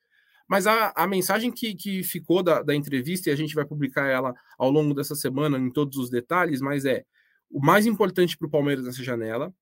Mas 0.48 0.66
a, 0.66 0.92
a 0.94 1.06
mensagem 1.06 1.50
que, 1.50 1.74
que 1.74 2.02
ficou 2.02 2.42
da, 2.42 2.62
da 2.62 2.74
entrevista, 2.74 3.28
e 3.28 3.32
a 3.32 3.36
gente 3.36 3.54
vai 3.54 3.64
publicar 3.64 4.06
ela 4.06 4.34
ao 4.58 4.70
longo 4.70 4.94
dessa 4.94 5.14
semana 5.14 5.58
em 5.58 5.70
todos 5.70 5.96
os 5.98 6.10
detalhes, 6.10 6.60
mas 6.60 6.84
é 6.84 7.04
o 7.50 7.64
mais 7.64 7.86
importante 7.86 8.36
para 8.36 8.46
o 8.46 8.50
Palmeiras 8.50 8.84
nessa 8.84 9.02
janela 9.02 9.54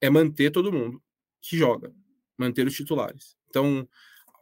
é 0.00 0.08
manter 0.08 0.50
todo 0.50 0.72
mundo 0.72 1.02
que 1.40 1.56
joga, 1.56 1.92
manter 2.38 2.66
os 2.66 2.74
titulares. 2.74 3.36
Então, 3.48 3.88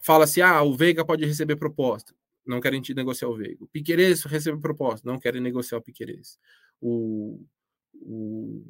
fala-se, 0.02 0.40
ah, 0.42 0.62
o 0.62 0.76
Veiga 0.76 1.04
pode 1.04 1.24
receber 1.24 1.56
proposta, 1.56 2.14
não 2.46 2.60
querem 2.60 2.82
negociar 2.94 3.28
o 3.28 3.36
Veiga. 3.36 3.64
O 3.64 3.68
Piqueires 3.68 4.22
recebe 4.24 4.60
proposta, 4.60 5.08
não 5.08 5.18
querem 5.18 5.40
negociar 5.40 5.78
o 5.78 5.82
Piqueires. 5.82 6.38
O 6.80 7.44
o 7.94 8.64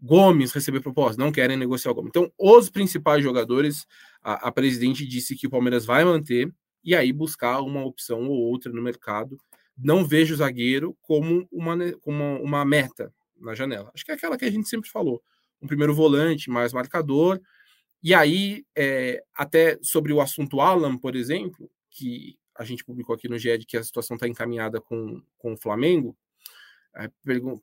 Gomes 0.00 0.52
receber 0.52 0.80
proposta, 0.80 1.20
não 1.22 1.32
querem 1.32 1.56
negociar 1.56 1.90
o 1.90 1.94
Gomes. 1.94 2.10
Então, 2.10 2.32
os 2.38 2.70
principais 2.70 3.22
jogadores, 3.22 3.86
a, 4.22 4.48
a, 4.48 4.52
presidente 4.52 5.06
disse 5.06 5.34
que 5.34 5.46
o 5.46 5.50
Palmeiras 5.50 5.84
vai 5.84 6.04
manter 6.04 6.52
e 6.84 6.94
aí 6.94 7.12
buscar 7.12 7.60
uma 7.60 7.84
opção 7.84 8.28
ou 8.28 8.36
outra 8.36 8.72
no 8.72 8.80
mercado. 8.80 9.36
Não 9.76 10.04
vejo 10.04 10.34
o 10.34 10.36
zagueiro 10.36 10.96
como 11.02 11.48
uma, 11.50 11.76
como 12.00 12.42
uma 12.42 12.64
meta 12.64 13.12
na 13.40 13.54
janela. 13.54 13.90
Acho 13.94 14.04
que 14.04 14.12
é 14.12 14.14
aquela 14.14 14.36
que 14.36 14.44
a 14.44 14.50
gente 14.50 14.68
sempre 14.68 14.88
falou. 14.88 15.22
Um 15.60 15.66
primeiro 15.66 15.94
volante, 15.94 16.50
mais 16.50 16.72
marcador. 16.72 17.40
E 18.02 18.14
aí, 18.14 18.64
é, 18.76 19.22
até 19.34 19.78
sobre 19.82 20.12
o 20.12 20.20
assunto 20.20 20.60
Alan, 20.60 20.96
por 20.96 21.16
exemplo, 21.16 21.68
que 21.90 22.36
a 22.54 22.64
gente 22.64 22.84
publicou 22.84 23.14
aqui 23.14 23.28
no 23.28 23.38
GED 23.38 23.66
que 23.66 23.76
a 23.76 23.82
situação 23.82 24.16
está 24.16 24.28
encaminhada 24.28 24.80
com, 24.80 25.22
com 25.36 25.52
o 25.54 25.56
Flamengo, 25.56 26.16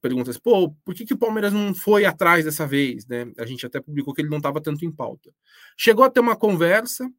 perguntas, 0.02 0.38
pô, 0.38 0.72
por 0.86 0.96
que, 0.96 1.06
que 1.06 1.14
o 1.14 1.18
Palmeiras 1.18 1.52
não 1.52 1.74
foi 1.74 2.06
atrás 2.06 2.46
dessa 2.46 2.66
vez? 2.66 3.06
Né? 3.06 3.32
A 3.38 3.46
gente 3.46 3.66
até 3.66 3.82
publicou 3.82 4.14
que 4.14 4.22
ele 4.22 4.30
não 4.30 4.38
estava 4.38 4.62
tanto 4.62 4.86
em 4.86 4.92
pauta. 4.92 5.32
Chegou 5.78 6.06
a 6.06 6.10
ter 6.10 6.22
uma 6.22 6.36
conversa, 6.36 7.10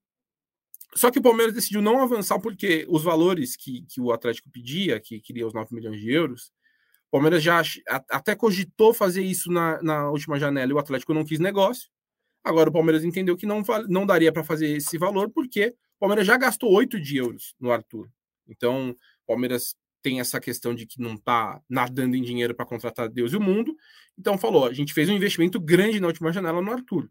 só 0.94 1.10
que 1.10 1.18
o 1.18 1.22
Palmeiras 1.22 1.54
decidiu 1.54 1.82
não 1.82 2.02
avançar 2.02 2.38
porque 2.40 2.86
os 2.88 3.02
valores 3.02 3.54
que, 3.54 3.82
que 3.82 4.00
o 4.00 4.12
Atlético 4.12 4.50
pedia, 4.50 4.98
que 4.98 5.20
queria 5.20 5.46
os 5.46 5.52
9 5.52 5.74
milhões 5.74 6.00
de 6.00 6.10
euros, 6.10 6.52
o 7.08 7.10
Palmeiras 7.12 7.42
já 7.42 7.62
até 8.10 8.34
cogitou 8.34 8.94
fazer 8.94 9.22
isso 9.22 9.50
na, 9.50 9.80
na 9.82 10.10
última 10.10 10.38
janela 10.38 10.70
e 10.70 10.74
o 10.74 10.78
Atlético 10.78 11.12
não 11.12 11.24
quis 11.24 11.38
negócio. 11.38 11.90
Agora 12.42 12.70
o 12.70 12.72
Palmeiras 12.72 13.04
entendeu 13.04 13.36
que 13.36 13.44
não, 13.44 13.62
não 13.88 14.06
daria 14.06 14.32
para 14.32 14.44
fazer 14.44 14.68
esse 14.68 14.96
valor 14.96 15.30
porque 15.30 15.74
o 15.96 15.98
Palmeiras 16.00 16.26
já 16.26 16.36
gastou 16.36 16.72
8 16.72 17.00
de 17.00 17.16
euros 17.16 17.54
no 17.60 17.70
Arthur. 17.70 18.08
Então, 18.48 18.90
o 18.90 19.26
Palmeiras 19.26 19.74
tem 20.06 20.20
essa 20.20 20.38
questão 20.38 20.72
de 20.72 20.86
que 20.86 21.00
não 21.00 21.14
está 21.14 21.60
nadando 21.68 22.14
em 22.14 22.22
dinheiro 22.22 22.54
para 22.54 22.64
contratar 22.64 23.08
Deus 23.08 23.32
e 23.32 23.36
o 23.36 23.40
mundo. 23.40 23.76
Então 24.16 24.38
falou, 24.38 24.64
a 24.64 24.72
gente 24.72 24.94
fez 24.94 25.08
um 25.08 25.12
investimento 25.12 25.58
grande 25.58 25.98
na 25.98 26.06
última 26.06 26.32
janela 26.32 26.62
no 26.62 26.70
Arthur. 26.70 27.10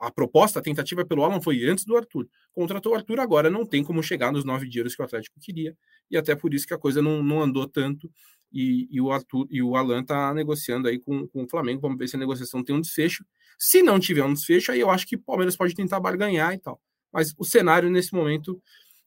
A 0.00 0.10
proposta, 0.10 0.58
a 0.58 0.62
tentativa 0.62 1.04
pelo 1.04 1.22
Alan 1.22 1.42
foi 1.42 1.62
antes 1.68 1.84
do 1.84 1.94
Arthur. 1.98 2.26
Contratou 2.50 2.92
o 2.92 2.94
Arthur, 2.94 3.20
agora 3.20 3.50
não 3.50 3.66
tem 3.66 3.84
como 3.84 4.02
chegar 4.02 4.32
nos 4.32 4.42
nove 4.42 4.66
dinheiros 4.66 4.96
que 4.96 5.02
o 5.02 5.04
Atlético 5.04 5.38
queria. 5.38 5.76
E 6.10 6.16
até 6.16 6.34
por 6.34 6.54
isso 6.54 6.66
que 6.66 6.72
a 6.72 6.78
coisa 6.78 7.02
não, 7.02 7.22
não 7.22 7.42
andou 7.42 7.68
tanto. 7.68 8.10
E, 8.50 8.88
e, 8.90 9.02
o 9.02 9.12
Arthur 9.12 9.46
e 9.50 9.62
o 9.62 9.76
Alan 9.76 10.02
tá 10.02 10.32
negociando 10.32 10.88
aí 10.88 10.98
com, 10.98 11.28
com 11.28 11.44
o 11.44 11.46
Flamengo. 11.46 11.82
Vamos 11.82 11.98
ver 11.98 12.08
se 12.08 12.16
a 12.16 12.18
negociação 12.18 12.64
tem 12.64 12.74
um 12.74 12.80
desfecho. 12.80 13.22
Se 13.58 13.82
não 13.82 14.00
tiver 14.00 14.24
um 14.24 14.32
desfecho, 14.32 14.72
aí 14.72 14.80
eu 14.80 14.88
acho 14.88 15.06
que 15.06 15.16
o 15.16 15.20
Palmeiras 15.20 15.58
pode 15.58 15.74
tentar 15.74 16.00
barganhar 16.00 16.54
e 16.54 16.58
tal. 16.58 16.80
Mas 17.12 17.34
o 17.36 17.44
cenário 17.44 17.90
nesse 17.90 18.14
momento 18.14 18.62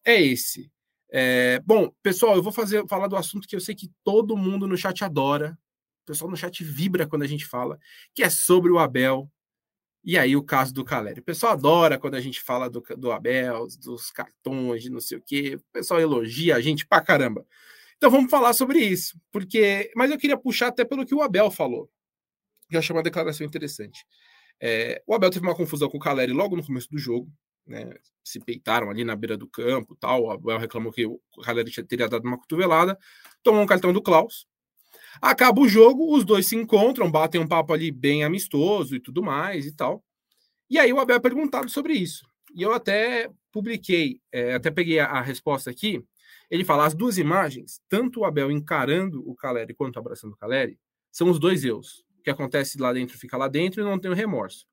é 0.06 0.22
esse. 0.22 0.72
É, 1.16 1.60
bom, 1.60 1.92
pessoal, 2.02 2.36
eu 2.36 2.42
vou 2.42 2.52
fazer 2.52 2.88
falar 2.88 3.08
do 3.08 3.16
assunto 3.16 3.48
que 3.48 3.56
eu 3.56 3.60
sei 3.60 3.76
que 3.76 3.92
todo 4.04 4.36
mundo 4.36 4.68
no 4.68 4.76
chat 4.76 5.04
adora. 5.04 5.56
O 6.02 6.06
pessoal 6.08 6.30
no 6.30 6.36
chat 6.36 6.64
vibra 6.64 7.08
quando 7.08 7.22
a 7.22 7.28
gente 7.28 7.46
fala, 7.46 7.78
que 8.16 8.24
é 8.24 8.30
sobre 8.32 8.72
o 8.72 8.80
Abel. 8.80 9.30
E 10.04 10.18
aí, 10.18 10.36
o 10.36 10.44
caso 10.44 10.74
do 10.74 10.84
Caleri. 10.84 11.20
O 11.22 11.24
pessoal 11.24 11.54
adora 11.54 12.00
quando 12.00 12.16
a 12.16 12.20
gente 12.20 12.42
fala 12.42 12.68
do, 12.68 12.82
do 12.98 13.12
Abel, 13.12 13.68
dos 13.80 14.10
cartões, 14.12 14.82
de 14.82 14.90
não 14.90 15.00
sei 15.00 15.20
o 15.20 15.22
quê. 15.22 15.56
O 15.56 15.64
pessoal 15.72 16.02
elogia 16.02 16.56
a 16.56 16.62
gente 16.62 16.86
pra 16.86 17.00
caramba. 17.00 17.46
Então 17.96 18.10
vamos 18.10 18.32
falar 18.32 18.54
sobre 18.54 18.80
isso. 18.80 19.18
porque 19.32 19.92
Mas 19.96 20.10
eu 20.12 20.18
queria 20.18 20.38
puxar 20.38 20.70
até 20.70 20.84
pelo 20.84 21.06
que 21.06 21.16
o 21.16 21.22
Abel 21.22 21.52
falou. 21.52 21.90
Já 22.72 22.80
achei 22.80 22.96
uma 22.96 23.04
declaração 23.04 23.46
interessante. 23.46 24.04
É, 24.60 25.02
o 25.06 25.14
Abel 25.14 25.30
teve 25.30 25.46
uma 25.46 25.56
confusão 25.56 25.90
com 25.90 25.98
o 25.98 26.02
Caleri 26.02 26.34
logo 26.34 26.56
no 26.56 26.66
começo 26.66 26.90
do 26.90 26.98
jogo 26.98 27.32
né, 27.66 27.94
se 28.24 28.40
peitaram 28.40 28.90
ali 28.90 29.04
na 29.04 29.16
beira 29.16 29.38
do 29.38 29.48
campo, 29.48 29.96
tal. 29.96 30.24
O 30.24 30.32
Abel 30.32 30.58
reclamou 30.58 30.92
que 30.92 31.06
o 31.06 31.20
Caleri 31.44 31.72
teria 31.86 32.08
dado 32.08 32.26
uma 32.26 32.38
cotovelada, 32.38 32.98
tomou 33.42 33.62
um 33.62 33.66
cartão 33.66 33.92
do 33.92 34.02
Klaus. 34.02 34.48
Acaba 35.22 35.62
o 35.62 35.68
jogo, 35.68 36.16
os 36.16 36.24
dois 36.24 36.48
se 36.48 36.56
encontram, 36.56 37.12
batem 37.12 37.40
um 37.40 37.48
papo 37.48 37.74
ali 37.74 37.92
bem 37.92 38.24
amistoso 38.24 38.96
e 38.96 39.00
tudo 39.00 39.22
mais 39.22 39.66
e 39.66 39.72
tal. 39.72 40.04
E 40.70 40.80
aí 40.80 40.92
o 40.92 41.00
Abel 41.00 41.18
é 41.18 41.20
perguntado 41.20 41.70
sobre 41.70 41.94
isso. 41.94 42.26
E 42.56 42.62
eu 42.62 42.74
até 42.74 43.30
publiquei, 43.52 44.20
é, 44.32 44.54
até 44.54 44.72
peguei 44.72 45.00
a, 45.00 45.06
a, 45.08 45.22
resposta 45.22 45.70
aqui. 45.70 46.04
Ele 46.50 46.64
fala: 46.64 46.86
as 46.86 46.94
duas 46.94 47.18
imagens, 47.18 47.82
tanto 47.90 48.22
o 48.22 48.26
Abel 48.26 48.52
encarando 48.52 49.28
o 49.30 49.36
Caleri 49.36 49.74
quanto 49.74 50.00
abraçando 50.00 50.34
o 50.34 50.38
Caleri, 50.38 50.80
são 51.12 51.30
os 51.30 51.40
dois 51.40 51.64
eus. 51.64 52.06
O 52.20 52.24
que 52.24 52.30
acontece 52.30 52.80
lá 52.80 52.94
dentro 52.94 53.18
fica 53.18 53.38
lá 53.38 53.48
dentro 53.48 53.82
e 53.82 53.84
não 53.84 54.00
tenho 54.00 54.14
remorso. 54.14 54.66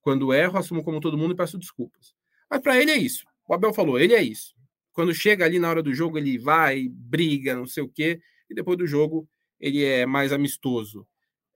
Quando 0.00 0.32
erro, 0.32 0.58
assumo 0.58 0.82
como 0.84 1.00
todo 1.00 1.18
mundo 1.18 1.32
e 1.32 1.36
peço 1.36 1.58
desculpas. 1.58 2.15
Mas 2.50 2.60
para 2.60 2.80
ele 2.80 2.90
é 2.90 2.96
isso. 2.96 3.24
O 3.48 3.54
Abel 3.54 3.72
falou: 3.72 3.98
ele 3.98 4.14
é 4.14 4.22
isso. 4.22 4.54
Quando 4.92 5.14
chega 5.14 5.44
ali 5.44 5.58
na 5.58 5.68
hora 5.68 5.82
do 5.82 5.94
jogo, 5.94 6.16
ele 6.16 6.38
vai, 6.38 6.88
briga, 6.88 7.54
não 7.54 7.66
sei 7.66 7.82
o 7.82 7.88
quê, 7.88 8.20
e 8.48 8.54
depois 8.54 8.78
do 8.78 8.86
jogo 8.86 9.28
ele 9.60 9.84
é 9.84 10.06
mais 10.06 10.32
amistoso. 10.32 11.06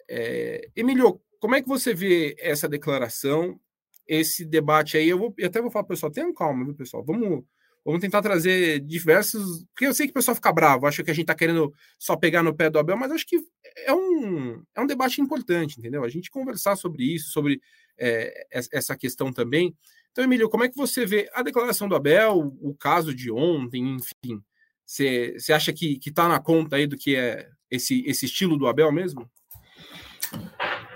É... 0.09 0.69
Emílio, 0.75 1.21
como 1.39 1.55
é 1.55 1.63
que 1.63 1.69
você 1.69 1.95
vê 1.95 2.37
essa 2.39 2.69
declaração, 2.69 3.59
esse 4.07 4.45
debate 4.45 4.97
aí? 4.97 5.09
Eu, 5.09 5.19
vou, 5.19 5.35
eu 5.39 5.47
até 5.47 5.61
vou 5.61 5.71
falar, 5.71 5.85
pessoal, 5.85 6.13
tenham 6.13 6.35
calma, 6.35 6.65
viu, 6.65 6.75
pessoal? 6.75 7.03
Vamos, 7.05 7.45
vamos 7.85 8.01
tentar 8.01 8.21
trazer 8.21 8.81
diversos. 8.81 9.65
Porque 9.73 9.87
eu 9.87 9.95
sei 9.95 10.07
que 10.07 10.11
o 10.11 10.15
pessoal 10.15 10.35
fica 10.35 10.53
bravo, 10.53 10.87
acha 10.87 11.03
que 11.03 11.11
a 11.11 11.15
gente 11.15 11.25
está 11.25 11.35
querendo 11.35 11.73
só 11.99 12.17
pegar 12.17 12.43
no 12.43 12.55
pé 12.55 12.69
do 12.69 12.79
Abel, 12.79 12.97
mas 12.97 13.11
acho 13.11 13.27
que 13.27 13.39
é 13.87 13.95
um, 13.95 14.63
é 14.75 14.81
um 14.81 14.87
debate 14.87 15.21
importante, 15.21 15.79
entendeu? 15.79 16.05
A 16.05 16.09
gente 16.09 16.31
conversar 16.31 16.77
sobre 16.77 17.05
isso, 17.05 17.31
sobre 17.31 17.61
é, 17.99 18.47
essa 18.51 18.97
questão 18.97 19.33
também. 19.33 19.75
Então, 20.13 20.25
Emílio, 20.25 20.49
como 20.49 20.65
é 20.65 20.69
que 20.69 20.77
você 20.77 21.07
vê 21.07 21.31
a 21.33 21.43
declaração 21.43 21.89
do 21.89 21.95
Abel, 21.95 22.53
o 22.61 22.75
caso 22.75 23.15
de 23.15 23.31
ontem, 23.31 23.97
enfim? 23.97 24.41
Você, 24.85 25.37
acha 25.55 25.73
que 25.73 26.01
está 26.05 26.29
na 26.29 26.41
conta 26.41 26.77
aí 26.77 26.87
do 26.87 26.97
que 26.97 27.15
é 27.15 27.49
esse, 27.71 28.03
esse 28.05 28.27
estilo 28.27 28.57
do 28.57 28.67
Abel 28.67 28.91
mesmo? 28.91 29.31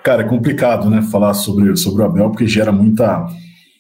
Cara, 0.03 0.23
é 0.23 0.29
complicado, 0.29 0.91
né, 0.91 1.01
falar 1.01 1.33
sobre, 1.33 1.77
sobre 1.77 2.03
o 2.03 2.07
Abel, 2.07 2.29
porque 2.29 2.47
gera 2.47 2.73
muita, 2.73 3.25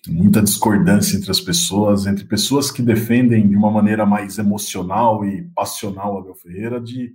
muita 0.06 0.40
discordância 0.40 1.16
entre 1.16 1.32
as 1.32 1.40
pessoas, 1.40 2.06
entre 2.06 2.24
pessoas 2.24 2.70
que 2.70 2.80
defendem 2.80 3.48
de 3.48 3.56
uma 3.56 3.72
maneira 3.72 4.06
mais 4.06 4.38
emocional 4.38 5.24
e 5.24 5.42
passional 5.54 6.14
o 6.14 6.18
Abel 6.18 6.34
Ferreira, 6.36 6.80
de, 6.80 7.12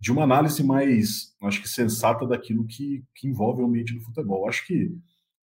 de 0.00 0.12
uma 0.12 0.22
análise 0.22 0.62
mais, 0.62 1.34
acho 1.42 1.60
que 1.60 1.68
sensata 1.68 2.24
daquilo 2.24 2.64
que, 2.64 3.02
que 3.16 3.26
envolve 3.26 3.62
o 3.62 3.66
ambiente 3.66 3.94
do 3.94 4.00
futebol. 4.00 4.48
Acho 4.48 4.64
que 4.64 4.92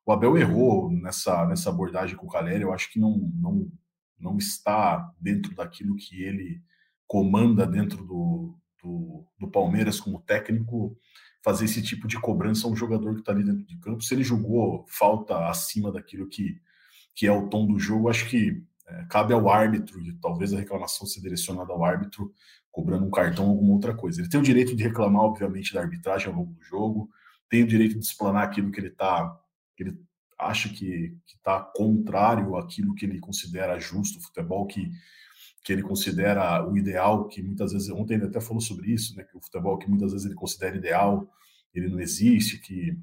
o 0.06 0.12
Abel 0.12 0.38
errou 0.38 0.92
nessa, 0.92 1.46
nessa 1.46 1.70
abordagem 1.70 2.16
com 2.16 2.28
o 2.28 2.30
Caleri, 2.30 2.62
eu 2.62 2.74
acho 2.74 2.92
que 2.92 3.00
não, 3.00 3.18
não, 3.34 3.72
não 4.20 4.38
está 4.38 5.12
dentro 5.20 5.56
daquilo 5.56 5.96
que 5.96 6.22
ele 6.22 6.62
comanda 7.08 7.66
dentro 7.66 8.06
do, 8.06 8.56
do, 8.82 9.26
do 9.40 9.48
Palmeiras 9.48 10.00
como 10.00 10.22
técnico 10.22 10.96
fazer 11.44 11.66
esse 11.66 11.82
tipo 11.82 12.08
de 12.08 12.20
cobrança 12.20 12.68
a 12.68 12.70
um 12.72 12.76
jogador 12.76 13.14
que 13.14 13.20
está 13.20 13.32
ali 13.32 13.44
dentro 13.44 13.66
de 13.66 13.78
campo. 13.80 14.04
Se 14.04 14.14
ele 14.14 14.24
jogou 14.24 14.86
falta 14.88 15.48
acima 15.48 15.92
daquilo 15.92 16.28
que, 16.28 16.60
que 17.14 17.28
é 17.28 17.32
o 17.32 17.48
tom 17.50 17.68
do 17.68 17.80
jogo, 17.80 18.10
acho 18.10 18.28
que 18.28 18.64
é, 18.88 19.06
cabe 19.06 19.34
ao 19.34 19.50
árbitro, 19.50 20.00
e 20.02 20.14
talvez 20.14 20.54
a 20.54 20.58
reclamação 20.58 21.08
seja 21.08 21.22
direcionada 21.22 21.72
ao 21.74 21.84
árbitro, 21.84 22.32
cobrando 22.72 23.06
um 23.06 23.12
cartão 23.12 23.46
ou 23.46 23.52
alguma 23.52 23.74
outra 23.74 23.96
coisa. 23.96 24.22
Ele 24.22 24.30
tem 24.30 24.40
o 24.40 24.44
direito 24.44 24.76
de 24.76 24.84
reclamar, 24.84 25.24
obviamente, 25.24 25.74
da 25.74 25.82
arbitragem 25.82 26.28
ao 26.28 26.34
longo 26.34 26.54
do 26.54 26.62
jogo, 26.64 27.10
tem 27.50 27.64
o 27.64 27.68
direito 27.68 27.98
de 27.98 28.06
explanar 28.06 28.44
aquilo 28.44 28.72
que 28.72 28.80
ele 28.80 28.90
está, 28.90 29.40
que 29.76 29.84
ele 29.84 30.00
acha 30.38 30.70
que 30.70 31.18
está 31.26 31.60
contrário 31.60 32.56
àquilo 32.56 32.94
que 32.94 33.06
ele 33.06 33.20
considera 33.20 33.80
justo, 33.80 34.20
o 34.20 34.22
futebol 34.22 34.66
que 34.66 34.92
que 35.66 35.74
ele 35.74 35.82
considera 35.82 36.64
o 36.64 36.78
ideal, 36.78 37.28
que 37.28 37.42
muitas 37.42 37.74
vezes, 37.74 37.90
ontem 37.90 38.14
ele 38.14 38.26
até 38.26 38.40
falou 38.40 38.62
sobre 38.62 38.94
isso, 38.94 39.18
né, 39.18 39.24
que 39.24 39.36
o 39.36 39.42
futebol 39.42 39.80
que 39.80 39.90
muitas 39.90 40.12
vezes 40.12 40.28
ele 40.28 40.36
considera 40.36 40.78
ideal, 40.78 41.28
ele 41.74 41.90
não 41.90 42.00
existe, 42.00 42.60
que 42.60 42.96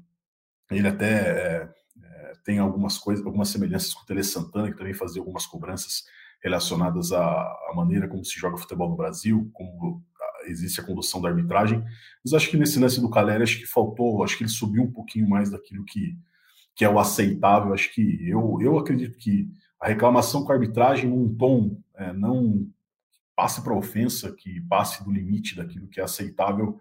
ele 0.71 0.87
até 0.87 1.11
é, 1.11 1.73
é, 2.01 2.33
tem 2.45 2.59
algumas 2.59 2.97
coisas, 2.97 3.23
algumas 3.25 3.49
semelhanças 3.49 3.93
com 3.93 4.03
o 4.03 4.05
Tele 4.05 4.23
Santana, 4.23 4.71
que 4.71 4.77
também 4.77 4.93
fazia 4.93 5.21
algumas 5.21 5.45
cobranças 5.45 6.05
relacionadas 6.41 7.11
à, 7.11 7.21
à 7.21 7.73
maneira 7.75 8.07
como 8.07 8.23
se 8.23 8.39
joga 8.39 8.57
futebol 8.57 8.89
no 8.89 8.95
Brasil, 8.95 9.51
como 9.51 10.01
existe 10.45 10.79
a 10.79 10.85
condução 10.85 11.21
da 11.21 11.27
arbitragem, 11.27 11.83
mas 12.23 12.33
acho 12.33 12.49
que 12.49 12.55
nesse 12.55 12.79
lance 12.79 13.01
do 13.01 13.09
Caleri, 13.09 13.43
acho 13.43 13.59
que 13.59 13.65
faltou, 13.65 14.23
acho 14.23 14.37
que 14.37 14.43
ele 14.43 14.49
subiu 14.49 14.83
um 14.83 14.91
pouquinho 14.91 15.27
mais 15.27 15.49
daquilo 15.49 15.83
que, 15.83 16.17
que 16.75 16.83
é 16.83 16.89
o 16.89 16.99
aceitável, 16.99 17.73
acho 17.73 17.93
que 17.93 18.27
eu, 18.27 18.57
eu 18.61 18.77
acredito 18.77 19.17
que 19.17 19.49
a 19.79 19.87
reclamação 19.87 20.43
com 20.43 20.51
a 20.51 20.55
arbitragem 20.55 21.09
num 21.09 21.33
tom 21.35 21.77
é, 21.95 22.13
não 22.13 22.67
passe 23.35 23.61
para 23.61 23.75
ofensa, 23.75 24.31
que 24.31 24.61
passe 24.61 25.03
do 25.03 25.11
limite 25.11 25.55
daquilo 25.55 25.87
que 25.87 25.99
é 25.99 26.03
aceitável, 26.03 26.79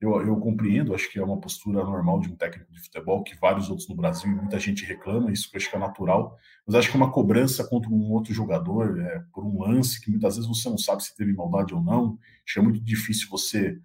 eu, 0.00 0.18
eu, 0.26 0.36
compreendo, 0.36 0.94
acho 0.94 1.10
que 1.10 1.18
é 1.18 1.22
uma 1.22 1.38
postura 1.38 1.84
normal 1.84 2.20
de 2.20 2.30
um 2.30 2.34
técnico 2.34 2.72
de 2.72 2.80
futebol, 2.80 3.22
que 3.22 3.36
vários 3.36 3.68
outros 3.68 3.86
no 3.86 3.94
Brasil, 3.94 4.30
muita 4.30 4.58
gente 4.58 4.84
reclama, 4.86 5.30
isso 5.30 5.50
acho 5.54 5.68
que 5.68 5.76
é 5.76 5.78
natural, 5.78 6.38
mas 6.66 6.74
acho 6.74 6.90
que 6.90 6.96
é 6.96 7.00
uma 7.00 7.12
cobrança 7.12 7.62
contra 7.68 7.90
um 7.90 8.10
outro 8.10 8.32
jogador, 8.32 8.98
é, 8.98 9.22
por 9.30 9.44
um 9.44 9.60
lance 9.60 10.00
que 10.00 10.10
muitas 10.10 10.36
vezes 10.36 10.48
você 10.48 10.70
não 10.70 10.78
sabe 10.78 11.04
se 11.04 11.14
teve 11.14 11.34
maldade 11.34 11.74
ou 11.74 11.82
não, 11.82 12.18
acho 12.46 12.54
que 12.54 12.58
é 12.58 12.62
muito 12.62 12.80
difícil 12.80 13.28
você 13.28 13.78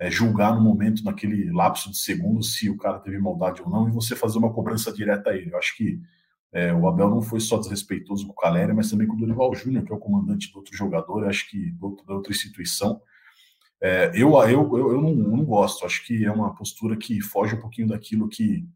é, 0.00 0.10
julgar 0.10 0.54
no 0.54 0.62
momento, 0.62 1.04
naquele 1.04 1.52
lapso 1.52 1.90
de 1.90 1.98
segundos, 1.98 2.56
se 2.56 2.70
o 2.70 2.76
cara 2.76 2.98
teve 2.98 3.18
maldade 3.18 3.60
ou 3.60 3.68
não, 3.68 3.86
e 3.86 3.92
você 3.92 4.16
fazer 4.16 4.38
uma 4.38 4.50
cobrança 4.50 4.90
direta 4.90 5.28
a 5.28 5.36
ele. 5.36 5.52
Eu 5.52 5.58
acho 5.58 5.76
que 5.76 6.00
é, 6.50 6.72
o 6.72 6.88
Abel 6.88 7.10
não 7.10 7.20
foi 7.20 7.38
só 7.38 7.58
desrespeitoso 7.58 8.26
com 8.26 8.32
o 8.32 8.36
Caleri, 8.36 8.72
mas 8.72 8.90
também 8.90 9.06
com 9.06 9.14
o 9.14 9.18
Dorival 9.18 9.54
Júnior, 9.54 9.84
que 9.84 9.92
é 9.92 9.94
o 9.94 10.00
comandante 10.00 10.50
do 10.50 10.58
outro 10.58 10.74
jogador, 10.74 11.26
acho 11.26 11.50
que 11.50 11.72
da 12.06 12.14
outra 12.14 12.32
instituição. 12.32 13.00
É, 13.78 14.10
eu, 14.14 14.32
eu, 14.48 14.48
eu, 14.48 14.92
eu, 14.92 15.02
não, 15.02 15.10
eu 15.10 15.36
não 15.36 15.44
gosto, 15.44 15.84
acho 15.84 16.04
que 16.06 16.24
é 16.24 16.32
uma 16.32 16.54
postura 16.54 16.96
que 16.96 17.20
foge 17.20 17.54
um 17.54 17.60
pouquinho 17.60 17.88
daquilo 17.88 18.26
que, 18.26 18.66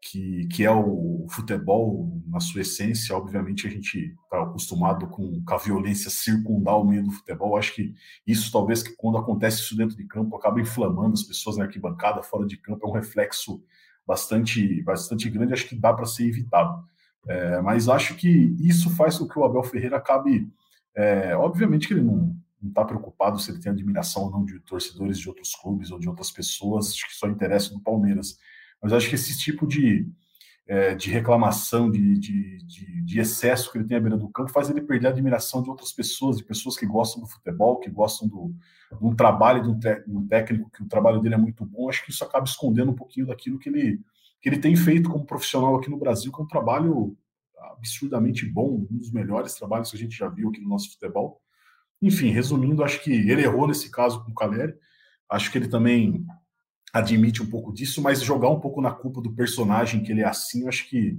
que, 0.00 0.46
que 0.48 0.64
é 0.64 0.70
o 0.70 1.26
futebol 1.28 2.22
na 2.26 2.40
sua 2.40 2.62
essência. 2.62 3.14
Obviamente, 3.16 3.66
a 3.66 3.70
gente 3.70 4.16
está 4.24 4.42
acostumado 4.42 5.06
com, 5.08 5.42
com 5.44 5.54
a 5.54 5.58
violência 5.58 6.10
circundar 6.10 6.78
o 6.78 6.84
meio 6.84 7.04
do 7.04 7.10
futebol. 7.10 7.56
Acho 7.56 7.74
que 7.74 7.94
isso, 8.26 8.50
talvez, 8.50 8.82
que 8.82 8.96
quando 8.96 9.18
acontece 9.18 9.60
isso 9.60 9.76
dentro 9.76 9.96
de 9.96 10.04
campo, 10.04 10.36
acaba 10.36 10.60
inflamando 10.60 11.14
as 11.14 11.22
pessoas 11.22 11.56
na 11.56 11.64
arquibancada, 11.64 12.22
fora 12.22 12.46
de 12.46 12.56
campo, 12.56 12.86
é 12.86 12.90
um 12.90 12.94
reflexo 12.94 13.62
bastante, 14.06 14.82
bastante 14.82 15.28
grande. 15.28 15.52
Acho 15.52 15.68
que 15.68 15.76
dá 15.76 15.92
para 15.92 16.06
ser 16.06 16.26
evitado. 16.26 16.82
É, 17.28 17.60
mas 17.60 17.88
acho 17.88 18.14
que 18.16 18.56
isso 18.58 18.88
faz 18.96 19.18
com 19.18 19.28
que 19.28 19.38
o 19.38 19.44
Abel 19.44 19.62
Ferreira 19.62 19.98
acabe. 19.98 20.50
É, 20.94 21.36
obviamente 21.36 21.86
que 21.86 21.94
ele 21.94 22.02
não 22.02 22.34
está 22.62 22.84
preocupado 22.84 23.38
se 23.38 23.50
ele 23.50 23.60
tem 23.60 23.72
admiração 23.72 24.24
ou 24.24 24.30
não 24.30 24.44
de 24.44 24.58
torcedores 24.60 25.18
de 25.18 25.28
outros 25.28 25.54
clubes 25.54 25.90
ou 25.90 25.98
de 25.98 26.08
outras 26.08 26.30
pessoas, 26.30 26.90
acho 26.90 27.08
que 27.08 27.14
só 27.14 27.28
interessa 27.28 27.72
do 27.72 27.80
Palmeiras. 27.80 28.38
Mas 28.82 28.92
acho 28.92 29.08
que 29.08 29.14
esse 29.14 29.38
tipo 29.38 29.66
de, 29.66 30.08
é, 30.66 30.94
de 30.94 31.10
reclamação, 31.10 31.90
de, 31.90 32.18
de, 32.18 32.58
de, 32.64 33.02
de, 33.02 33.20
excesso 33.20 33.70
que 33.70 33.78
ele 33.78 33.86
tem 33.86 33.96
à 33.96 34.00
beira 34.00 34.16
do 34.16 34.28
campo, 34.28 34.50
faz 34.50 34.70
ele 34.70 34.80
perder 34.80 35.08
a 35.08 35.10
admiração 35.10 35.62
de 35.62 35.70
outras 35.70 35.92
pessoas, 35.92 36.38
de 36.38 36.44
pessoas 36.44 36.76
que 36.76 36.86
gostam 36.86 37.20
do 37.22 37.28
futebol, 37.28 37.78
que 37.78 37.90
gostam 37.90 38.28
do, 38.28 38.54
um 39.00 39.14
trabalho 39.14 39.62
de 39.62 39.68
um, 39.68 39.78
de 39.78 40.16
um 40.16 40.26
técnico, 40.26 40.70
que 40.70 40.82
o 40.82 40.88
trabalho 40.88 41.20
dele 41.20 41.34
é 41.34 41.38
muito 41.38 41.64
bom. 41.64 41.88
Acho 41.88 42.04
que 42.04 42.10
isso 42.10 42.24
acaba 42.24 42.44
escondendo 42.44 42.90
um 42.90 42.94
pouquinho 42.94 43.26
daquilo 43.26 43.58
que 43.58 43.68
ele 43.68 44.00
que 44.40 44.48
ele 44.48 44.58
tem 44.58 44.74
feito 44.74 45.10
como 45.10 45.26
profissional 45.26 45.76
aqui 45.76 45.90
no 45.90 45.98
Brasil, 45.98 46.32
que 46.32 46.40
é 46.40 46.44
um 46.44 46.48
trabalho 46.48 47.14
absurdamente 47.72 48.46
bom, 48.46 48.86
um 48.90 48.96
dos 48.96 49.12
melhores 49.12 49.54
trabalhos 49.54 49.90
que 49.90 49.96
a 49.96 50.00
gente 50.00 50.16
já 50.16 50.28
viu 50.28 50.48
aqui 50.48 50.60
no 50.60 50.68
nosso 50.68 50.90
futebol. 50.92 51.40
Enfim, 52.00 52.30
resumindo, 52.30 52.82
acho 52.82 53.02
que 53.02 53.12
ele 53.12 53.42
errou 53.42 53.68
nesse 53.68 53.90
caso 53.90 54.24
com 54.24 54.30
o 54.30 54.34
Caleri. 54.34 54.74
Acho 55.28 55.52
que 55.52 55.58
ele 55.58 55.68
também 55.68 56.24
admite 56.92 57.42
um 57.42 57.48
pouco 57.48 57.72
disso, 57.72 58.02
mas 58.02 58.22
jogar 58.22 58.48
um 58.48 58.60
pouco 58.60 58.80
na 58.80 58.92
culpa 58.92 59.20
do 59.20 59.32
personagem 59.32 60.02
que 60.02 60.10
ele 60.12 60.22
é 60.22 60.26
assim, 60.26 60.66
acho 60.68 60.88
que 60.88 61.18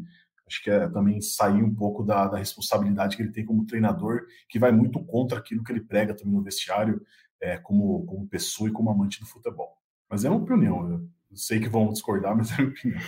acho 0.52 0.62
que 0.62 0.70
é 0.70 0.90
também 0.90 1.22
sair 1.22 1.64
um 1.64 1.74
pouco 1.74 2.04
da, 2.04 2.28
da, 2.28 2.38
responsabilidade 2.38 3.16
que 3.16 3.24
ele 3.24 3.32
tem 3.32 3.46
como 3.46 3.66
treinador, 3.66 4.26
que 4.50 4.60
vai 4.60 4.70
muito 4.70 5.02
contra 5.06 5.40
aquilo 5.40 5.64
que 5.64 5.72
ele 5.72 5.80
prega 5.80 6.14
também 6.14 6.34
no 6.34 6.44
vestiário, 6.44 7.02
é, 7.40 7.58
como, 7.58 8.06
como 8.06 8.28
pessoa 8.28 8.70
e 8.70 8.74
como 8.74 8.92
amante 8.92 9.22
do 9.22 9.26
futebol. 9.26 9.78
Mas 10.10 10.26
é 10.26 10.30
uma 10.30 10.44
opinião. 10.44 11.10
Sei 11.34 11.58
que 11.62 11.70
vão 11.70 11.94
discordar, 11.94 12.36
mas 12.38 12.52
é 12.52 12.56
a 12.56 12.58
minha 12.58 12.70
opinião. 12.70 13.02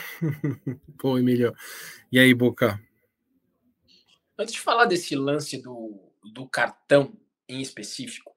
Pô, 0.98 1.18
Emílio. 1.18 1.54
E 2.10 2.18
aí, 2.18 2.34
Boca? 2.34 2.80
Antes 4.40 4.54
de 4.54 4.62
falar 4.62 4.86
desse 4.86 5.14
lance 5.14 5.62
do, 5.62 6.00
do 6.34 6.48
cartão 6.48 7.14
em 7.50 7.62
específico, 7.62 8.32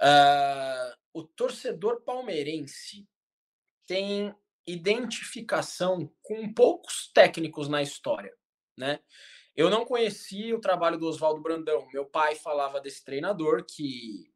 uh, 0.00 0.94
o 1.12 1.24
torcedor 1.24 2.02
palmeirense 2.02 3.04
tem 3.86 4.34
identificação 4.66 6.10
com 6.22 6.52
poucos 6.52 7.10
técnicos 7.12 7.68
na 7.68 7.82
história, 7.82 8.32
né? 8.76 9.00
Eu 9.56 9.70
não 9.70 9.84
conhecia 9.84 10.56
o 10.56 10.60
trabalho 10.60 10.98
do 10.98 11.06
Oswaldo 11.06 11.40
Brandão. 11.40 11.86
Meu 11.92 12.04
pai 12.04 12.34
falava 12.34 12.80
desse 12.80 13.04
treinador 13.04 13.64
que 13.64 14.32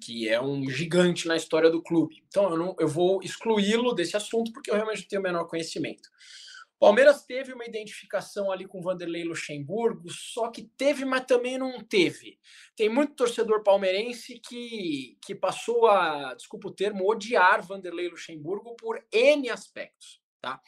que 0.00 0.28
é 0.28 0.40
um 0.40 0.68
gigante 0.68 1.28
na 1.28 1.36
história 1.36 1.70
do 1.70 1.82
clube. 1.82 2.24
Então 2.26 2.50
eu, 2.50 2.56
não, 2.56 2.76
eu 2.78 2.88
vou 2.88 3.22
excluí-lo 3.22 3.92
desse 3.94 4.16
assunto 4.16 4.52
porque 4.52 4.68
eu 4.70 4.74
realmente 4.74 5.06
tenho 5.06 5.20
o 5.20 5.22
menor 5.22 5.44
conhecimento. 5.44 6.08
Palmeiras 6.78 7.24
teve 7.24 7.52
uma 7.52 7.64
identificação 7.64 8.52
ali 8.52 8.66
com 8.66 8.82
Vanderlei 8.82 9.24
Luxemburgo, 9.24 10.10
só 10.10 10.50
que 10.50 10.62
teve, 10.76 11.04
mas 11.04 11.24
também 11.24 11.56
não 11.56 11.82
teve. 11.82 12.38
Tem 12.76 12.88
muito 12.88 13.14
torcedor 13.14 13.62
palmeirense 13.62 14.38
que, 14.38 15.16
que 15.24 15.34
passou 15.34 15.86
a, 15.86 16.34
desculpa 16.34 16.68
o 16.68 16.74
termo, 16.74 17.10
odiar 17.10 17.66
Vanderlei 17.66 18.08
Luxemburgo 18.08 18.76
por 18.76 19.02
N 19.10 19.48
aspectos. 19.48 20.20
Tá? 20.40 20.60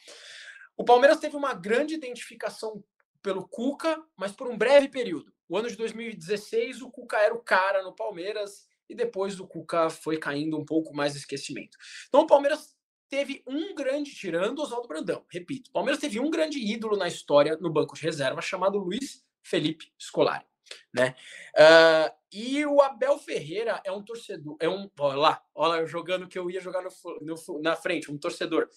O 0.75 0.83
Palmeiras 0.83 1.19
teve 1.19 1.35
uma 1.35 1.53
grande 1.53 1.93
identificação 1.93 2.83
pelo 3.21 3.47
Cuca, 3.47 4.01
mas 4.17 4.31
por 4.31 4.47
um 4.47 4.57
breve 4.57 4.87
período. 4.87 5.31
O 5.47 5.57
ano 5.57 5.69
de 5.69 5.75
2016, 5.75 6.81
o 6.81 6.89
Cuca 6.89 7.17
era 7.17 7.33
o 7.33 7.43
cara 7.43 7.83
no 7.83 7.95
Palmeiras 7.95 8.67
e 8.89 8.95
depois 8.95 9.39
o 9.39 9.47
Cuca 9.47 9.89
foi 9.89 10.17
caindo 10.17 10.57
um 10.57 10.65
pouco 10.65 10.95
mais 10.95 11.15
esquecimento. 11.15 11.77
Então 12.07 12.21
o 12.21 12.27
Palmeiras 12.27 12.75
teve 13.09 13.43
um 13.47 13.73
grande, 13.73 14.13
tirando 14.13 14.61
Oswaldo 14.61 14.87
Brandão, 14.87 15.25
repito, 15.29 15.69
o 15.69 15.73
Palmeiras 15.73 15.99
teve 15.99 16.19
um 16.19 16.29
grande 16.29 16.59
ídolo 16.59 16.95
na 16.95 17.07
história 17.07 17.57
no 17.59 17.71
banco 17.71 17.95
de 17.95 18.01
reserva 18.01 18.41
chamado 18.41 18.77
Luiz 18.77 19.25
Felipe 19.41 19.91
Scolari, 19.99 20.45
né? 20.93 21.15
Uh, 21.55 22.19
e 22.31 22.65
o 22.65 22.79
Abel 22.81 23.17
Ferreira 23.17 23.81
é 23.83 23.91
um 23.91 24.03
torcedor, 24.03 24.55
é 24.59 24.69
um, 24.69 24.87
lá, 24.97 25.43
olha 25.55 25.85
jogando 25.87 26.27
que 26.27 26.37
eu 26.37 26.49
ia 26.51 26.61
jogar 26.61 26.83
no, 26.83 26.89
no, 27.21 27.61
na 27.61 27.75
frente, 27.75 28.11
um 28.11 28.17
torcedor. 28.17 28.69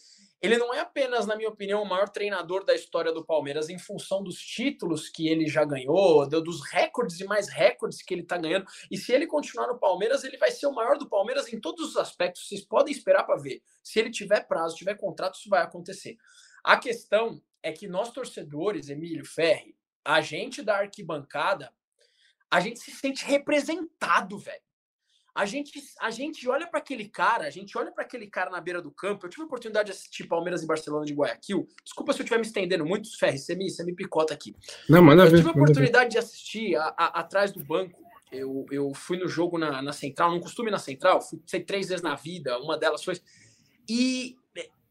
Ele 0.43 0.59
não 0.59 0.75
é 0.75 0.81
apenas, 0.81 1.25
na 1.25 1.37
minha 1.37 1.49
opinião, 1.49 1.83
o 1.83 1.89
maior 1.89 2.09
treinador 2.09 2.65
da 2.65 2.75
história 2.75 3.13
do 3.13 3.25
Palmeiras 3.25 3.69
em 3.69 3.79
função 3.79 4.25
dos 4.25 4.37
títulos 4.41 5.09
que 5.09 5.29
ele 5.29 5.47
já 5.47 5.65
ganhou, 5.65 6.29
dos 6.29 6.61
recordes 6.69 7.21
e 7.21 7.25
mais 7.25 7.49
recordes 7.49 8.03
que 8.03 8.13
ele 8.13 8.23
está 8.23 8.37
ganhando. 8.37 8.67
E 8.91 8.99
se 8.99 9.13
ele 9.13 9.29
continuar 9.29 9.69
no 9.69 9.79
Palmeiras, 9.79 10.25
ele 10.25 10.37
vai 10.37 10.51
ser 10.51 10.67
o 10.67 10.75
maior 10.75 10.99
do 10.99 11.09
Palmeiras 11.09 11.53
em 11.53 11.61
todos 11.61 11.91
os 11.91 11.97
aspectos. 11.97 12.49
Vocês 12.49 12.65
podem 12.65 12.93
esperar 12.93 13.23
para 13.23 13.41
ver. 13.41 13.63
Se 13.85 14.01
ele 14.01 14.11
tiver 14.11 14.41
prazo, 14.49 14.75
tiver 14.75 14.97
contrato, 14.97 15.37
isso 15.37 15.49
vai 15.49 15.63
acontecer. 15.63 16.17
A 16.65 16.77
questão 16.77 17.41
é 17.63 17.71
que 17.71 17.87
nós 17.87 18.11
torcedores, 18.11 18.89
Emílio 18.89 19.25
Ferri, 19.25 19.77
a 20.05 20.21
gente 20.21 20.61
da 20.61 20.79
arquibancada, 20.79 21.73
a 22.51 22.59
gente 22.59 22.81
se 22.81 22.91
sente 22.91 23.25
representado, 23.25 24.39
velho. 24.39 24.61
A 25.35 25.47
gente, 25.47 25.83
a 25.99 26.11
gente 26.11 26.47
olha 26.47 26.67
para 26.67 26.79
aquele 26.79 27.09
cara, 27.09 27.47
a 27.47 27.51
gente 27.51 27.77
olha 27.79 27.91
para 27.91 28.05
aquele 28.05 28.27
cara 28.27 28.51
na 28.51 28.61
beira 28.61 28.83
do 28.83 28.91
campo. 28.91 29.25
Eu 29.25 29.31
tive 29.31 29.43
a 29.43 29.47
oportunidade 29.47 29.87
de 29.87 29.93
assistir 29.93 30.25
Palmeiras 30.25 30.63
e 30.63 30.67
Barcelona 30.67 31.07
de 31.07 31.15
Guayaquil. 31.15 31.67
Desculpa 31.83 32.13
se 32.13 32.21
eu 32.21 32.25
estiver 32.25 32.39
me 32.39 32.47
estendendo 32.47 32.85
muito, 32.85 33.09
Ferri, 33.19 33.39
você 33.39 33.55
me, 33.55 33.71
você 33.71 33.83
me 33.83 33.95
picota 33.95 34.35
aqui. 34.35 34.55
Não, 34.89 35.03
manda 35.03 35.25
eu 35.25 35.35
tive 35.35 35.49
a 35.49 35.53
oportunidade 35.53 36.11
de 36.11 36.19
assistir 36.19 36.77
a, 36.77 36.95
a, 36.97 37.21
atrás 37.21 37.51
do 37.51 37.65
banco. 37.65 38.03
Eu, 38.31 38.67
eu 38.71 38.93
fui 38.95 39.19
no 39.19 39.27
jogo 39.27 39.57
na, 39.57 39.81
na 39.81 39.93
Central, 39.93 40.31
não 40.31 40.41
costume 40.41 40.71
na 40.71 40.79
Central, 40.79 41.21
fui 41.23 41.41
sei, 41.47 41.61
três 41.61 41.89
vezes 41.89 42.03
na 42.03 42.15
vida, 42.15 42.59
uma 42.59 42.77
delas 42.77 43.03
foi. 43.03 43.15
E 43.89 44.37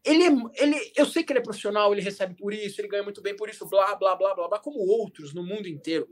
ele, 0.04 0.24
é, 0.24 0.30
ele, 0.56 0.92
eu 0.96 1.06
sei 1.06 1.22
que 1.22 1.32
ele 1.32 1.38
é 1.38 1.42
profissional, 1.42 1.92
ele 1.92 2.02
recebe 2.02 2.34
por 2.34 2.52
isso, 2.52 2.80
ele 2.80 2.88
ganha 2.88 3.04
muito 3.04 3.22
bem 3.22 3.36
por 3.36 3.48
isso, 3.48 3.68
blá, 3.68 3.94
blá, 3.94 4.16
blá, 4.16 4.34
blá, 4.34 4.48
blá, 4.48 4.58
como 4.58 4.78
outros 4.78 5.32
no 5.32 5.44
mundo 5.44 5.68
inteiro. 5.68 6.08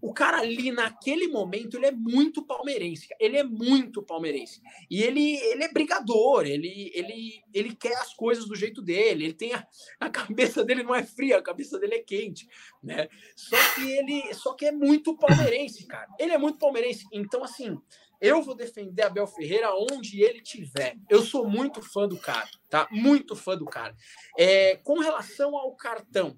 O 0.00 0.14
cara 0.14 0.38
ali, 0.38 0.72
naquele 0.72 1.28
momento, 1.28 1.76
ele 1.76 1.86
é 1.86 1.92
muito 1.92 2.44
palmeirense. 2.44 3.08
Ele 3.20 3.36
é 3.36 3.44
muito 3.44 4.02
palmeirense. 4.02 4.62
E 4.90 5.02
ele, 5.02 5.36
ele 5.36 5.64
é 5.64 5.72
brigador, 5.72 6.46
ele, 6.46 6.90
ele, 6.94 7.42
ele 7.52 7.74
quer 7.74 7.96
as 7.96 8.14
coisas 8.14 8.46
do 8.46 8.56
jeito 8.56 8.80
dele. 8.80 9.24
Ele 9.24 9.34
tem 9.34 9.52
a, 9.52 9.66
a 10.00 10.08
cabeça 10.08 10.64
dele 10.64 10.82
não 10.82 10.94
é 10.94 11.02
fria, 11.02 11.38
a 11.38 11.42
cabeça 11.42 11.78
dele 11.78 11.96
é 11.96 12.02
quente, 12.02 12.48
né? 12.82 13.08
Só 13.36 13.56
que 13.74 13.90
ele, 13.90 14.34
só 14.34 14.54
que 14.54 14.66
é 14.66 14.72
muito 14.72 15.16
palmeirense, 15.16 15.86
cara. 15.86 16.08
Ele 16.18 16.32
é 16.32 16.38
muito 16.38 16.58
palmeirense. 16.58 17.04
Então, 17.12 17.44
assim, 17.44 17.78
eu 18.20 18.42
vou 18.42 18.54
defender 18.54 19.02
Abel 19.02 19.26
Ferreira 19.26 19.74
onde 19.74 20.22
ele 20.22 20.40
tiver. 20.40 20.96
Eu 21.08 21.22
sou 21.22 21.48
muito 21.48 21.82
fã 21.82 22.08
do 22.08 22.16
cara, 22.16 22.48
tá? 22.68 22.88
Muito 22.90 23.36
fã 23.36 23.56
do 23.56 23.64
cara. 23.64 23.94
É, 24.38 24.76
com 24.76 24.98
relação 24.98 25.56
ao 25.56 25.74
cartão, 25.74 26.36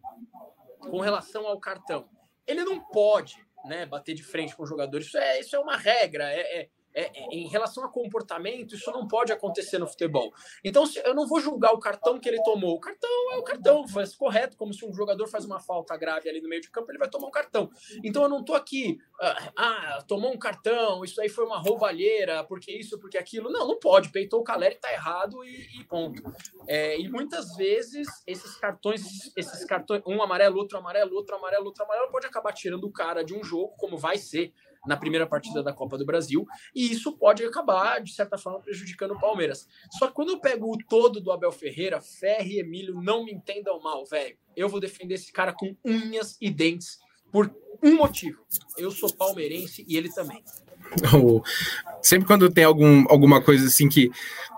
com 0.80 1.00
relação 1.00 1.46
ao 1.46 1.58
cartão, 1.60 2.08
ele 2.46 2.64
não 2.64 2.80
pode, 2.80 3.36
né, 3.64 3.86
bater 3.86 4.14
de 4.14 4.22
frente 4.22 4.56
com 4.56 4.62
o 4.62 4.66
jogador. 4.66 5.00
Isso 5.00 5.18
é, 5.18 5.40
isso 5.40 5.54
é 5.56 5.58
uma 5.58 5.76
regra. 5.76 6.32
É, 6.32 6.60
é, 6.60 6.68
é, 6.96 7.10
é, 7.14 7.26
em 7.30 7.46
relação 7.46 7.84
a 7.84 7.88
comportamento, 7.90 8.74
isso 8.74 8.90
não 8.90 9.06
pode 9.06 9.30
acontecer 9.30 9.78
no 9.78 9.86
futebol. 9.86 10.32
Então, 10.64 10.84
eu 11.04 11.14
não 11.14 11.26
vou 11.26 11.38
julgar 11.38 11.72
o 11.72 11.78
cartão 11.78 12.18
que 12.18 12.26
ele 12.26 12.42
tomou. 12.42 12.74
O 12.74 12.80
cartão 12.80 13.10
é 13.32 13.36
o 13.36 13.42
cartão, 13.42 13.86
faz 13.86 14.16
correto, 14.16 14.56
como 14.56 14.72
se 14.72 14.82
um 14.86 14.94
jogador 14.94 15.28
faz 15.28 15.44
uma 15.44 15.60
falta 15.60 15.94
grave 15.94 16.26
ali 16.30 16.40
no 16.40 16.48
meio 16.48 16.62
de 16.62 16.70
campo, 16.70 16.90
ele 16.90 16.98
vai 16.98 17.10
tomar 17.10 17.28
um 17.28 17.30
cartão. 17.30 17.70
Então, 18.02 18.22
eu 18.22 18.30
não 18.30 18.42
tô 18.42 18.54
aqui, 18.54 18.98
ah, 19.20 19.52
ah 19.56 20.04
tomou 20.08 20.32
um 20.32 20.38
cartão, 20.38 21.04
isso 21.04 21.20
aí 21.20 21.28
foi 21.28 21.44
uma 21.44 21.58
roubalheira, 21.58 22.42
porque 22.44 22.72
isso, 22.72 22.98
porque 22.98 23.18
aquilo. 23.18 23.50
Não, 23.50 23.68
não 23.68 23.78
pode. 23.78 24.08
Peitou 24.08 24.40
o 24.40 24.44
Caleri, 24.44 24.76
tá 24.76 24.90
errado 24.90 25.44
e, 25.44 25.80
e 25.80 25.84
ponto. 25.84 26.22
É, 26.66 26.98
e 26.98 27.10
muitas 27.10 27.54
vezes, 27.56 28.08
esses 28.26 28.56
cartões, 28.56 29.02
esses 29.36 29.64
cartões, 29.66 30.02
um 30.06 30.22
amarelo, 30.22 30.56
outro 30.56 30.78
amarelo, 30.78 31.14
outro 31.14 31.36
amarelo, 31.36 31.66
outro 31.66 31.84
amarelo, 31.84 32.10
pode 32.10 32.26
acabar 32.26 32.52
tirando 32.52 32.84
o 32.84 32.92
cara 32.92 33.22
de 33.22 33.34
um 33.34 33.44
jogo, 33.44 33.74
como 33.76 33.98
vai 33.98 34.16
ser 34.16 34.54
na 34.86 34.96
primeira 34.96 35.26
partida 35.26 35.62
da 35.62 35.72
Copa 35.72 35.98
do 35.98 36.06
Brasil, 36.06 36.46
e 36.74 36.92
isso 36.92 37.16
pode 37.16 37.44
acabar, 37.44 38.02
de 38.02 38.12
certa 38.12 38.38
forma, 38.38 38.60
prejudicando 38.60 39.12
o 39.12 39.20
Palmeiras. 39.20 39.66
Só 39.98 40.06
que 40.06 40.14
quando 40.14 40.30
eu 40.30 40.40
pego 40.40 40.72
o 40.72 40.78
todo 40.88 41.20
do 41.20 41.32
Abel 41.32 41.52
Ferreira, 41.52 42.00
Ferre 42.00 42.56
e 42.56 42.60
Emílio, 42.60 43.00
não 43.00 43.24
me 43.24 43.32
entendam 43.32 43.80
mal, 43.80 44.04
velho. 44.04 44.36
Eu 44.56 44.68
vou 44.68 44.80
defender 44.80 45.14
esse 45.14 45.32
cara 45.32 45.52
com 45.52 45.76
unhas 45.84 46.36
e 46.40 46.50
dentes 46.50 46.98
por 47.30 47.54
um 47.82 47.96
motivo. 47.96 48.44
Eu 48.78 48.90
sou 48.90 49.12
palmeirense 49.12 49.84
e 49.86 49.96
ele 49.96 50.12
também. 50.12 50.42
Sempre 52.02 52.26
quando 52.26 52.48
tem 52.48 52.62
algum, 52.62 53.04
alguma 53.08 53.42
coisa 53.42 53.66
assim 53.66 53.88
que 53.88 54.10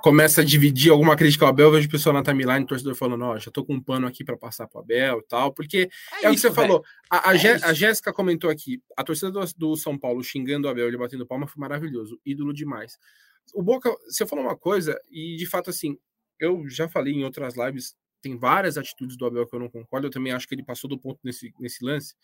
começa 0.02 0.42
a 0.42 0.44
dividir 0.44 0.92
alguma 0.92 1.16
crítica 1.16 1.44
ao 1.44 1.50
Abel, 1.50 1.68
eu 1.68 1.72
vejo 1.72 1.88
pessoal 1.88 2.12
na 2.12 2.22
timeline, 2.22 2.64
o 2.64 2.66
torcedor 2.66 2.94
falando, 2.94 3.24
ó, 3.24 3.38
já 3.38 3.50
tô 3.50 3.64
com 3.64 3.74
um 3.74 3.82
pano 3.82 4.06
aqui 4.06 4.22
para 4.22 4.36
passar 4.36 4.66
pro 4.66 4.80
Abel 4.80 5.20
e 5.20 5.26
tal, 5.26 5.52
porque 5.52 5.88
é, 6.22 6.26
é 6.26 6.30
isso, 6.30 6.30
o 6.30 6.32
que 6.32 6.38
você 6.38 6.50
véio. 6.50 6.54
falou. 6.54 6.84
A, 7.10 7.30
a, 7.30 7.36
é 7.36 7.52
a 7.64 7.72
Jéssica 7.72 8.12
comentou 8.12 8.50
aqui, 8.50 8.82
a 8.96 9.02
torcida 9.02 9.30
do, 9.30 9.40
do, 9.56 9.76
São 9.76 9.98
Paulo 9.98 10.22
xingando 10.22 10.68
o 10.68 10.70
Abel, 10.70 10.88
ele 10.88 10.98
batendo 10.98 11.26
palma, 11.26 11.46
foi 11.46 11.60
maravilhoso, 11.60 12.20
ídolo 12.24 12.52
demais. 12.52 12.98
O 13.54 13.62
Boca, 13.62 13.90
você 14.06 14.26
falou 14.26 14.44
uma 14.44 14.56
coisa, 14.56 14.98
e 15.10 15.36
de 15.36 15.46
fato, 15.46 15.70
assim, 15.70 15.96
eu 16.38 16.68
já 16.68 16.86
falei 16.88 17.14
em 17.14 17.24
outras 17.24 17.56
lives, 17.56 17.94
tem 18.20 18.36
várias 18.36 18.76
atitudes 18.76 19.16
do 19.16 19.26
Abel 19.26 19.46
que 19.46 19.54
eu 19.54 19.60
não 19.60 19.68
concordo, 19.68 20.06
eu 20.06 20.10
também 20.10 20.32
acho 20.32 20.46
que 20.46 20.54
ele 20.54 20.64
passou 20.64 20.88
do 20.88 20.98
ponto 20.98 21.18
nesse, 21.22 21.52
nesse 21.58 21.84
lance, 21.84 22.14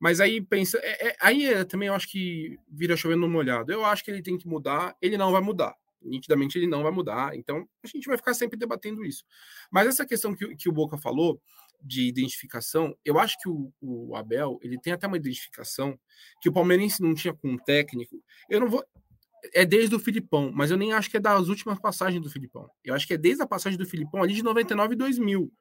mas 0.00 0.20
aí 0.20 0.40
pensa, 0.40 0.78
é, 0.82 1.08
é, 1.08 1.16
aí 1.20 1.46
é, 1.46 1.64
também 1.64 1.88
eu 1.88 1.94
acho 1.94 2.10
que 2.10 2.58
vira 2.68 2.96
chovendo 2.96 3.28
molhado. 3.28 3.72
Eu 3.72 3.84
acho 3.84 4.04
que 4.04 4.10
ele 4.10 4.22
tem 4.22 4.36
que 4.36 4.46
mudar, 4.46 4.96
ele 5.00 5.16
não 5.16 5.32
vai 5.32 5.40
mudar. 5.40 5.74
Nitidamente 6.02 6.58
ele 6.58 6.66
não 6.66 6.82
vai 6.82 6.92
mudar. 6.92 7.36
Então 7.36 7.66
a 7.82 7.86
gente 7.86 8.06
vai 8.06 8.16
ficar 8.16 8.34
sempre 8.34 8.58
debatendo 8.58 9.04
isso. 9.04 9.24
Mas 9.70 9.86
essa 9.86 10.04
questão 10.04 10.34
que, 10.34 10.54
que 10.56 10.68
o 10.68 10.72
Boca 10.72 10.98
falou 10.98 11.40
de 11.80 12.06
identificação, 12.06 12.96
eu 13.04 13.18
acho 13.18 13.36
que 13.38 13.48
o, 13.48 13.72
o 13.80 14.16
Abel 14.16 14.58
ele 14.62 14.78
tem 14.78 14.92
até 14.92 15.06
uma 15.06 15.16
identificação 15.16 15.98
que 16.40 16.48
o 16.48 16.52
palmeirense 16.52 17.02
não 17.02 17.14
tinha 17.14 17.34
com 17.34 17.54
o 17.54 17.58
técnico. 17.58 18.22
Eu 18.48 18.60
não 18.60 18.68
vou, 18.68 18.84
é 19.52 19.64
desde 19.64 19.94
o 19.94 19.98
Filipão, 19.98 20.50
mas 20.54 20.70
eu 20.70 20.76
nem 20.76 20.92
acho 20.92 21.10
que 21.10 21.16
é 21.16 21.20
das 21.20 21.48
últimas 21.48 21.78
passagens 21.78 22.22
do 22.22 22.30
Filipão. 22.30 22.68
Eu 22.84 22.94
acho 22.94 23.06
que 23.06 23.14
é 23.14 23.18
desde 23.18 23.42
a 23.42 23.46
passagem 23.46 23.78
do 23.78 23.86
Filipão 23.86 24.22
ali 24.22 24.34
de 24.34 24.42
99 24.42 24.94
e 24.94 24.96
2000. 24.96 25.52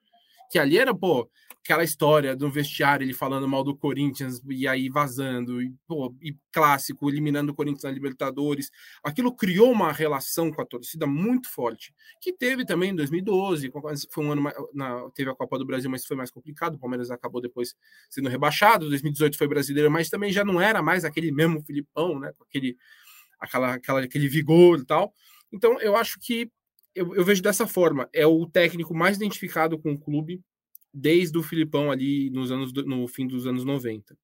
Que 0.52 0.60
ali 0.60 0.78
era, 0.78 0.94
pô, 0.94 1.30
aquela 1.64 1.84
história 1.84 2.36
do 2.36 2.50
vestiário, 2.52 3.06
ele 3.06 3.14
falando 3.14 3.48
mal 3.48 3.64
do 3.64 3.76
Corinthians 3.76 4.42
e 4.50 4.68
aí 4.68 4.90
vazando, 4.90 5.62
e, 5.62 5.74
pô, 5.88 6.14
e 6.22 6.36
clássico, 6.52 7.10
eliminando 7.10 7.54
o 7.54 7.56
Corinthians 7.56 7.84
na 7.84 7.92
Libertadores. 7.92 8.70
Aquilo 9.02 9.34
criou 9.34 9.72
uma 9.72 9.92
relação 9.92 10.52
com 10.52 10.62
a 10.62 10.66
torcida 10.66 11.08
muito 11.08 11.50
forte, 11.50 11.94
que 12.20 12.34
teve 12.34 12.66
também 12.66 12.92
em 12.92 12.96
2012, 12.96 13.72
foi 14.10 14.26
um 14.26 14.32
ano, 14.34 14.44
na, 14.74 15.10
teve 15.12 15.32
a 15.32 15.36
Copa 15.36 15.58
do 15.58 15.66
Brasil, 15.66 15.90
mas 15.90 16.06
foi 16.06 16.18
mais 16.18 16.30
complicado, 16.30 16.76
o 16.76 16.80
Palmeiras 16.80 17.10
acabou 17.10 17.42
depois 17.42 17.74
sendo 18.10 18.28
rebaixado, 18.28 18.90
2018 18.90 19.38
foi 19.38 19.48
brasileiro, 19.48 19.90
mas 19.90 20.10
também 20.10 20.32
já 20.34 20.44
não 20.44 20.60
era 20.60 20.82
mais 20.82 21.06
aquele 21.06 21.32
mesmo 21.32 21.64
Filipão, 21.64 22.20
né, 22.20 22.34
aquele, 22.42 22.76
aquela, 23.44 23.74
aquela, 23.74 24.00
aquele 24.02 24.28
vigor 24.28 24.80
e 24.80 24.86
tal. 24.86 25.14
Então, 25.52 25.80
eu 25.82 25.96
acho 25.96 26.18
que 26.20 26.50
eu, 26.96 27.16
eu 27.16 27.26
vejo 27.26 27.42
dessa 27.42 27.68
forma, 27.68 28.10
é 28.14 28.26
o 28.26 28.46
técnico 28.48 28.94
mais 28.94 29.18
identificado 29.18 29.78
com 29.78 29.94
o 29.94 30.00
clube, 30.00 30.42
desde 30.94 31.38
o 31.38 31.44
Filipão 31.44 31.92
ali 31.92 32.30
nos 32.30 32.52
anos 32.52 32.72
no 32.72 33.08
fim 33.08 33.28
dos 33.28 33.48
anos 33.48 33.66
90. 33.66 34.16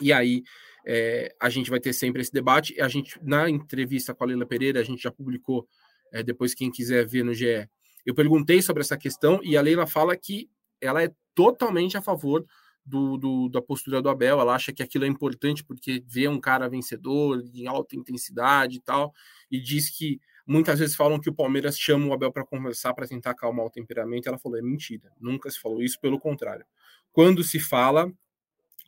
E 0.00 0.12
aí 0.12 0.42
é, 0.86 1.34
a 1.40 1.50
gente 1.50 1.68
vai 1.68 1.80
ter 1.80 1.92
sempre 1.92 2.22
esse 2.22 2.32
debate. 2.32 2.80
A 2.80 2.88
gente 2.88 3.18
na 3.22 3.50
entrevista 3.50 4.14
com 4.14 4.24
a 4.24 4.26
Leila 4.28 4.46
Pereira 4.46 4.80
a 4.80 4.84
gente 4.84 5.02
já 5.02 5.10
publicou 5.10 5.68
é, 6.12 6.22
depois 6.22 6.54
quem 6.54 6.70
quiser 6.70 7.06
ver 7.06 7.24
no 7.24 7.34
GE. 7.34 7.68
Eu 8.06 8.14
perguntei 8.14 8.62
sobre 8.62 8.82
essa 8.82 8.96
questão 8.96 9.40
e 9.42 9.56
a 9.56 9.60
Leila 9.60 9.86
fala 9.86 10.16
que 10.16 10.48
ela 10.80 11.02
é 11.02 11.12
totalmente 11.34 11.96
a 11.96 12.02
favor 12.02 12.46
do, 12.90 13.16
do, 13.16 13.48
da 13.48 13.62
postura 13.62 14.02
do 14.02 14.08
Abel. 14.08 14.40
Ela 14.40 14.54
acha 14.54 14.72
que 14.72 14.82
aquilo 14.82 15.04
é 15.04 15.08
importante 15.08 15.64
porque 15.64 16.02
vê 16.06 16.28
um 16.28 16.40
cara 16.40 16.68
vencedor 16.68 17.42
em 17.54 17.66
alta 17.66 17.96
intensidade 17.96 18.76
e 18.76 18.80
tal, 18.80 19.14
e 19.50 19.60
diz 19.60 19.88
que 19.88 20.20
Muitas 20.46 20.80
vezes 20.80 20.96
falam 20.96 21.20
que 21.20 21.28
o 21.28 21.32
Palmeiras 21.32 21.78
chama 21.78 22.06
o 22.06 22.12
Abel 22.12 22.32
para 22.32 22.44
conversar, 22.44 22.92
para 22.92 23.06
tentar 23.06 23.30
acalmar 23.30 23.66
o 23.66 23.70
temperamento. 23.70 24.28
Ela 24.28 24.36
falou: 24.36 24.58
é 24.58 24.62
mentira, 24.62 25.12
nunca 25.20 25.48
se 25.48 25.60
falou 25.60 25.80
isso, 25.80 26.00
pelo 26.00 26.18
contrário. 26.18 26.66
Quando 27.12 27.44
se 27.44 27.60
fala 27.60 28.12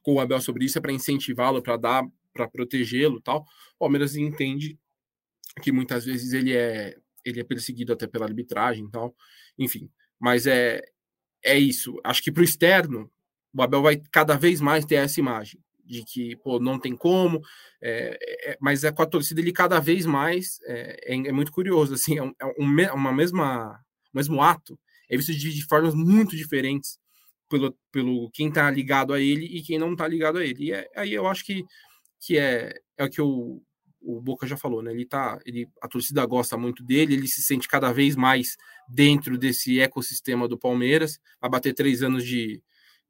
com 0.03 0.15
o 0.15 0.21
Abel 0.21 0.41
sobre 0.41 0.65
isso, 0.65 0.77
é 0.77 0.81
para 0.81 0.91
incentivá-lo, 0.91 1.63
para 1.63 1.77
dar, 1.77 2.05
para 2.33 2.49
protegê-lo 2.49 3.21
tal. 3.21 3.43
O 3.77 3.79
Palmeiras 3.79 4.17
entende 4.17 4.77
que 5.63 5.71
muitas 5.71 6.05
vezes 6.05 6.33
ele 6.33 6.53
é, 6.53 6.97
ele 7.25 7.39
é 7.39 7.45
perseguido 7.45 7.93
até 7.93 8.09
pela 8.09 8.27
arbitragem 8.27 8.91
tal. 8.91 9.15
Enfim, 9.57 9.89
mas 10.19 10.49
é, 10.49 10.83
é 11.45 11.57
isso. 11.57 12.01
Acho 12.03 12.25
que 12.25 12.33
para 12.33 12.41
o 12.41 12.45
externo, 12.45 13.09
o 13.55 13.63
Abel 13.63 13.83
vai 13.83 14.03
cada 14.11 14.37
vez 14.37 14.61
mais 14.61 14.85
ter 14.85 14.97
essa 14.97 15.21
imagem 15.21 15.61
de 15.85 16.05
que 16.05 16.37
pô, 16.37 16.59
não 16.59 16.79
tem 16.79 16.97
como, 16.97 17.41
é, 17.83 18.17
é, 18.51 18.57
mas 18.61 18.85
é 18.85 18.93
com 18.93 19.03
a 19.03 19.07
torcida 19.07 19.41
ele 19.41 19.53
cada 19.53 19.79
vez 19.81 20.07
mais 20.07 20.59
é, 20.65 21.15
é, 21.15 21.29
é 21.29 21.33
muito 21.33 21.53
curioso, 21.53 21.95
assim, 21.95 22.19
é, 22.19 22.23
um, 22.59 22.81
é 22.81 22.93
uma 22.93 23.13
mesma, 23.13 23.79
mesmo 24.15 24.41
ato 24.43 24.79
é 25.13 25.17
visto 25.17 25.33
de, 25.35 25.53
de, 25.53 25.65
formas 25.67 25.95
muito 25.95 26.35
diferentes 26.35 26.99
pelo, 27.49 27.77
pelo 27.93 28.31
quem 28.31 28.49
está 28.49 28.71
ligado 28.71 29.13
a 29.13 29.21
ele 29.21 29.45
e 29.45 29.63
quem 29.63 29.79
não 29.79 29.93
está 29.93 30.09
ligado 30.09 30.39
a 30.39 30.45
ele. 30.45 30.65
E 30.65 30.73
é, 30.73 30.89
aí 30.97 31.13
eu 31.13 31.27
acho 31.27 31.45
que, 31.45 31.65
que 32.19 32.39
é, 32.39 32.73
é 32.97 33.05
o 33.05 33.11
que 33.11 33.21
o, 33.21 33.63
o 34.01 34.21
Boca 34.23 34.47
já 34.47 34.57
falou, 34.57 34.83
né? 34.83 34.91
Ele 34.91 35.05
tá, 35.05 35.39
ele, 35.45 35.69
a 35.83 35.87
torcida 35.87 36.25
gosta 36.25 36.57
muito 36.57 36.83
dele, 36.83 37.13
ele 37.13 37.29
se 37.29 37.43
sente 37.43 37.69
cada 37.69 37.93
vez 37.93 38.17
mais 38.17 38.57
dentro 38.89 39.37
desse 39.37 39.81
ecossistema 39.81 40.49
do 40.49 40.59
Palmeiras. 40.59 41.21
Vai 41.39 41.51
bater 41.51 41.75
três 41.75 42.03
anos 42.03 42.25
de, 42.25 42.63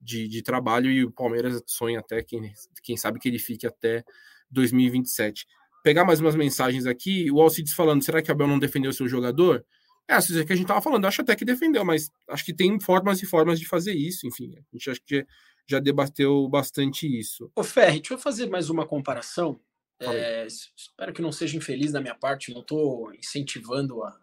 de, 0.03 0.27
de 0.27 0.43
trabalho 0.43 0.91
e 0.91 1.05
o 1.05 1.11
Palmeiras 1.11 1.63
sonha 1.67 2.01
até, 2.01 2.23
quem, 2.23 2.53
quem 2.83 2.97
sabe 2.97 3.21
que 3.21 3.29
ele 3.29 3.39
fique 3.39 3.67
até 3.67 4.05
2027. 4.51 5.47
Pegar 5.83 6.05
mais 6.05 6.21
umas 6.21 6.35
mensagens 6.35 6.87
aqui, 6.87 7.31
o 7.31 7.41
Alcides 7.41 7.73
falando, 7.73 8.05
será 8.05 8.21
que 8.21 8.31
o 8.31 8.33
Abel 8.33 8.49
não 8.49 8.59
defendeu 8.59 8.93
seu 8.93 9.09
jogador? 9.09 9.65
É, 10.09 10.19
isso 10.19 10.39
é 10.39 10.45
que 10.45 10.53
a 10.53 10.57
gente 10.57 10.65
estava 10.65 10.83
falando, 10.83 11.07
acho 11.07 11.23
até 11.23 11.35
que 11.37 11.45
defendeu, 11.45 11.85
mas 11.85 12.11
acho 12.29 12.45
que 12.45 12.53
tem 12.53 12.79
formas 12.81 13.23
e 13.23 13.27
formas 13.27 13.59
de 13.59 13.67
fazer 13.67 13.95
isso, 13.95 14.27
enfim, 14.27 14.53
a 14.57 14.77
gente 14.77 14.91
acho 14.91 15.01
que 15.05 15.25
já 15.67 15.79
debateu 15.79 16.49
bastante 16.49 17.07
isso. 17.07 17.51
Ô 17.55 17.63
Ferri, 17.63 18.01
deixa 18.01 18.15
eu 18.15 18.19
fazer 18.19 18.47
mais 18.51 18.69
uma 18.69 18.87
comparação. 18.87 19.61
É, 20.01 20.45
espero 20.47 21.13
que 21.13 21.23
não 21.23 21.31
seja 21.31 21.57
infeliz 21.57 21.93
da 21.93 22.01
minha 22.01 22.17
parte, 22.17 22.53
não 22.53 22.63
estou 22.63 23.15
incentivando 23.15 24.03
a, 24.03 24.19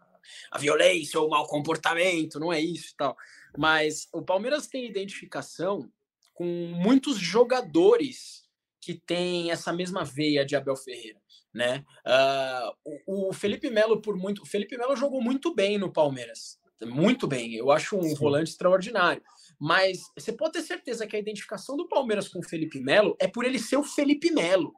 a 0.51 0.57
violência 0.57 1.17
ou 1.19 1.27
o 1.27 1.29
mau 1.29 1.47
comportamento, 1.47 2.39
não 2.39 2.51
é 2.51 2.59
isso 2.59 2.91
e 2.91 2.95
tal. 2.97 3.15
Mas 3.57 4.07
o 4.13 4.21
Palmeiras 4.21 4.67
tem 4.67 4.85
identificação 4.85 5.91
com 6.33 6.45
muitos 6.45 7.17
jogadores 7.17 8.47
que 8.81 8.93
têm 8.93 9.51
essa 9.51 9.73
mesma 9.73 10.05
veia 10.05 10.45
de 10.45 10.55
Abel 10.55 10.75
Ferreira 10.75 11.19
né? 11.53 11.83
Uh, 12.05 12.99
o, 13.07 13.29
o, 13.29 13.33
Felipe 13.33 13.69
Melo 13.69 14.01
por 14.01 14.15
muito, 14.15 14.43
o 14.43 14.45
Felipe 14.45 14.77
Melo 14.77 14.95
jogou 14.95 15.21
muito 15.21 15.53
bem 15.53 15.77
no 15.77 15.91
Palmeiras, 15.91 16.59
muito 16.81 17.27
bem. 17.27 17.55
Eu 17.55 17.71
acho 17.71 17.97
um 17.97 18.03
Sim. 18.03 18.15
volante 18.15 18.51
extraordinário. 18.51 19.21
Mas 19.59 19.99
você 20.17 20.31
pode 20.31 20.53
ter 20.53 20.61
certeza 20.61 21.05
que 21.05 21.15
a 21.15 21.19
identificação 21.19 21.75
do 21.75 21.87
Palmeiras 21.87 22.29
com 22.29 22.39
o 22.39 22.43
Felipe 22.43 22.79
Melo 22.79 23.17
é 23.19 23.27
por 23.27 23.43
ele 23.43 23.59
ser 23.59 23.75
o 23.77 23.83
Felipe 23.83 24.31
Melo. 24.31 24.73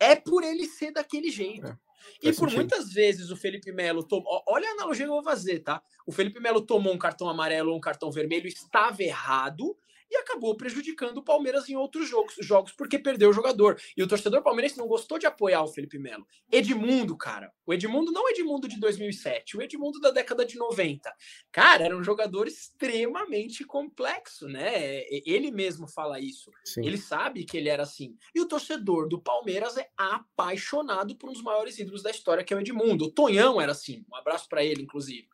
É 0.00 0.16
por 0.16 0.42
ele 0.42 0.66
ser 0.66 0.92
daquele 0.92 1.30
jeito. 1.30 1.66
É, 1.66 1.76
e 2.22 2.32
por 2.32 2.50
muitas 2.50 2.92
vezes 2.92 3.30
o 3.30 3.36
Felipe 3.36 3.72
Melo 3.72 4.02
tomou. 4.02 4.42
Olha 4.46 4.68
a 4.68 4.72
analogia 4.72 5.04
que 5.04 5.10
eu 5.10 5.14
vou 5.14 5.22
fazer, 5.22 5.60
tá? 5.60 5.82
O 6.06 6.12
Felipe 6.12 6.40
Melo 6.40 6.60
tomou 6.60 6.92
um 6.92 6.98
cartão 6.98 7.28
amarelo 7.28 7.70
ou 7.70 7.76
um 7.76 7.80
cartão 7.80 8.10
vermelho, 8.10 8.46
estava 8.46 9.02
errado, 9.02 9.76
e 10.10 10.16
acabou 10.16 10.56
prejudicando 10.56 11.18
o 11.18 11.22
Palmeiras 11.22 11.68
em 11.68 11.76
outros 11.76 12.08
jogos, 12.08 12.34
jogos 12.40 12.72
porque 12.72 12.98
perdeu 12.98 13.30
o 13.30 13.32
jogador. 13.32 13.80
E 13.96 14.02
o 14.02 14.08
torcedor 14.08 14.42
palmeirense 14.42 14.78
não 14.78 14.86
gostou 14.86 15.18
de 15.18 15.26
apoiar 15.26 15.62
o 15.62 15.68
Felipe 15.68 15.98
Melo. 15.98 16.26
Edmundo, 16.50 17.16
cara. 17.16 17.52
O 17.66 17.72
Edmundo 17.72 18.10
não 18.12 18.28
é 18.28 18.32
Edmundo 18.32 18.68
de 18.68 18.78
2007, 18.78 19.56
o 19.56 19.62
Edmundo 19.62 20.00
da 20.00 20.10
década 20.10 20.44
de 20.44 20.56
90. 20.56 21.12
Cara, 21.50 21.84
era 21.84 21.96
um 21.96 22.04
jogador 22.04 22.46
extremamente 22.46 23.64
complexo, 23.64 24.48
né? 24.48 25.02
Ele 25.10 25.50
mesmo 25.50 25.88
fala 25.88 26.20
isso. 26.20 26.50
Sim. 26.64 26.86
Ele 26.86 26.98
sabe 26.98 27.44
que 27.44 27.56
ele 27.56 27.68
era 27.68 27.82
assim. 27.82 28.16
E 28.34 28.40
o 28.40 28.46
torcedor 28.46 29.08
do 29.08 29.20
Palmeiras 29.20 29.76
é 29.76 29.88
apaixonado 29.96 31.16
por 31.16 31.30
um 31.30 31.32
dos 31.32 31.42
maiores 31.42 31.78
ídolos 31.78 32.02
da 32.02 32.10
história, 32.10 32.44
que 32.44 32.54
é 32.54 32.56
o 32.56 32.60
Edmundo. 32.60 33.06
O 33.06 33.10
Tonhão 33.10 33.60
era 33.60 33.72
assim. 33.72 34.04
Um 34.10 34.16
abraço 34.16 34.48
para 34.48 34.64
ele, 34.64 34.82
inclusive. 34.82 35.28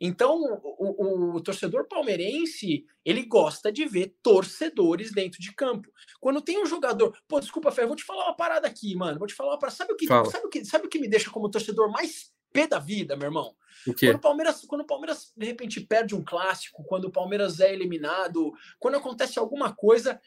Então, 0.00 0.34
o, 0.34 0.78
o, 0.78 1.36
o, 1.36 1.40
torcedor 1.42 1.86
palmeirense, 1.86 2.86
ele 3.04 3.22
gosta 3.22 3.70
de 3.70 3.84
ver 3.84 4.16
torcedores 4.22 5.12
dentro 5.12 5.38
de 5.38 5.54
campo. 5.54 5.92
Quando 6.18 6.40
tem 6.40 6.60
um 6.60 6.64
jogador, 6.64 7.14
pô, 7.28 7.38
desculpa, 7.38 7.70
Fé, 7.70 7.86
vou 7.86 7.94
te 7.94 8.04
falar 8.04 8.24
uma 8.24 8.36
parada 8.36 8.66
aqui, 8.66 8.96
mano. 8.96 9.18
Vou 9.18 9.28
te 9.28 9.34
falar 9.34 9.52
uma 9.52 9.58
parada. 9.58 9.76
Sabe 9.76 9.92
o 9.92 9.96
que, 9.96 10.06
sabe 10.06 10.46
o 10.46 10.48
que, 10.48 10.64
sabe 10.64 10.86
o 10.86 10.88
que 10.88 10.98
me 10.98 11.08
deixa 11.08 11.30
como 11.30 11.50
torcedor 11.50 11.90
mais 11.90 12.32
pé 12.50 12.66
da 12.66 12.78
vida, 12.78 13.14
meu 13.14 13.26
irmão? 13.26 13.54
O 13.86 13.92
quê? 13.92 14.06
Quando 14.06 14.16
o 14.16 14.20
Palmeiras, 14.20 14.64
quando 14.66 14.80
o 14.80 14.86
Palmeiras 14.86 15.32
de 15.36 15.46
repente 15.46 15.80
perde 15.82 16.14
um 16.14 16.24
clássico, 16.24 16.82
quando 16.84 17.04
o 17.04 17.12
Palmeiras 17.12 17.60
é 17.60 17.70
eliminado, 17.70 18.52
quando 18.78 18.96
acontece 18.96 19.38
alguma 19.38 19.74
coisa, 19.74 20.18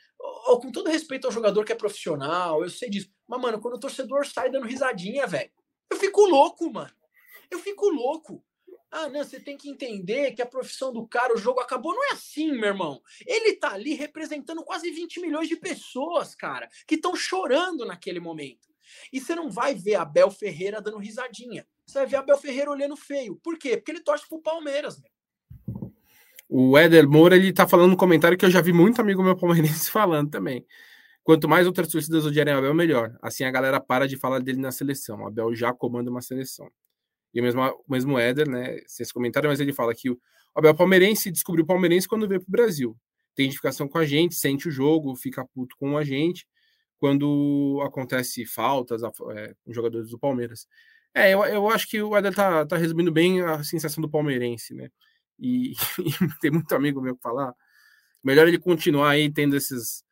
ou, 0.47 0.59
com 0.59 0.71
todo 0.71 0.89
respeito 0.89 1.26
ao 1.26 1.34
jogador 1.34 1.65
que 1.65 1.71
é 1.71 1.76
profissional, 1.76 2.63
eu 2.63 2.69
sei 2.69 2.91
disso. 2.91 3.09
Mas 3.28 3.41
mano, 3.41 3.59
quando 3.59 3.76
o 3.76 3.80
torcedor 3.80 4.26
sai 4.28 4.51
dando 4.51 4.67
risadinha, 4.67 5.26
velho, 5.26 5.51
eu 5.91 5.97
fico 5.97 6.21
louco, 6.26 6.71
mano. 6.71 6.91
Eu 7.49 7.57
fico 7.57 7.89
louco. 7.89 8.43
Ah, 8.96 9.10
não, 9.10 9.24
você 9.24 9.39
tem 9.39 9.58
que 9.58 9.68
entender 9.68 10.34
que 10.34 10.41
a 10.41 10.46
profissão 10.46 10.94
do 10.94 11.08
cara, 11.08 11.34
o 11.34 11.38
jogo 11.38 11.60
acabou. 11.60 11.96
Não 11.96 12.12
é 12.12 12.14
assim, 12.14 12.52
meu 12.52 12.66
irmão. 12.66 13.02
Ele 13.26 13.54
tá 13.54 13.72
ali 13.72 13.96
representando 13.96 14.64
quase 14.64 14.91
20 14.91 15.20
milhões 15.20 15.50
de 15.50 15.56
pessoas, 15.56 16.36
cara, 16.36 16.70
que 16.86 16.94
estão 16.94 17.16
chorando 17.16 17.88
naquele 17.88 18.20
momento. 18.20 18.68
E 19.12 19.20
você 19.20 19.34
não 19.34 19.50
vai 19.50 19.74
ver 19.74 19.96
a 19.96 20.06
Bel 20.06 20.30
Ferreira 20.30 20.80
dando 20.80 21.00
risadinha. 21.00 21.66
Você 21.88 21.98
vai 21.98 22.06
ver 22.06 22.18
a 22.18 22.22
Bel 22.22 22.38
Ferreira 22.38 22.70
olhando 22.70 22.96
feio. 22.96 23.36
Por 23.38 23.58
quê? 23.58 23.78
Porque 23.78 23.91
ele 23.91 24.00
torce 24.00 24.30
pro 24.30 24.39
Palmeiras, 24.39 25.02
meu. 25.02 25.89
O 26.48 26.78
Éder 26.78 27.10
Moura, 27.10 27.36
ele 27.36 27.52
tá 27.52 27.68
falando 27.68 27.89
no 27.89 27.98
comentário 27.98 28.38
que 28.38 28.46
eu 28.46 28.52
já 28.52 28.62
vi 28.62 28.72
muito 28.72 29.02
amigo 29.02 29.24
meu 29.24 29.36
palmeirense 29.36 29.89
falando 29.91 30.30
também. 30.30 30.64
Quanto 31.24 31.50
mais 31.50 31.66
outras 31.66 31.88
torcidas 31.88 32.28
odiarem 32.28 32.54
Abel, 32.54 32.76
melhor. 32.76 33.18
Assim 33.24 33.44
a 33.44 33.50
galera 33.50 33.80
para 33.80 34.08
de 34.08 34.18
falar 34.18 34.38
dele 34.38 34.60
na 34.60 34.72
seleção. 34.72 35.26
Abel 35.26 35.56
já 35.56 35.74
comanda 35.74 36.12
uma 36.12 36.22
seleção. 36.22 36.70
E 37.34 37.40
o 37.40 37.44
mesmo, 37.44 37.62
o 37.62 37.92
mesmo 37.92 38.20
Éder, 38.20 38.50
né? 38.50 38.80
Vocês 38.86 39.12
comentaram, 39.12 39.50
mas 39.50 39.60
ele 39.60 39.74
fala 39.74 39.94
que 39.96 40.10
o 40.10 40.20
Abel 40.56 40.76
Palmeirense 40.76 41.32
descobriu 41.32 41.64
o 41.64 41.68
Palmeirense 41.68 42.08
quando 42.08 42.28
veio 42.28 42.42
para 42.42 42.50
o 42.50 42.52
Brasil. 42.52 42.98
Tem 43.36 43.46
identificação 43.46 43.88
com 43.88 43.98
a 43.98 44.06
gente, 44.06 44.36
sente 44.36 44.68
o 44.68 44.72
jogo, 44.72 45.16
fica 45.16 45.46
puto 45.46 45.76
com 45.78 45.98
a 45.98 46.04
gente 46.04 46.48
quando 47.00 47.82
acontece 47.86 48.46
faltas 48.46 49.02
é, 49.04 49.54
com 49.66 49.74
jogadores 49.74 50.10
do 50.10 50.18
Palmeiras. 50.18 50.68
É, 51.14 51.34
eu, 51.34 51.44
eu 51.44 51.70
acho 51.70 51.88
que 51.90 52.02
o 52.02 52.16
Éder 52.16 52.34
tá, 52.34 52.66
tá 52.66 52.78
resumindo 52.78 53.12
bem 53.12 53.42
a 53.42 53.64
sensação 53.64 54.02
do 54.02 54.10
palmeirense, 54.10 54.74
né? 54.74 54.90
E, 55.38 55.74
e 56.00 56.40
tem 56.40 56.50
muito 56.50 56.74
amigo 56.74 57.02
meu 57.02 57.16
que 57.16 57.22
falar. 57.22 57.54
Melhor 58.24 58.48
ele 58.48 58.58
continuar 58.58 59.10
aí 59.10 59.32
tendo 59.32 59.56
esses, 59.56 60.04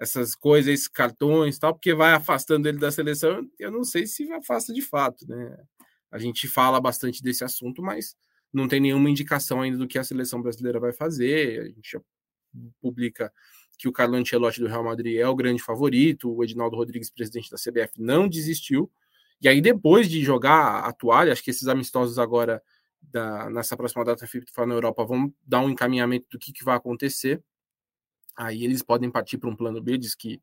essas 0.00 0.34
coisas, 0.34 0.74
esses 0.74 0.88
cartões 0.88 1.58
tal, 1.60 1.74
porque 1.74 1.94
vai 1.94 2.12
afastando 2.12 2.68
ele 2.68 2.78
da 2.78 2.90
seleção. 2.90 3.48
Eu 3.58 3.70
não 3.70 3.84
sei 3.84 4.06
se 4.06 4.30
afasta 4.32 4.74
de 4.74 4.82
fato, 4.82 5.26
né? 5.28 5.56
A 6.12 6.18
gente 6.18 6.46
fala 6.46 6.78
bastante 6.80 7.22
desse 7.22 7.42
assunto, 7.42 7.82
mas 7.82 8.14
não 8.52 8.68
tem 8.68 8.78
nenhuma 8.78 9.08
indicação 9.08 9.62
ainda 9.62 9.78
do 9.78 9.88
que 9.88 9.98
a 9.98 10.04
seleção 10.04 10.42
brasileira 10.42 10.78
vai 10.78 10.92
fazer. 10.92 11.62
A 11.62 11.64
gente 11.64 11.90
já 11.90 12.00
publica 12.80 13.32
que 13.78 13.88
o 13.88 13.92
Carlo 13.92 14.14
Ancelotti 14.16 14.60
do 14.60 14.68
Real 14.68 14.84
Madrid 14.84 15.16
é 15.16 15.26
o 15.26 15.34
grande 15.34 15.62
favorito, 15.62 16.30
o 16.30 16.44
Edinaldo 16.44 16.76
Rodrigues, 16.76 17.10
presidente 17.10 17.50
da 17.50 17.56
CBF, 17.56 17.94
não 17.98 18.28
desistiu. 18.28 18.90
E 19.40 19.48
aí, 19.48 19.60
depois 19.60 20.08
de 20.08 20.22
jogar 20.22 20.84
a 20.84 20.92
toalha, 20.92 21.32
acho 21.32 21.42
que 21.42 21.50
esses 21.50 21.66
amistosos 21.66 22.18
agora, 22.18 22.62
da, 23.00 23.50
nessa 23.50 23.76
próxima 23.76 24.04
data 24.04 24.26
FIFA 24.26 24.66
na 24.66 24.74
Europa, 24.74 25.04
vão 25.04 25.34
dar 25.44 25.60
um 25.60 25.70
encaminhamento 25.70 26.26
do 26.30 26.38
que, 26.38 26.52
que 26.52 26.62
vai 26.62 26.76
acontecer. 26.76 27.42
Aí 28.36 28.64
eles 28.64 28.82
podem 28.82 29.10
partir 29.10 29.38
para 29.38 29.50
um 29.50 29.56
plano 29.56 29.80
B, 29.82 29.98
diz 29.98 30.14
que 30.14 30.40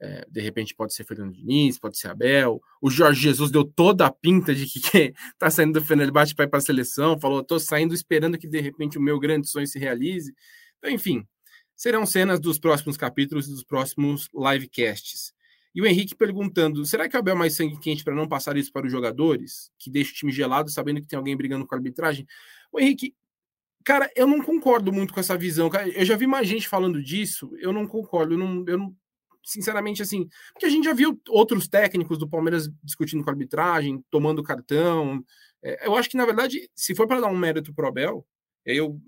é, 0.00 0.26
de 0.30 0.40
repente 0.40 0.74
pode 0.74 0.94
ser 0.94 1.04
Fernando 1.04 1.32
Diniz, 1.32 1.78
pode 1.78 1.98
ser 1.98 2.08
Abel. 2.08 2.60
O 2.80 2.90
Jorge 2.90 3.20
Jesus 3.20 3.50
deu 3.50 3.64
toda 3.64 4.06
a 4.06 4.12
pinta 4.12 4.54
de 4.54 4.66
que 4.66 4.78
está 5.34 5.50
saindo 5.50 5.80
do 5.80 5.84
Fenerbahçe 5.84 6.34
para 6.34 6.44
ir 6.44 6.48
para 6.48 6.58
a 6.58 6.62
seleção. 6.62 7.18
Falou, 7.18 7.40
estou 7.40 7.58
saindo 7.58 7.94
esperando 7.94 8.38
que 8.38 8.46
de 8.46 8.60
repente 8.60 8.98
o 8.98 9.02
meu 9.02 9.18
grande 9.18 9.48
sonho 9.48 9.66
se 9.66 9.78
realize. 9.78 10.32
Então, 10.78 10.90
enfim, 10.90 11.26
serão 11.74 12.06
cenas 12.06 12.38
dos 12.38 12.58
próximos 12.58 12.96
capítulos 12.96 13.48
e 13.48 13.50
dos 13.50 13.64
próximos 13.64 14.28
livecasts. 14.34 15.32
E 15.74 15.82
o 15.82 15.86
Henrique 15.86 16.14
perguntando: 16.14 16.84
será 16.84 17.08
que 17.08 17.16
o 17.16 17.18
Abel 17.18 17.34
é 17.34 17.38
mais 17.38 17.56
sangue 17.56 17.78
quente 17.78 18.04
para 18.04 18.14
não 18.14 18.28
passar 18.28 18.56
isso 18.56 18.72
para 18.72 18.86
os 18.86 18.92
jogadores? 18.92 19.70
Que 19.78 19.90
deixa 19.90 20.12
o 20.12 20.14
time 20.14 20.32
gelado 20.32 20.70
sabendo 20.70 21.00
que 21.00 21.06
tem 21.06 21.16
alguém 21.16 21.36
brigando 21.36 21.66
com 21.66 21.74
a 21.74 21.78
arbitragem? 21.78 22.26
O 22.72 22.80
Henrique, 22.80 23.14
cara, 23.84 24.10
eu 24.16 24.26
não 24.26 24.42
concordo 24.42 24.92
muito 24.92 25.12
com 25.12 25.20
essa 25.20 25.36
visão. 25.36 25.70
Eu 25.94 26.04
já 26.04 26.16
vi 26.16 26.26
mais 26.26 26.48
gente 26.48 26.68
falando 26.68 27.02
disso, 27.02 27.50
eu 27.58 27.72
não 27.72 27.86
concordo. 27.86 28.34
Eu 28.34 28.38
não, 28.38 28.64
eu 28.66 28.78
não, 28.78 28.96
sinceramente, 29.44 30.02
assim, 30.02 30.28
porque 30.52 30.66
a 30.66 30.70
gente 30.70 30.84
já 30.84 30.92
viu 30.92 31.20
outros 31.28 31.68
técnicos 31.68 32.18
do 32.18 32.28
Palmeiras 32.28 32.68
discutindo 32.82 33.22
com 33.22 33.30
a 33.30 33.32
arbitragem, 33.32 34.04
tomando 34.10 34.42
cartão. 34.42 35.24
É, 35.62 35.86
eu 35.86 35.96
acho 35.96 36.08
que, 36.10 36.16
na 36.16 36.26
verdade, 36.26 36.70
se 36.74 36.94
for 36.94 37.06
para 37.06 37.20
dar 37.20 37.28
um 37.28 37.36
mérito 37.36 37.72
pro 37.74 37.88
Abel, 37.88 38.26
aí 38.66 38.76
eu 38.76 39.00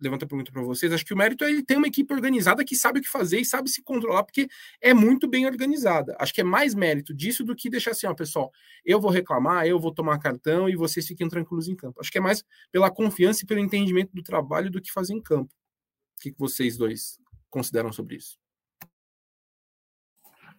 levanto 0.00 0.24
a 0.24 0.28
pergunta 0.28 0.52
para 0.52 0.62
vocês, 0.62 0.92
acho 0.92 1.04
que 1.04 1.14
o 1.14 1.16
mérito 1.16 1.42
é 1.42 1.50
ele 1.50 1.64
ter 1.64 1.76
uma 1.76 1.86
equipe 1.86 2.12
organizada 2.12 2.64
que 2.64 2.76
sabe 2.76 3.00
o 3.00 3.02
que 3.02 3.08
fazer 3.08 3.40
e 3.40 3.44
sabe 3.44 3.70
se 3.70 3.82
controlar, 3.82 4.22
porque 4.22 4.48
é 4.80 4.92
muito 4.92 5.26
bem 5.26 5.46
organizada. 5.46 6.14
Acho 6.18 6.34
que 6.34 6.40
é 6.40 6.44
mais 6.44 6.74
mérito 6.74 7.14
disso 7.14 7.42
do 7.44 7.56
que 7.56 7.70
deixar 7.70 7.92
assim, 7.92 8.06
ó, 8.06 8.14
pessoal, 8.14 8.52
eu 8.84 9.00
vou 9.00 9.10
reclamar, 9.10 9.66
eu 9.66 9.80
vou 9.80 9.92
tomar 9.92 10.18
cartão 10.18 10.68
e 10.68 10.76
vocês 10.76 11.06
fiquem 11.06 11.28
tranquilos 11.28 11.68
em 11.68 11.74
campo. 11.74 12.00
Acho 12.00 12.12
que 12.12 12.18
é 12.18 12.20
mais 12.20 12.44
pela 12.70 12.90
confiança 12.90 13.44
e 13.44 13.46
pelo 13.46 13.60
entendimento 13.60 14.10
do 14.12 14.22
trabalho 14.22 14.70
do 14.70 14.80
que 14.80 14.92
fazer 14.92 15.14
em 15.14 15.22
campo. 15.22 15.52
O 16.18 16.20
que 16.20 16.34
vocês 16.36 16.76
dois 16.76 17.18
consideram 17.48 17.92
sobre 17.92 18.16
isso? 18.16 18.38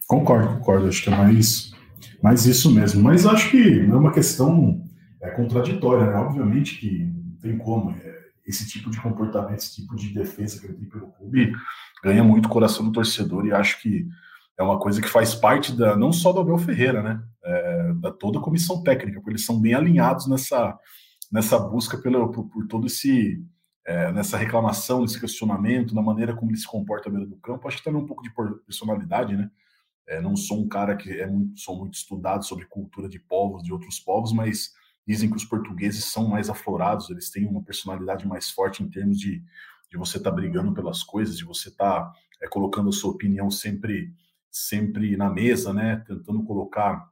Concordo, 0.09 0.57
concordo. 0.57 0.87
Acho 0.87 1.03
que 1.03 1.09
é 1.09 1.15
mais, 1.15 1.71
mais 2.19 2.47
isso 2.47 2.73
mesmo. 2.73 3.03
Mas 3.03 3.27
acho 3.27 3.51
que 3.51 3.81
é 3.81 3.95
uma 3.95 4.11
questão 4.11 4.83
é, 5.21 5.29
contraditória, 5.29 6.07
né? 6.07 6.15
Obviamente 6.15 6.79
que 6.79 7.03
não 7.05 7.37
tem 7.39 7.55
como. 7.59 7.91
É, 7.91 8.19
esse 8.43 8.67
tipo 8.67 8.89
de 8.89 8.99
comportamento, 8.99 9.59
esse 9.59 9.75
tipo 9.75 9.95
de 9.95 10.11
defesa 10.11 10.59
que 10.59 10.65
ele 10.65 10.73
tem 10.73 10.89
pelo 10.89 11.11
clube 11.11 11.53
ganha 12.03 12.23
muito 12.23 12.47
o 12.47 12.49
coração 12.49 12.83
do 12.83 12.91
torcedor 12.91 13.45
e 13.45 13.53
acho 13.53 13.79
que 13.79 14.07
é 14.57 14.63
uma 14.63 14.79
coisa 14.79 14.99
que 14.99 15.07
faz 15.07 15.35
parte 15.35 15.77
da 15.77 15.95
não 15.95 16.11
só 16.11 16.33
do 16.33 16.39
Abel 16.39 16.57
Ferreira, 16.57 17.03
né? 17.03 17.21
É, 17.43 17.93
da 17.93 18.11
toda 18.11 18.39
a 18.39 18.41
comissão 18.41 18.81
técnica, 18.81 19.19
porque 19.19 19.29
eles 19.29 19.45
são 19.45 19.61
bem 19.61 19.75
alinhados 19.75 20.27
nessa, 20.27 20.75
nessa 21.31 21.59
busca 21.59 21.99
pela, 21.99 22.31
por, 22.31 22.49
por 22.49 22.65
todo 22.65 22.87
esse 22.87 23.39
é, 23.85 24.11
nessa 24.11 24.37
reclamação, 24.37 25.03
nesse 25.03 25.19
questionamento, 25.19 25.93
na 25.93 26.01
maneira 26.01 26.35
como 26.35 26.49
ele 26.49 26.57
se 26.57 26.67
comporta 26.67 27.09
à 27.09 27.11
beira 27.11 27.27
do 27.27 27.37
campo. 27.37 27.67
Acho 27.67 27.77
que 27.77 27.83
também 27.83 28.01
um 28.01 28.07
pouco 28.07 28.23
de 28.23 28.31
personalidade, 28.65 29.37
né? 29.37 29.51
É, 30.09 30.19
não 30.19 30.35
sou 30.35 30.59
um 30.59 30.67
cara 30.67 30.95
que 30.97 31.11
é 31.11 31.27
muito, 31.27 31.59
sou 31.59 31.77
muito 31.77 31.93
estudado 31.93 32.43
sobre 32.43 32.65
cultura 32.65 33.07
de 33.07 33.19
povos, 33.19 33.63
de 33.63 33.71
outros 33.71 33.99
povos, 33.99 34.33
mas 34.33 34.73
dizem 35.07 35.29
que 35.29 35.37
os 35.37 35.45
portugueses 35.45 36.03
são 36.05 36.27
mais 36.27 36.49
aflorados, 36.49 37.09
eles 37.09 37.29
têm 37.29 37.45
uma 37.45 37.63
personalidade 37.63 38.27
mais 38.27 38.49
forte 38.49 38.81
em 38.81 38.89
termos 38.89 39.19
de, 39.19 39.43
de 39.89 39.97
você 39.97 40.17
estar 40.17 40.31
tá 40.31 40.35
brigando 40.35 40.73
pelas 40.73 41.03
coisas, 41.03 41.37
de 41.37 41.45
você 41.45 41.69
estar 41.69 42.01
tá, 42.01 42.13
é, 42.41 42.47
colocando 42.47 42.89
a 42.89 42.91
sua 42.91 43.11
opinião 43.11 43.51
sempre 43.51 44.11
sempre 44.51 45.15
na 45.15 45.29
mesa, 45.29 45.71
né? 45.71 45.97
Tentando 46.07 46.43
colocar 46.43 47.07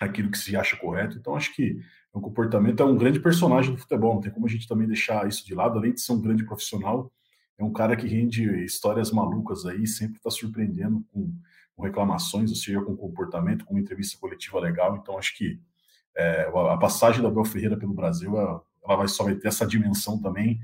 aquilo 0.00 0.30
que 0.30 0.38
se 0.38 0.56
acha 0.56 0.78
correto. 0.78 1.18
Então, 1.18 1.34
acho 1.34 1.54
que 1.54 1.78
um 2.14 2.20
comportamento, 2.20 2.82
é 2.82 2.86
um 2.86 2.96
grande 2.96 3.20
personagem 3.20 3.72
do 3.72 3.78
futebol, 3.78 4.14
não 4.14 4.20
tem 4.20 4.32
como 4.32 4.46
a 4.46 4.48
gente 4.48 4.66
também 4.66 4.88
deixar 4.88 5.28
isso 5.28 5.46
de 5.46 5.54
lado, 5.54 5.78
além 5.78 5.92
de 5.92 6.00
ser 6.00 6.12
um 6.12 6.20
grande 6.20 6.44
profissional, 6.44 7.12
é 7.56 7.62
um 7.62 7.72
cara 7.72 7.94
que 7.94 8.08
rende 8.08 8.42
histórias 8.64 9.12
malucas 9.12 9.66
aí, 9.66 9.86
sempre 9.86 10.16
está 10.16 10.30
surpreendendo 10.30 11.04
com, 11.12 11.32
com, 11.80 11.86
reclamações, 11.86 12.50
ou 12.50 12.56
seja, 12.56 12.80
com 12.82 12.94
comportamento, 12.94 13.64
com 13.64 13.78
entrevista 13.78 14.18
coletiva 14.18 14.60
legal. 14.60 14.96
Então, 14.96 15.18
acho 15.18 15.36
que 15.36 15.58
é, 16.16 16.42
a 16.42 16.76
passagem 16.76 17.22
da 17.22 17.28
Abel 17.28 17.44
Ferreira 17.44 17.78
pelo 17.78 17.94
Brasil, 17.94 18.36
ela, 18.36 18.62
vai 18.96 19.08
só 19.08 19.24
vai 19.24 19.34
ter 19.34 19.48
essa 19.48 19.66
dimensão 19.66 20.20
também 20.20 20.60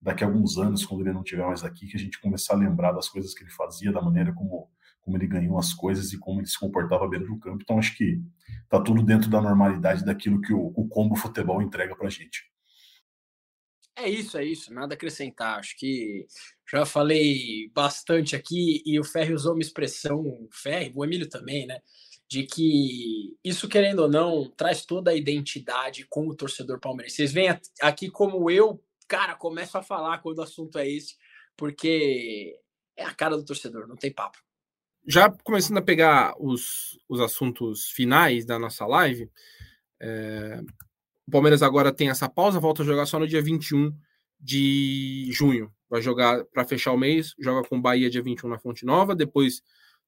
daqui 0.00 0.22
a 0.22 0.26
alguns 0.26 0.58
anos, 0.58 0.84
quando 0.84 1.00
ele 1.00 1.12
não 1.12 1.22
estiver 1.22 1.44
mais 1.44 1.64
aqui, 1.64 1.86
que 1.86 1.96
a 1.96 2.00
gente 2.00 2.20
começar 2.20 2.54
a 2.54 2.58
lembrar 2.58 2.92
das 2.92 3.08
coisas 3.08 3.34
que 3.34 3.42
ele 3.42 3.50
fazia, 3.50 3.90
da 3.90 4.02
maneira 4.02 4.32
como 4.32 4.68
como 5.00 5.16
ele 5.16 5.26
ganhou 5.26 5.58
as 5.58 5.72
coisas 5.72 6.12
e 6.12 6.18
como 6.18 6.38
ele 6.38 6.46
se 6.46 6.58
comportava 6.58 7.06
à 7.06 7.08
beira 7.08 7.24
do 7.24 7.38
campo. 7.38 7.60
Então, 7.62 7.78
acho 7.78 7.96
que 7.96 8.20
está 8.64 8.78
tudo 8.78 9.02
dentro 9.02 9.30
da 9.30 9.40
normalidade 9.40 10.04
daquilo 10.04 10.38
que 10.38 10.52
o, 10.52 10.66
o 10.76 10.86
combo 10.86 11.16
futebol 11.16 11.62
entrega 11.62 11.96
para 11.96 12.08
a 12.08 12.10
gente. 12.10 12.42
É 14.00 14.08
isso, 14.08 14.38
é 14.38 14.44
isso, 14.44 14.72
nada 14.72 14.94
a 14.94 14.96
acrescentar. 14.96 15.58
Acho 15.58 15.76
que 15.76 16.24
já 16.70 16.86
falei 16.86 17.68
bastante 17.74 18.36
aqui 18.36 18.80
e 18.86 18.98
o 19.00 19.04
Ferri 19.04 19.34
usou 19.34 19.54
uma 19.54 19.60
expressão, 19.60 20.48
Ferri, 20.52 20.92
o 20.94 21.04
Emílio 21.04 21.28
também, 21.28 21.66
né? 21.66 21.80
De 22.30 22.44
que 22.44 23.36
isso, 23.42 23.68
querendo 23.68 24.00
ou 24.00 24.08
não, 24.08 24.48
traz 24.56 24.86
toda 24.86 25.10
a 25.10 25.16
identidade 25.16 26.06
com 26.08 26.28
o 26.28 26.36
torcedor 26.36 26.78
palmeirense. 26.78 27.16
Vocês 27.16 27.32
veem 27.32 27.48
aqui 27.82 28.08
como 28.08 28.48
eu, 28.48 28.80
cara, 29.08 29.34
começo 29.34 29.76
a 29.76 29.82
falar 29.82 30.18
quando 30.18 30.38
o 30.38 30.42
assunto 30.42 30.78
é 30.78 30.88
esse, 30.88 31.16
porque 31.56 32.56
é 32.96 33.04
a 33.04 33.12
cara 33.12 33.36
do 33.36 33.44
torcedor, 33.44 33.88
não 33.88 33.96
tem 33.96 34.12
papo 34.12 34.38
já 35.06 35.30
começando 35.42 35.78
a 35.78 35.82
pegar 35.82 36.34
os, 36.38 36.98
os 37.08 37.18
assuntos 37.18 37.90
finais 37.92 38.44
da 38.44 38.58
nossa 38.58 38.84
live, 38.84 39.30
é, 39.98 40.60
o 41.28 41.30
Palmeiras 41.30 41.62
agora 41.62 41.92
tem 41.92 42.08
essa 42.08 42.26
pausa, 42.26 42.58
volta 42.58 42.82
a 42.82 42.86
jogar 42.86 43.04
só 43.04 43.18
no 43.18 43.28
dia 43.28 43.42
21 43.42 43.92
de 44.40 45.28
junho. 45.30 45.70
Vai 45.90 46.00
jogar 46.00 46.42
para 46.46 46.64
fechar 46.64 46.90
o 46.92 46.96
mês, 46.96 47.34
joga 47.38 47.68
com 47.68 47.78
Bahia 47.78 48.08
dia 48.08 48.22
21 48.22 48.48
na 48.48 48.58
Fonte 48.58 48.86
Nova, 48.86 49.14
depois 49.14 49.60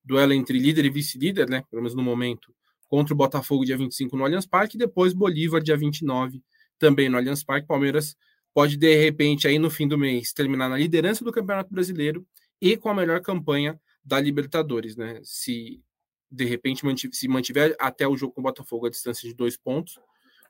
duelo 0.03 0.33
entre 0.33 0.59
líder 0.59 0.87
e 0.87 0.91
vice-líder, 0.91 1.47
né? 1.47 1.63
Pelo 1.69 1.83
menos 1.83 1.95
no 1.95 2.03
momento, 2.03 2.55
contra 2.89 3.13
o 3.13 3.17
Botafogo 3.17 3.67
dia 3.67 3.77
25 3.77 4.17
no 4.17 4.25
Allianz 4.25 4.47
Parque, 4.47 4.79
depois 4.79 5.13
Bolívar 5.13 5.61
dia 5.61 5.77
29 5.77 6.43
também 6.79 7.11
no 7.11 7.19
Allianz 7.19 7.45
Parque. 7.45 7.67
Palmeiras 7.67 8.17
pode 8.55 8.79
de 8.79 8.97
repente 8.97 9.47
aí 9.47 9.59
no 9.59 9.69
fim 9.69 9.87
do 9.87 9.99
mês 9.99 10.33
terminar 10.33 10.71
na 10.71 10.79
liderança 10.79 11.23
do 11.23 11.31
Campeonato 11.31 11.71
Brasileiro 11.71 12.27
e 12.63 12.79
com 12.79 12.89
a 12.89 12.95
melhor 12.95 13.21
campanha 13.21 13.79
da 14.03 14.19
Libertadores, 14.19 14.97
né? 14.97 15.21
Se 15.23 15.83
de 16.31 16.47
repente 16.47 16.83
se 17.13 17.29
mantiver 17.29 17.77
até 17.79 18.09
o 18.09 18.17
jogo 18.17 18.33
com 18.33 18.41
o 18.41 18.45
Botafogo 18.45 18.87
a 18.87 18.91
distância 18.91 19.29
de 19.29 19.35
dois 19.35 19.59
pontos, 19.59 20.01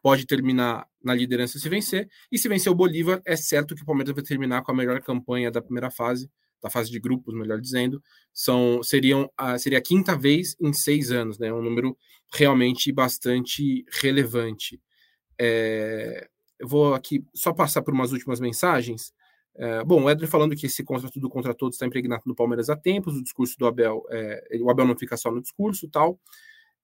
pode 0.03 0.27
terminar 0.27 0.87
na 1.03 1.15
liderança 1.15 1.59
se 1.59 1.69
vencer. 1.69 2.09
E 2.31 2.39
se 2.39 2.49
vencer 2.49 2.71
o 2.71 2.75
Bolívar, 2.75 3.21
é 3.25 3.37
certo 3.37 3.75
que 3.75 3.83
o 3.83 3.87
Palmeiras 3.87 4.15
vai 4.15 4.25
terminar 4.25 4.63
com 4.63 4.73
a 4.73 4.75
melhor 4.75 5.01
campanha 5.01 5.51
da 5.51 5.63
primeira 5.63 5.91
fase, 5.91 6.31
da 6.63 6.71
fase 6.71 6.91
de 6.91 6.99
grupos, 6.99 7.35
melhor 7.35 7.61
dizendo. 7.61 8.03
São, 8.33 8.83
seriam, 8.83 9.31
a, 9.37 9.59
seria 9.59 9.79
a 9.79 9.83
quinta 9.83 10.17
vez 10.17 10.57
em 10.61 10.73
seis 10.73 11.11
anos, 11.11 11.39
né? 11.39 11.53
Um 11.53 11.63
número 11.63 11.97
realmente 12.33 12.93
bastante 12.93 13.85
relevante. 14.01 14.81
É, 15.39 16.29
eu 16.59 16.69
vou 16.69 16.95
aqui 16.95 17.25
só 17.35 17.53
passar 17.53 17.83
por 17.83 17.95
umas 17.95 18.13
últimas 18.13 18.41
mensagens. 18.41 19.13
É, 19.57 19.83
bom, 19.83 20.05
o 20.05 20.11
Edler 20.11 20.29
falando 20.29 20.55
que 20.55 20.67
esse 20.67 20.85
contrato 20.85 21.19
do 21.19 21.29
contra 21.29 21.55
todos 21.55 21.77
está 21.77 21.87
impregnado 21.87 22.23
no 22.27 22.35
Palmeiras 22.35 22.71
há 22.71 22.77
tempos, 22.77 23.17
o 23.17 23.23
discurso 23.23 23.59
do 23.59 23.67
Abel, 23.67 24.05
é, 24.11 24.59
o 24.61 24.71
Abel 24.71 24.87
não 24.87 24.97
fica 24.97 25.17
só 25.17 25.31
no 25.31 25.41
discurso 25.41 25.89
tal. 25.89 26.19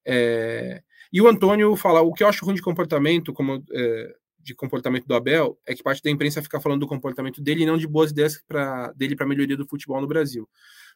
É, 0.07 0.83
e 1.13 1.21
o 1.21 1.29
Antônio 1.29 1.75
fala, 1.77 2.01
o 2.01 2.13
que 2.13 2.23
eu 2.23 2.29
acho 2.29 2.45
ruim 2.45 2.55
de 2.55 2.63
comportamento, 2.63 3.33
como 3.33 3.65
é, 3.73 4.15
de 4.47 4.55
comportamento 4.55 5.07
do 5.07 5.15
Abel, 5.15 5.59
é 5.67 5.75
que 5.75 5.83
parte 5.83 6.03
da 6.03 6.11
imprensa 6.11 6.41
fica 6.41 6.61
falando 6.61 6.81
do 6.81 6.87
comportamento 6.87 7.43
dele 7.43 7.65
e 7.65 7.67
não 7.67 7.77
de 7.77 7.89
boas 7.89 8.13
ideias 8.13 8.41
pra, 8.47 8.93
dele 8.93 9.17
para 9.17 9.27
melhoria 9.27 9.57
do 9.57 9.67
futebol 9.67 10.01
no 10.01 10.07
Brasil. 10.07 10.49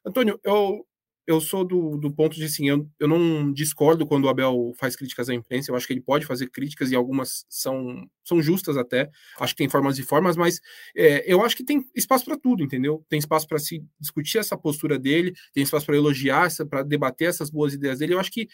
Antônio, 0.05 0.39
eu, 0.45 0.87
eu 1.27 1.41
sou 1.41 1.65
do, 1.65 1.97
do 1.97 2.13
ponto 2.13 2.37
de 2.37 2.45
assim, 2.45 2.69
eu, 2.69 2.89
eu 2.99 3.09
não 3.09 3.53
discordo 3.53 4.07
quando 4.07 4.25
o 4.25 4.29
Abel 4.29 4.73
faz 4.79 4.95
críticas 4.95 5.29
à 5.29 5.35
imprensa, 5.35 5.71
eu 5.71 5.77
acho 5.77 5.87
que 5.87 5.93
ele 5.93 6.01
pode 6.01 6.27
fazer 6.27 6.49
críticas 6.49 6.91
e 6.91 6.95
algumas 6.95 7.45
são, 7.49 8.09
são 8.25 8.41
justas 8.41 8.77
até, 8.77 9.11
acho 9.39 9.55
que 9.55 9.59
tem 9.59 9.69
formas 9.69 9.99
e 9.99 10.03
formas, 10.03 10.37
mas 10.37 10.61
é, 10.97 11.25
eu 11.33 11.45
acho 11.45 11.57
que 11.57 11.65
tem 11.65 11.85
espaço 11.95 12.25
para 12.25 12.39
tudo, 12.39 12.63
entendeu? 12.63 13.05
Tem 13.09 13.19
espaço 13.19 13.47
para 13.47 13.59
se 13.59 13.85
discutir 13.99 14.39
essa 14.39 14.57
postura 14.57 14.99
dele, 14.99 15.33
tem 15.53 15.63
espaço 15.63 15.87
para 15.87 15.97
elogiar, 15.97 16.49
para 16.69 16.83
debater 16.83 17.29
essas 17.29 17.51
boas 17.51 17.75
ideias 17.75 17.99
dele. 17.99 18.15
Eu 18.15 18.21
acho 18.21 18.31
que 18.31 18.49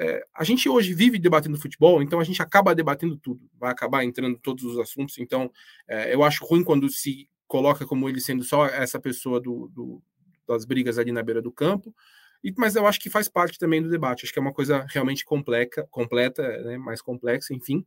é, 0.00 0.24
a 0.34 0.44
gente 0.44 0.66
hoje 0.66 0.94
vive 0.94 1.18
debatendo 1.18 1.60
futebol, 1.60 2.02
então 2.02 2.18
a 2.18 2.24
gente 2.24 2.40
acaba 2.40 2.74
debatendo 2.74 3.18
tudo, 3.18 3.46
vai 3.58 3.70
acabar 3.70 4.02
entrando 4.02 4.38
todos 4.38 4.64
os 4.64 4.78
assuntos, 4.78 5.18
então 5.18 5.52
é, 5.86 6.14
eu 6.14 6.24
acho 6.24 6.42
ruim 6.46 6.64
quando 6.64 6.88
se 6.88 7.28
coloca 7.46 7.84
como 7.84 8.08
ele 8.08 8.18
sendo 8.18 8.42
só 8.42 8.64
essa 8.66 8.98
pessoa 8.98 9.38
do, 9.38 9.68
do 9.68 10.02
das 10.48 10.64
brigas 10.64 10.98
ali 10.98 11.12
na 11.12 11.22
beira 11.22 11.42
do 11.42 11.52
campo. 11.52 11.94
Mas 12.56 12.74
eu 12.74 12.86
acho 12.86 12.98
que 12.98 13.10
faz 13.10 13.28
parte 13.28 13.58
também 13.58 13.82
do 13.82 13.90
debate. 13.90 14.24
Acho 14.24 14.32
que 14.32 14.38
é 14.38 14.42
uma 14.42 14.52
coisa 14.52 14.86
realmente 14.88 15.24
complexa, 15.24 15.86
completa, 15.90 16.42
né, 16.62 16.78
mais 16.78 17.02
complexa, 17.02 17.54
enfim. 17.54 17.84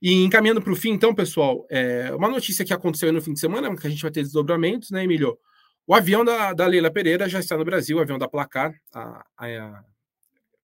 E 0.00 0.22
encaminhando 0.22 0.60
para 0.60 0.72
o 0.72 0.76
fim, 0.76 0.90
então, 0.90 1.14
pessoal, 1.14 1.66
é, 1.70 2.14
uma 2.14 2.28
notícia 2.28 2.64
que 2.64 2.72
aconteceu 2.72 3.12
no 3.12 3.22
fim 3.22 3.32
de 3.32 3.40
semana, 3.40 3.74
que 3.74 3.86
a 3.86 3.90
gente 3.90 4.02
vai 4.02 4.10
ter 4.10 4.22
desdobramentos, 4.22 4.90
né, 4.90 5.04
Emílio? 5.04 5.38
O 5.86 5.94
avião 5.94 6.24
da, 6.24 6.52
da 6.52 6.66
Leila 6.66 6.92
Pereira 6.92 7.28
já 7.28 7.40
está 7.40 7.56
no 7.56 7.64
Brasil, 7.64 7.96
o 7.96 8.00
avião 8.00 8.18
da 8.18 8.28
Placar, 8.28 8.72
a, 8.94 9.24
a 9.36 9.84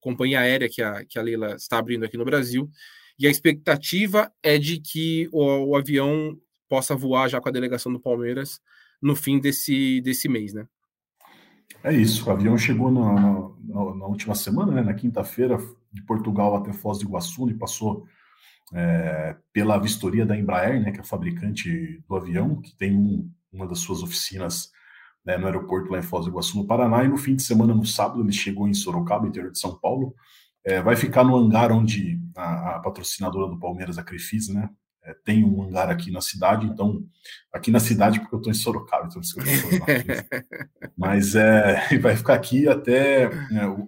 companhia 0.09 0.41
aérea 0.41 0.69
que 0.69 0.81
a, 0.81 1.05
que 1.05 1.19
a 1.19 1.23
Leila 1.23 1.55
está 1.55 1.79
abrindo 1.79 2.05
aqui 2.05 2.17
no 2.17 2.25
Brasil. 2.25 2.71
E 3.19 3.27
a 3.27 3.31
expectativa 3.31 4.33
é 4.43 4.57
de 4.57 4.81
que 4.81 5.29
o, 5.33 5.71
o 5.71 5.77
avião 5.77 6.35
possa 6.69 6.97
voar 6.97 7.29
já 7.29 7.41
com 7.41 7.49
a 7.49 7.53
delegação 7.53 7.93
do 7.93 8.01
Palmeiras 8.01 8.61
no 9.03 9.15
fim 9.15 9.39
desse, 9.39 10.01
desse 10.01 10.29
mês, 10.29 10.55
né? 10.55 10.67
É 11.85 11.93
isso, 11.93 12.27
o 12.27 12.33
avião 12.33 12.57
chegou 12.57 12.91
na, 12.91 13.13
na, 13.13 13.95
na 13.95 14.07
última 14.07 14.35
semana, 14.35 14.73
né, 14.73 14.83
na 14.83 14.95
quinta-feira, 14.95 15.59
de 15.93 16.03
Portugal 16.03 16.57
até 16.57 16.73
Foz 16.73 16.99
do 16.99 17.05
Iguaçu, 17.05 17.49
e 17.49 17.55
passou 17.55 18.05
é, 18.75 19.37
pela 19.53 19.79
vistoria 19.79 20.27
da 20.27 20.37
Embraer, 20.37 20.83
né, 20.83 20.91
que 20.91 20.99
é 20.99 21.01
a 21.01 21.05
fabricante 21.05 22.03
do 22.09 22.17
avião, 22.17 22.61
que 22.61 22.77
tem 22.77 22.97
um, 22.97 23.31
uma 23.53 23.67
das 23.67 23.79
suas 23.79 24.03
oficinas 24.03 24.71
né, 25.29 25.37
no 25.37 25.45
aeroporto 25.45 25.93
lá 25.93 25.99
em 25.99 26.03
Foz 26.03 26.25
do 26.25 26.31
Iguaçu, 26.31 26.57
no 26.57 26.67
Paraná, 26.67 27.05
e 27.05 27.09
no 27.09 27.19
fim 27.19 27.37
de 27.37 27.43
semana, 27.43 27.75
no 27.75 27.85
sábado, 27.85 28.23
ele 28.23 28.33
chegou 28.33 28.67
em 28.67 28.73
Sorocaba, 28.73 29.29
interior 29.29 29.53
de 29.53 29.59
São 29.59 29.79
Paulo, 29.79 30.15
é, 30.65 30.81
vai 30.81 30.97
ficar 30.97 31.23
no 31.23 31.37
hangar 31.37 31.71
onde 31.71 32.19
a, 32.35 32.77
a 32.77 32.81
patrocinadora 32.81 33.47
do 33.47 33.59
Palmeiras, 33.59 33.99
a 33.99 34.03
Crefisa, 34.03 34.55
né, 34.55 34.71
é, 35.05 35.15
tem 35.27 35.45
um 35.45 35.63
hangar 35.63 35.91
aqui 35.91 36.11
na 36.11 36.23
cidade, 36.23 36.67
então, 36.67 37.05
aqui 37.53 37.71
na 37.71 37.79
cidade, 37.79 38.21
porque 38.21 38.35
eu 38.35 38.39
estou 38.39 38.51
em 38.51 38.55
Sorocaba, 38.55 39.07
então 39.07 39.21
Mas 40.97 41.35
é, 41.35 41.77
vai 42.01 42.17
ficar 42.17 42.33
aqui 42.33 42.67
até 42.67 43.25
é, 43.25 43.31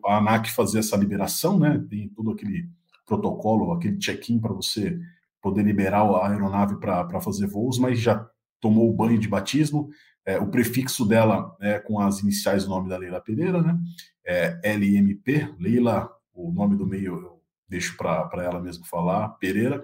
a 0.05 0.19
ANAC 0.19 0.51
fazer 0.51 0.81
essa 0.81 0.95
liberação, 0.95 1.59
né? 1.59 1.83
Tem 1.89 2.07
todo 2.11 2.33
aquele 2.33 2.69
protocolo, 3.07 3.73
aquele 3.73 3.97
check-in 3.97 4.39
para 4.39 4.53
você 4.53 5.01
poder 5.41 5.63
liberar 5.63 6.03
a 6.03 6.29
aeronave 6.29 6.79
para 6.79 7.19
fazer 7.23 7.47
voos, 7.47 7.79
mas 7.79 7.99
já 7.99 8.29
tomou 8.61 8.91
o 8.91 8.95
banho 8.95 9.19
de 9.19 9.27
batismo. 9.27 9.89
É, 10.27 10.39
o 10.39 10.49
prefixo 10.49 11.07
dela 11.07 11.57
é 11.61 11.79
com 11.79 11.99
as 11.99 12.21
iniciais 12.21 12.65
do 12.65 12.71
nome 12.71 12.89
da 12.89 12.99
Leila 12.99 13.21
Pereira, 13.21 13.63
né? 13.63 13.79
É 14.25 14.61
LMP, 14.63 15.55
Leila, 15.59 16.11
o 16.35 16.53
nome 16.53 16.77
do 16.77 16.87
meio 16.87 17.21
eu 17.21 17.41
deixo 17.71 17.97
para 17.97 18.29
ela 18.43 18.61
mesmo 18.61 18.85
falar, 18.85 19.29
Pereira. 19.39 19.83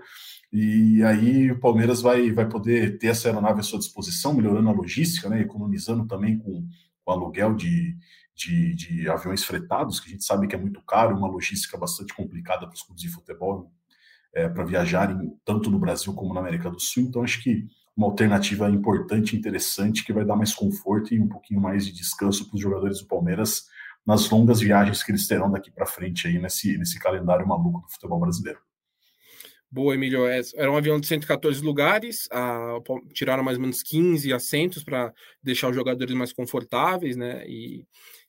E 0.52 1.02
aí 1.04 1.52
o 1.52 1.60
Palmeiras 1.60 2.02
vai, 2.02 2.32
vai 2.32 2.48
poder 2.48 2.98
ter 2.98 3.08
essa 3.08 3.28
aeronave 3.28 3.60
à 3.60 3.62
sua 3.62 3.78
disposição, 3.78 4.34
melhorando 4.34 4.68
a 4.68 4.72
logística, 4.72 5.28
né, 5.28 5.40
economizando 5.40 6.06
também 6.06 6.36
com 6.38 6.66
o 7.06 7.10
aluguel 7.10 7.54
de, 7.54 7.96
de, 8.34 8.74
de, 8.74 9.08
aviões 9.08 9.44
fretados, 9.44 10.00
que 10.00 10.08
a 10.08 10.12
gente 10.12 10.24
sabe 10.24 10.48
que 10.48 10.56
é 10.56 10.58
muito 10.58 10.82
caro, 10.82 11.16
uma 11.16 11.28
logística 11.28 11.78
bastante 11.78 12.12
complicada 12.12 12.66
para 12.66 12.74
os 12.74 12.82
clubes 12.82 13.02
de 13.02 13.08
futebol, 13.08 13.72
é, 14.34 14.48
para 14.48 14.64
viajarem 14.64 15.32
tanto 15.44 15.70
no 15.70 15.78
Brasil 15.78 16.12
como 16.12 16.34
na 16.34 16.40
América 16.40 16.68
do 16.68 16.80
Sul. 16.80 17.04
Então, 17.04 17.22
acho 17.22 17.42
que 17.42 17.66
uma 17.96 18.08
alternativa 18.08 18.68
importante, 18.68 19.36
interessante, 19.36 20.04
que 20.04 20.12
vai 20.12 20.24
dar 20.24 20.36
mais 20.36 20.54
conforto 20.54 21.14
e 21.14 21.20
um 21.20 21.28
pouquinho 21.28 21.60
mais 21.60 21.86
de 21.86 21.92
descanso 21.92 22.46
para 22.46 22.56
os 22.56 22.60
jogadores 22.60 23.00
do 23.00 23.06
Palmeiras 23.06 23.66
nas 24.06 24.28
longas 24.30 24.60
viagens 24.60 25.02
que 25.02 25.10
eles 25.10 25.26
terão 25.26 25.50
daqui 25.50 25.70
para 25.70 25.86
frente 25.86 26.28
aí 26.28 26.38
nesse, 26.38 26.76
nesse 26.78 26.98
calendário 26.98 27.46
maluco 27.46 27.80
do 27.80 27.88
futebol 27.88 28.20
brasileiro. 28.20 28.60
Boa, 29.68 29.94
Emílio. 29.94 30.26
É, 30.26 30.40
era 30.54 30.70
um 30.70 30.76
avião 30.76 31.00
de 31.00 31.06
114 31.06 31.60
lugares, 31.62 32.28
a, 32.30 32.78
tiraram 33.12 33.42
mais 33.42 33.56
ou 33.56 33.62
menos 33.62 33.82
15 33.82 34.32
assentos 34.32 34.84
para 34.84 35.12
deixar 35.42 35.68
os 35.68 35.74
jogadores 35.74 36.14
mais 36.14 36.32
confortáveis, 36.32 37.16
né? 37.16 37.44
E, 37.48 37.84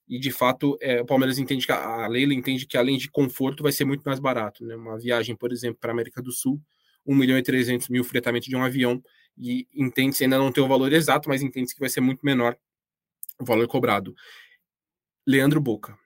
e 0.07 0.19
de 0.19 0.31
fato, 0.31 0.77
é, 0.81 1.01
o 1.01 1.05
Palmeiras 1.05 1.37
entende 1.37 1.65
que 1.65 1.71
a, 1.71 2.05
a 2.05 2.07
Leila 2.07 2.33
entende 2.33 2.65
que 2.65 2.75
além 2.75 2.97
de 2.97 3.09
conforto 3.09 3.61
vai 3.61 3.71
ser 3.71 3.85
muito 3.85 4.01
mais 4.03 4.19
barato, 4.19 4.65
né? 4.65 4.75
Uma 4.75 4.97
viagem, 4.97 5.35
por 5.35 5.51
exemplo, 5.51 5.77
para 5.79 5.91
a 5.91 5.93
América 5.93 6.21
do 6.23 6.31
Sul, 6.31 6.59
1 7.05 7.15
milhão 7.15 7.37
e 7.37 7.43
300 7.43 7.87
mil 7.87 8.03
fretamento 8.03 8.49
de 8.49 8.55
um 8.55 8.63
avião, 8.63 9.01
e 9.37 9.67
entende-se 9.73 10.23
ainda 10.23 10.37
não 10.37 10.51
ter 10.51 10.61
o 10.61 10.67
valor 10.67 10.91
exato, 10.93 11.29
mas 11.29 11.41
entende-se 11.41 11.73
que 11.73 11.79
vai 11.79 11.89
ser 11.89 12.01
muito 12.01 12.25
menor 12.25 12.57
o 13.39 13.45
valor 13.45 13.67
cobrado. 13.67 14.15
Leandro 15.25 15.61
Boca. 15.61 15.97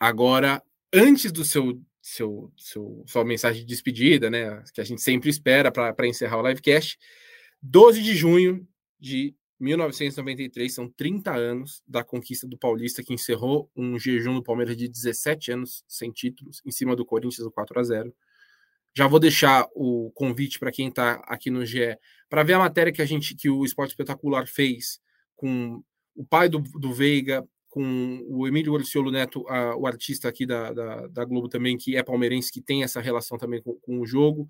Agora, 0.00 0.62
antes 0.92 1.30
do 1.30 1.44
seu 1.44 1.80
seu, 2.02 2.52
seu, 2.56 3.04
sua 3.06 3.24
mensagem 3.24 3.60
de 3.60 3.66
despedida, 3.66 4.28
né? 4.28 4.62
Que 4.74 4.80
a 4.80 4.84
gente 4.84 5.00
sempre 5.00 5.30
espera 5.30 5.70
para 5.70 6.06
encerrar 6.06 6.38
o 6.38 6.46
livecast. 6.46 6.98
12 7.62 8.02
de 8.02 8.16
junho 8.16 8.66
de 8.98 9.36
1993, 9.60 10.74
são 10.74 10.90
30 10.90 11.32
anos 11.32 11.80
da 11.86 12.02
conquista 12.02 12.48
do 12.48 12.58
Paulista, 12.58 13.04
que 13.04 13.14
encerrou 13.14 13.70
um 13.76 13.96
jejum 13.96 14.34
do 14.34 14.42
Palmeiras 14.42 14.76
de 14.76 14.88
17 14.88 15.52
anos 15.52 15.84
sem 15.86 16.10
títulos, 16.10 16.60
em 16.66 16.72
cima 16.72 16.96
do 16.96 17.06
Corinthians, 17.06 17.46
o 17.46 17.52
4 17.52 17.78
a 17.78 17.84
0 17.84 18.14
Já 18.94 19.06
vou 19.06 19.18
deixar 19.18 19.66
o 19.74 20.10
convite 20.14 20.58
para 20.58 20.72
quem 20.72 20.88
está 20.88 21.14
aqui 21.26 21.50
no 21.50 21.64
GE 21.64 21.96
para 22.28 22.42
ver 22.42 22.54
a 22.54 22.58
matéria 22.58 22.92
que 22.92 23.02
a 23.02 23.06
gente, 23.06 23.34
que 23.34 23.50
o 23.50 23.64
Esporte 23.64 23.90
Espetacular 23.90 24.46
fez 24.46 25.00
com 25.36 25.82
o 26.14 26.24
pai 26.24 26.48
do, 26.48 26.60
do 26.60 26.92
Veiga, 26.92 27.46
com 27.68 28.22
o 28.28 28.46
Emílio 28.46 28.74
Orciolo 28.74 29.10
Neto, 29.10 29.48
a, 29.48 29.74
o 29.76 29.86
artista 29.86 30.28
aqui 30.28 30.44
da, 30.44 30.72
da, 30.72 31.06
da, 31.08 31.24
Globo 31.24 31.48
também, 31.48 31.76
que 31.76 31.96
é 31.96 32.02
palmeirense, 32.02 32.52
que 32.52 32.60
tem 32.60 32.82
essa 32.82 33.00
relação 33.00 33.38
também 33.38 33.62
com, 33.62 33.74
com, 33.80 33.98
o 33.98 34.06
jogo. 34.06 34.46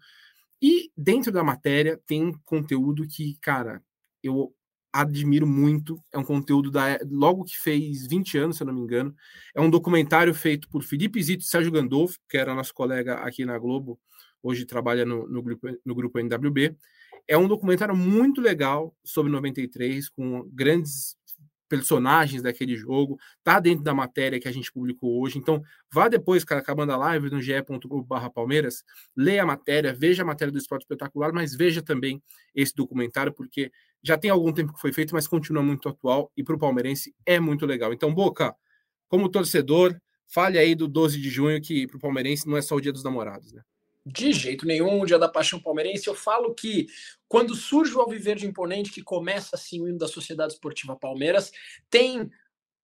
E 0.61 0.91
dentro 0.97 1.31
da 1.31 1.45
matéria 1.45 2.01
tem 2.07 2.25
um 2.25 2.33
conteúdo 2.45 3.07
que, 3.07 3.37
cara, 3.41 3.81
eu 4.23 4.53
admiro 4.93 5.47
muito. 5.47 6.03
É 6.13 6.19
um 6.19 6.25
conteúdo 6.25 6.71
da 6.71 6.99
logo 7.09 7.45
que 7.45 7.57
fez 7.57 8.07
20 8.07 8.39
anos, 8.39 8.57
se 8.57 8.63
eu 8.63 8.67
não 8.67 8.75
me 8.75 8.81
engano. 8.81 9.15
É 9.55 9.61
um 9.61 9.71
documentário 9.71 10.35
feito 10.35 10.69
por 10.69 10.83
Felipe 10.83 11.23
Zito 11.23 11.45
e 11.45 11.47
Sérgio 11.47 11.73
Gandolfo, 11.73 12.19
que 12.29 12.37
era 12.37 12.55
nosso 12.55 12.75
colega 12.75 13.15
aqui 13.15 13.45
na 13.45 13.59
Globo, 13.59 13.99
hoje 14.43 14.67
trabalha 14.67 15.05
no, 15.05 15.29
no, 15.29 15.43
grupo, 15.43 15.69
no 15.85 15.95
grupo 15.95 16.19
NWB. 16.19 16.77
É 17.29 17.39
um 17.39 17.47
documentário 17.47 17.97
muito 17.97 18.41
legal 18.41 18.95
sobre 19.05 19.31
93, 19.31 20.09
com 20.09 20.49
grandes 20.53 21.17
personagens 21.73 22.43
daquele 22.43 22.77
jogo, 22.77 23.19
tá 23.43 23.59
dentro 23.59 23.83
da 23.83 23.95
matéria 23.95 24.39
que 24.39 24.47
a 24.47 24.53
gente 24.53 24.71
publicou 24.71 25.23
hoje. 25.23 25.39
Então, 25.39 25.63
vá 25.91 26.07
depois, 26.07 26.45
cara, 26.45 26.61
acabando 26.61 26.93
a 26.93 26.99
live 26.99 27.31
no 27.31 27.41
ge.globo.barra 27.41 28.29
Palmeiras, 28.29 28.85
leia 29.17 29.43
a 29.43 29.47
matéria, 29.47 29.95
veja 29.95 30.23
a 30.23 30.27
matéria 30.27 30.53
do 30.53 30.59
Esporte 30.59 30.83
Espetacular, 30.83 31.33
mas 31.33 31.57
veja 31.57 31.81
também 31.81 32.23
esse 32.55 32.75
documentário, 32.75 33.33
porque 33.33 33.73
já 34.03 34.19
tem 34.19 34.31
algum 34.31 34.53
tempo 34.53 34.75
que 34.75 34.81
foi 34.83 34.93
feito, 34.93 35.15
mas 35.15 35.27
continua 35.27 35.63
muito 35.63 35.89
atual 35.89 36.31
e 36.37 36.45
para 36.45 36.55
o 36.55 36.59
palmeirense 36.59 37.15
é 37.25 37.41
muito 37.41 37.65
legal. 37.65 37.91
Então, 37.91 38.13
Boca, 38.13 38.55
como 39.09 39.31
torcedor, 39.31 39.99
fale 40.29 40.59
aí 40.59 40.75
do 40.75 40.87
12 40.87 41.19
de 41.19 41.31
junho, 41.31 41.59
que 41.59 41.87
para 41.87 41.97
o 41.97 42.01
palmeirense 42.01 42.47
não 42.47 42.59
é 42.59 42.61
só 42.61 42.75
o 42.77 42.81
dia 42.83 42.93
dos 42.93 43.03
namorados, 43.03 43.51
né? 43.51 43.63
De 44.05 44.33
jeito 44.33 44.67
nenhum, 44.67 45.05
dia 45.05 45.19
da 45.19 45.29
paixão 45.29 45.61
palmeirense. 45.61 46.09
Eu 46.09 46.15
falo 46.15 46.55
que 46.55 46.87
quando 47.29 47.55
surge 47.55 47.95
o 47.95 48.01
Alviverde 48.01 48.47
Imponente, 48.47 48.91
que 48.91 49.03
começa 49.03 49.55
assim 49.55 49.81
o 49.81 49.89
hino 49.89 49.99
da 49.99 50.09
Sociedade 50.09 50.55
Esportiva 50.55 50.97
Palmeiras, 50.97 51.53
tem 51.89 52.31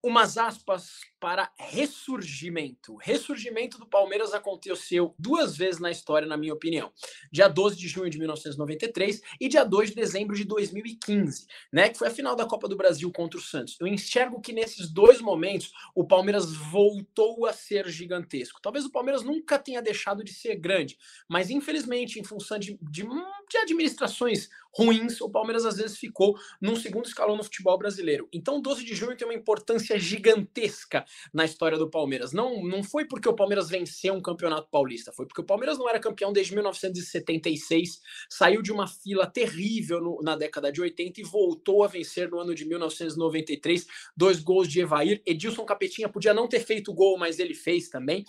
umas 0.02 0.38
aspas 0.38 1.00
para 1.20 1.50
ressurgimento. 1.58 2.94
Ressurgimento 2.96 3.78
do 3.78 3.86
Palmeiras 3.86 4.32
aconteceu 4.32 5.14
duas 5.18 5.56
vezes 5.56 5.80
na 5.80 5.90
história, 5.90 6.28
na 6.28 6.36
minha 6.36 6.54
opinião. 6.54 6.92
Dia 7.32 7.48
12 7.48 7.76
de 7.76 7.88
junho 7.88 8.08
de 8.08 8.18
1993 8.18 9.20
e 9.40 9.48
dia 9.48 9.64
2 9.64 9.90
de 9.90 9.96
dezembro 9.96 10.36
de 10.36 10.44
2015, 10.44 11.46
né? 11.72 11.88
Que 11.88 11.98
foi 11.98 12.08
a 12.08 12.12
final 12.12 12.36
da 12.36 12.46
Copa 12.46 12.68
do 12.68 12.76
Brasil 12.76 13.10
contra 13.12 13.38
o 13.38 13.42
Santos. 13.42 13.76
Eu 13.80 13.86
enxergo 13.86 14.40
que 14.40 14.52
nesses 14.52 14.90
dois 14.90 15.20
momentos 15.20 15.72
o 15.94 16.06
Palmeiras 16.06 16.52
voltou 16.52 17.46
a 17.46 17.52
ser 17.52 17.88
gigantesco. 17.88 18.60
Talvez 18.62 18.84
o 18.84 18.92
Palmeiras 18.92 19.22
nunca 19.22 19.58
tenha 19.58 19.82
deixado 19.82 20.22
de 20.22 20.32
ser 20.32 20.54
grande, 20.56 20.96
mas 21.28 21.50
infelizmente, 21.50 22.20
em 22.20 22.24
função 22.24 22.58
de, 22.58 22.78
de, 22.80 23.02
de 23.02 23.58
administrações 23.58 24.48
ruins, 24.74 25.20
o 25.20 25.30
Palmeiras 25.30 25.64
às 25.64 25.76
vezes 25.76 25.98
ficou 25.98 26.36
num 26.60 26.76
segundo 26.76 27.06
escalão 27.06 27.36
no 27.36 27.44
futebol 27.44 27.78
brasileiro. 27.78 28.28
Então, 28.32 28.60
12 28.60 28.84
de 28.84 28.94
junho 28.94 29.16
tem 29.16 29.26
uma 29.26 29.34
importância 29.34 29.98
gigantesca 29.98 31.04
na 31.32 31.44
história 31.44 31.78
do 31.78 31.90
Palmeiras. 31.90 32.32
Não, 32.32 32.62
não 32.62 32.82
foi 32.82 33.06
porque 33.06 33.28
o 33.28 33.34
Palmeiras 33.34 33.68
venceu 33.68 34.14
um 34.14 34.22
campeonato 34.22 34.68
paulista, 34.70 35.12
foi 35.12 35.26
porque 35.26 35.40
o 35.40 35.46
Palmeiras 35.46 35.78
não 35.78 35.88
era 35.88 35.98
campeão 35.98 36.32
desde 36.32 36.54
1976, 36.54 38.00
saiu 38.28 38.62
de 38.62 38.72
uma 38.72 38.86
fila 38.86 39.26
terrível 39.26 40.00
no, 40.00 40.20
na 40.22 40.36
década 40.36 40.70
de 40.70 40.80
80 40.80 41.20
e 41.20 41.24
voltou 41.24 41.82
a 41.84 41.88
vencer 41.88 42.30
no 42.30 42.38
ano 42.38 42.54
de 42.54 42.64
1993. 42.64 43.86
Dois 44.16 44.40
gols 44.40 44.68
de 44.68 44.80
Evair. 44.80 45.22
Edilson 45.26 45.64
Capetinha 45.64 46.08
podia 46.08 46.34
não 46.34 46.48
ter 46.48 46.60
feito 46.60 46.92
gol, 46.92 47.18
mas 47.18 47.38
ele 47.38 47.54
fez 47.54 47.88
também. 47.88 48.24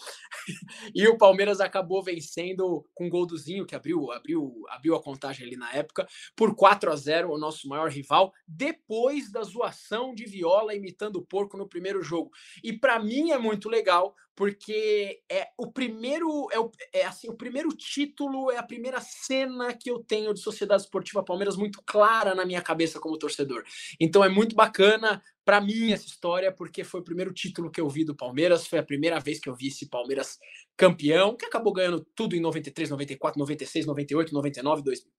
e 0.93 1.07
o 1.07 1.17
Palmeiras 1.17 1.59
acabou 1.59 2.03
vencendo 2.03 2.85
com 2.93 3.05
um 3.05 3.09
gol 3.09 3.25
do 3.25 3.37
Zinho, 3.37 3.65
que 3.65 3.75
abriu, 3.75 4.11
abriu, 4.11 4.63
abriu 4.69 4.95
a 4.95 5.01
contagem 5.01 5.45
ali 5.45 5.55
na 5.55 5.71
época, 5.73 6.07
por 6.35 6.55
4 6.55 6.91
a 6.91 6.95
0 6.95 7.31
o 7.31 7.37
nosso 7.37 7.67
maior 7.67 7.89
rival, 7.89 8.33
depois 8.47 9.31
da 9.31 9.41
zoação 9.43 10.13
de 10.13 10.25
Viola 10.25 10.75
imitando 10.75 11.17
o 11.17 11.25
porco 11.25 11.57
no 11.57 11.67
primeiro 11.67 12.01
jogo. 12.01 12.31
E 12.63 12.73
para 12.73 12.99
mim 12.99 13.31
é 13.31 13.37
muito 13.37 13.69
legal, 13.69 14.15
porque 14.39 15.21
é 15.29 15.49
o 15.57 15.69
primeiro 15.69 16.47
é, 16.51 16.57
o, 16.57 16.71
é 16.93 17.05
assim, 17.05 17.27
o 17.27 17.35
primeiro 17.35 17.69
título, 17.69 18.49
é 18.49 18.57
a 18.57 18.63
primeira 18.63 19.01
cena 19.01 19.73
que 19.73 19.91
eu 19.91 19.99
tenho 19.99 20.33
de 20.33 20.39
Sociedade 20.39 20.83
Esportiva 20.83 21.21
Palmeiras 21.21 21.57
muito 21.57 21.81
clara 21.85 22.33
na 22.33 22.45
minha 22.45 22.61
cabeça 22.61 23.01
como 23.01 23.17
torcedor. 23.17 23.65
Então 23.99 24.23
é 24.23 24.29
muito 24.29 24.55
bacana 24.55 25.21
para 25.43 25.59
mim 25.59 25.91
essa 25.91 26.05
história, 26.05 26.53
porque 26.53 26.85
foi 26.85 27.01
o 27.01 27.03
primeiro 27.03 27.33
título 27.33 27.69
que 27.69 27.81
eu 27.81 27.89
vi 27.89 28.05
do 28.05 28.15
Palmeiras, 28.15 28.65
foi 28.65 28.79
a 28.79 28.83
primeira 28.83 29.19
vez 29.19 29.41
que 29.41 29.49
eu 29.49 29.55
vi 29.55 29.67
esse 29.67 29.89
Palmeiras 29.89 30.37
campeão, 30.77 31.35
que 31.35 31.45
acabou 31.45 31.73
ganhando 31.73 32.05
tudo 32.15 32.33
em 32.33 32.39
93, 32.39 32.91
94, 32.91 33.37
96, 33.37 33.85
98, 33.87 34.33
99, 34.33 34.83
2000. 34.83 35.18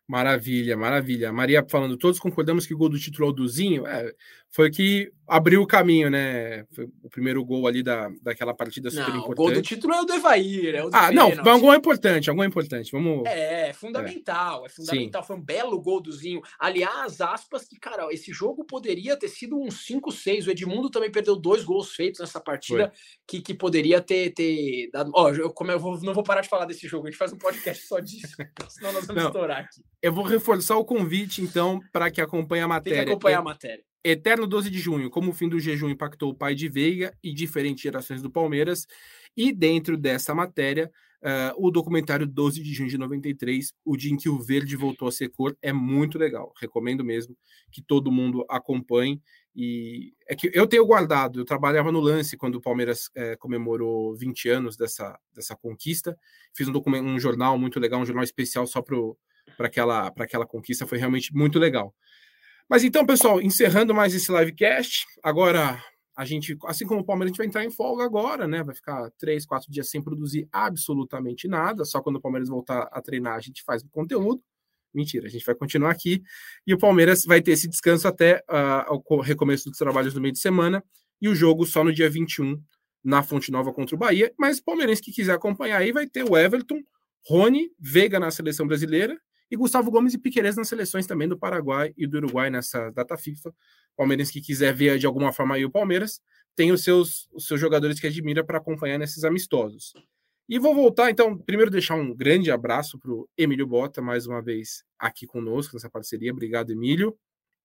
Maravilha, 0.11 0.75
maravilha. 0.75 1.31
Maria 1.31 1.65
falando, 1.65 1.95
todos 1.95 2.19
concordamos 2.19 2.65
que 2.65 2.73
o 2.73 2.77
gol 2.77 2.89
do 2.89 2.99
título 2.99 3.29
é 3.29 3.29
o 3.29 3.33
Duzinho. 3.33 3.87
É, 3.87 4.13
foi 4.49 4.69
que 4.69 5.09
abriu 5.25 5.61
o 5.61 5.65
caminho, 5.65 6.09
né? 6.09 6.65
Foi 6.75 6.83
o 7.01 7.09
primeiro 7.09 7.43
gol 7.45 7.65
ali 7.65 7.81
da, 7.81 8.11
daquela 8.21 8.53
partida 8.53 8.91
super 8.91 9.07
não, 9.07 9.19
importante. 9.19 9.31
O 9.31 9.35
gol 9.35 9.51
do 9.53 9.61
título 9.61 9.93
é 9.93 10.01
o 10.01 10.03
do 10.03 10.13
Evair, 10.13 10.75
é 10.75 10.83
o 10.83 10.89
do 10.89 10.95
Ah, 10.97 11.09
não, 11.13 11.29
é 11.29 11.53
um 11.55 11.59
gol 11.61 11.73
importante, 11.73 12.29
é 12.29 12.33
um 12.33 12.35
gol 12.35 12.43
importante. 12.43 12.91
Vamos... 12.91 13.25
É, 13.25 13.69
é 13.69 13.73
fundamental, 13.73 14.63
é, 14.63 14.65
é 14.65 14.69
fundamental. 14.69 15.21
Sim. 15.21 15.27
Foi 15.27 15.37
um 15.37 15.41
belo 15.41 15.81
gol 15.81 16.01
do 16.01 16.11
Zinho. 16.11 16.41
Aliás, 16.59 17.21
aspas 17.21 17.63
que, 17.63 17.79
cara, 17.79 18.05
esse 18.11 18.33
jogo 18.33 18.65
poderia 18.65 19.15
ter 19.15 19.29
sido 19.29 19.57
um 19.57 19.69
5-6. 19.69 20.47
O 20.47 20.51
Edmundo 20.51 20.89
também 20.89 21.09
perdeu 21.09 21.37
dois 21.37 21.63
gols 21.63 21.95
feitos 21.95 22.19
nessa 22.19 22.41
partida 22.41 22.91
que, 23.25 23.39
que 23.39 23.53
poderia 23.53 24.01
ter, 24.01 24.33
ter 24.33 24.89
dado. 24.91 25.09
Ó, 25.15 25.29
eu, 25.29 25.53
como 25.53 25.71
eu 25.71 25.79
vou, 25.79 25.97
não 26.01 26.13
vou 26.13 26.23
parar 26.23 26.41
de 26.41 26.49
falar 26.49 26.65
desse 26.65 26.89
jogo, 26.89 27.07
a 27.07 27.09
gente 27.09 27.17
faz 27.17 27.31
um 27.31 27.37
podcast 27.37 27.87
só 27.87 28.01
disso, 28.01 28.35
senão 28.67 28.91
nós 28.91 29.07
vamos 29.07 29.23
não, 29.23 29.29
estourar 29.29 29.59
aqui. 29.59 29.81
Eu 30.01 30.11
vou 30.11 30.23
reforçar 30.23 30.77
o 30.77 30.85
convite, 30.85 31.41
então, 31.41 31.79
para 31.91 32.09
que 32.09 32.19
acompanhe 32.19 32.63
a 32.63 32.67
matéria. 32.67 32.99
Tem 32.99 33.05
que 33.05 33.11
acompanhar 33.11 33.39
a 33.39 33.43
matéria. 33.43 33.83
Eterno 34.03 34.47
12 34.47 34.69
de 34.71 34.79
junho, 34.79 35.11
como 35.11 35.29
o 35.29 35.33
fim 35.33 35.47
do 35.47 35.59
jejum 35.59 35.89
impactou 35.89 36.31
o 36.31 36.35
pai 36.35 36.55
de 36.55 36.67
Veiga 36.67 37.15
e 37.23 37.31
diferentes 37.31 37.83
gerações 37.83 38.21
do 38.21 38.31
Palmeiras. 38.31 38.87
E 39.37 39.53
dentro 39.53 39.95
dessa 39.95 40.33
matéria, 40.33 40.91
uh, 41.21 41.53
o 41.67 41.69
documentário 41.69 42.25
12 42.25 42.63
de 42.63 42.73
junho 42.73 42.89
de 42.89 42.97
93, 42.97 43.73
o 43.85 43.95
dia 43.95 44.11
em 44.11 44.17
que 44.17 44.27
o 44.27 44.39
verde 44.39 44.75
voltou 44.75 45.07
a 45.07 45.11
ser 45.11 45.29
cor, 45.29 45.55
é 45.61 45.71
muito 45.71 46.17
legal. 46.17 46.51
Recomendo 46.59 47.03
mesmo 47.03 47.37
que 47.71 47.81
todo 47.81 48.11
mundo 48.11 48.43
acompanhe. 48.49 49.21
E 49.55 50.13
é 50.27 50.35
que 50.35 50.49
eu 50.53 50.65
tenho 50.65 50.85
guardado, 50.85 51.41
eu 51.41 51.45
trabalhava 51.45 51.91
no 51.91 51.99
lance 51.99 52.37
quando 52.37 52.55
o 52.55 52.61
Palmeiras 52.61 53.09
é, 53.13 53.35
comemorou 53.35 54.15
20 54.15 54.49
anos 54.49 54.75
dessa, 54.75 55.19
dessa 55.31 55.55
conquista. 55.55 56.17
Fiz 56.55 56.67
um, 56.67 56.81
um 57.03 57.19
jornal 57.19 57.55
muito 57.59 57.79
legal, 57.79 58.01
um 58.01 58.05
jornal 58.05 58.23
especial 58.23 58.65
só 58.65 58.81
para 58.81 58.97
aquela, 59.59 60.07
aquela 60.17 60.45
conquista, 60.45 60.87
foi 60.87 60.97
realmente 60.97 61.33
muito 61.33 61.59
legal. 61.59 61.93
Mas 62.69 62.83
então, 62.83 63.05
pessoal, 63.05 63.41
encerrando 63.41 63.93
mais 63.93 64.15
esse 64.15 64.31
livecast, 64.31 65.05
agora 65.21 65.83
a 66.15 66.25
gente, 66.25 66.57
assim 66.65 66.85
como 66.85 67.01
o 67.01 67.03
Palmeiras, 67.03 67.31
a 67.31 67.31
gente 67.31 67.37
vai 67.37 67.47
entrar 67.47 67.65
em 67.65 67.69
folga 67.69 68.03
agora, 68.03 68.47
né? 68.47 68.63
Vai 68.63 68.75
ficar 68.75 69.09
três, 69.17 69.45
quatro 69.45 69.71
dias 69.71 69.89
sem 69.89 70.01
produzir 70.01 70.47
absolutamente 70.51 71.47
nada. 71.47 71.83
Só 71.83 72.01
quando 72.01 72.17
o 72.17 72.21
Palmeiras 72.21 72.47
voltar 72.47 72.87
a 72.91 73.01
treinar, 73.01 73.35
a 73.35 73.39
gente 73.41 73.63
faz 73.63 73.83
o 73.83 73.89
conteúdo. 73.89 74.41
Mentira, 74.93 75.27
a 75.27 75.29
gente 75.29 75.45
vai 75.45 75.55
continuar 75.55 75.91
aqui. 75.91 76.21
E 76.65 76.73
o 76.73 76.77
Palmeiras 76.77 77.25
vai 77.25 77.41
ter 77.41 77.51
esse 77.51 77.67
descanso 77.67 78.07
até 78.07 78.43
uh, 78.49 79.01
o 79.09 79.21
recomeço 79.21 79.69
dos 79.69 79.77
trabalhos 79.77 80.13
no 80.13 80.21
meio 80.21 80.33
de 80.33 80.39
semana. 80.39 80.83
E 81.21 81.29
o 81.29 81.35
jogo 81.35 81.65
só 81.65 81.83
no 81.83 81.93
dia 81.93 82.09
21, 82.09 82.61
na 83.03 83.23
Fonte 83.23 83.51
Nova 83.51 83.73
contra 83.73 83.95
o 83.95 83.99
Bahia. 83.99 84.33
Mas 84.37 84.59
o 84.59 84.63
Palmeirense 84.63 85.01
que 85.01 85.11
quiser 85.11 85.33
acompanhar 85.33 85.79
aí 85.79 85.91
vai 85.91 86.07
ter 86.07 86.23
o 86.23 86.37
Everton, 86.37 86.81
Rony, 87.25 87.69
Veiga 87.79 88.19
na 88.19 88.31
seleção 88.31 88.67
brasileira 88.67 89.19
e 89.51 89.57
Gustavo 89.57 89.91
Gomes 89.91 90.13
e 90.13 90.17
Piqueires 90.17 90.55
nas 90.55 90.69
seleções 90.69 91.05
também 91.05 91.27
do 91.27 91.37
Paraguai 91.37 91.93
e 91.97 92.07
do 92.07 92.17
Uruguai 92.17 92.49
nessa 92.49 92.89
data 92.91 93.17
FIFA. 93.17 93.53
Palmeirense 93.97 94.31
que 94.31 94.39
quiser 94.39 94.73
ver 94.73 94.97
de 94.97 95.05
alguma 95.05 95.33
forma 95.33 95.55
aí 95.55 95.65
o 95.65 95.69
Palmeiras, 95.69 96.21
tem 96.55 96.71
os 96.71 96.83
seus, 96.83 97.27
os 97.33 97.45
seus 97.45 97.59
jogadores 97.59 97.99
que 97.99 98.07
admira 98.07 98.45
para 98.45 98.57
acompanhar 98.57 98.97
nesses 98.97 99.25
amistosos. 99.25 99.93
E 100.47 100.57
vou 100.57 100.73
voltar, 100.73 101.11
então, 101.11 101.37
primeiro 101.37 101.69
deixar 101.69 101.95
um 101.95 102.15
grande 102.15 102.49
abraço 102.49 102.97
para 102.97 103.11
o 103.11 103.27
Emílio 103.37 103.67
Bota, 103.67 104.01
mais 104.01 104.25
uma 104.25 104.41
vez 104.41 104.83
aqui 104.97 105.27
conosco 105.27 105.75
nessa 105.75 105.89
parceria. 105.89 106.31
Obrigado, 106.31 106.71
Emílio. 106.71 107.17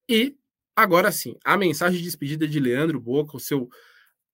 E 0.08 0.36
agora 0.74 1.12
sim, 1.12 1.36
a 1.44 1.56
mensagem 1.56 1.98
de 1.98 2.04
despedida 2.04 2.48
de 2.48 2.58
Leandro 2.58 3.00
Boca, 3.00 3.36
o 3.36 3.40
seu, 3.40 3.68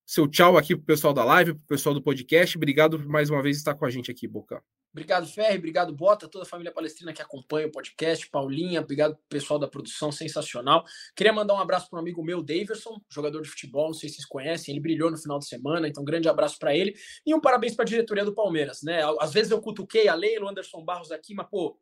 seu 0.06 0.26
tchau 0.26 0.56
aqui 0.56 0.74
para 0.74 0.82
o 0.82 0.86
pessoal 0.86 1.12
da 1.12 1.24
live, 1.24 1.54
para 1.54 1.62
o 1.62 1.66
pessoal 1.66 1.94
do 1.94 2.02
podcast. 2.02 2.56
Obrigado 2.56 2.98
por 2.98 3.08
mais 3.08 3.28
uma 3.28 3.42
vez 3.42 3.58
estar 3.58 3.74
com 3.74 3.84
a 3.84 3.90
gente 3.90 4.10
aqui, 4.10 4.26
Boca. 4.26 4.62
Obrigado, 4.92 5.26
Ferre, 5.26 5.56
obrigado, 5.56 5.94
Bota, 5.94 6.28
toda 6.28 6.44
a 6.44 6.46
família 6.46 6.70
palestrina 6.70 7.14
que 7.14 7.22
acompanha 7.22 7.66
o 7.66 7.72
podcast, 7.72 8.28
Paulinha, 8.28 8.82
obrigado 8.82 9.16
pessoal 9.26 9.58
da 9.58 9.66
produção, 9.66 10.12
sensacional. 10.12 10.84
Queria 11.16 11.32
mandar 11.32 11.54
um 11.54 11.60
abraço 11.60 11.88
para 11.88 11.98
um 11.98 12.02
amigo 12.02 12.22
meu, 12.22 12.42
Daverson, 12.42 13.00
jogador 13.10 13.40
de 13.40 13.48
futebol, 13.48 13.86
não 13.86 13.94
sei 13.94 14.10
se 14.10 14.16
vocês 14.16 14.26
conhecem, 14.26 14.74
ele 14.74 14.82
brilhou 14.82 15.10
no 15.10 15.16
final 15.16 15.38
de 15.38 15.48
semana, 15.48 15.88
então 15.88 16.04
grande 16.04 16.28
abraço 16.28 16.58
para 16.58 16.76
ele. 16.76 16.94
E 17.24 17.34
um 17.34 17.40
parabéns 17.40 17.74
para 17.74 17.84
a 17.84 17.88
diretoria 17.88 18.24
do 18.24 18.34
Palmeiras, 18.34 18.82
né? 18.82 19.00
Às 19.18 19.32
vezes 19.32 19.50
eu 19.50 19.62
cutuquei 19.62 20.08
a 20.08 20.14
Leila, 20.14 20.44
o 20.44 20.48
Anderson 20.50 20.84
Barros 20.84 21.10
aqui, 21.10 21.32
mas 21.32 21.48
pô, 21.48 21.80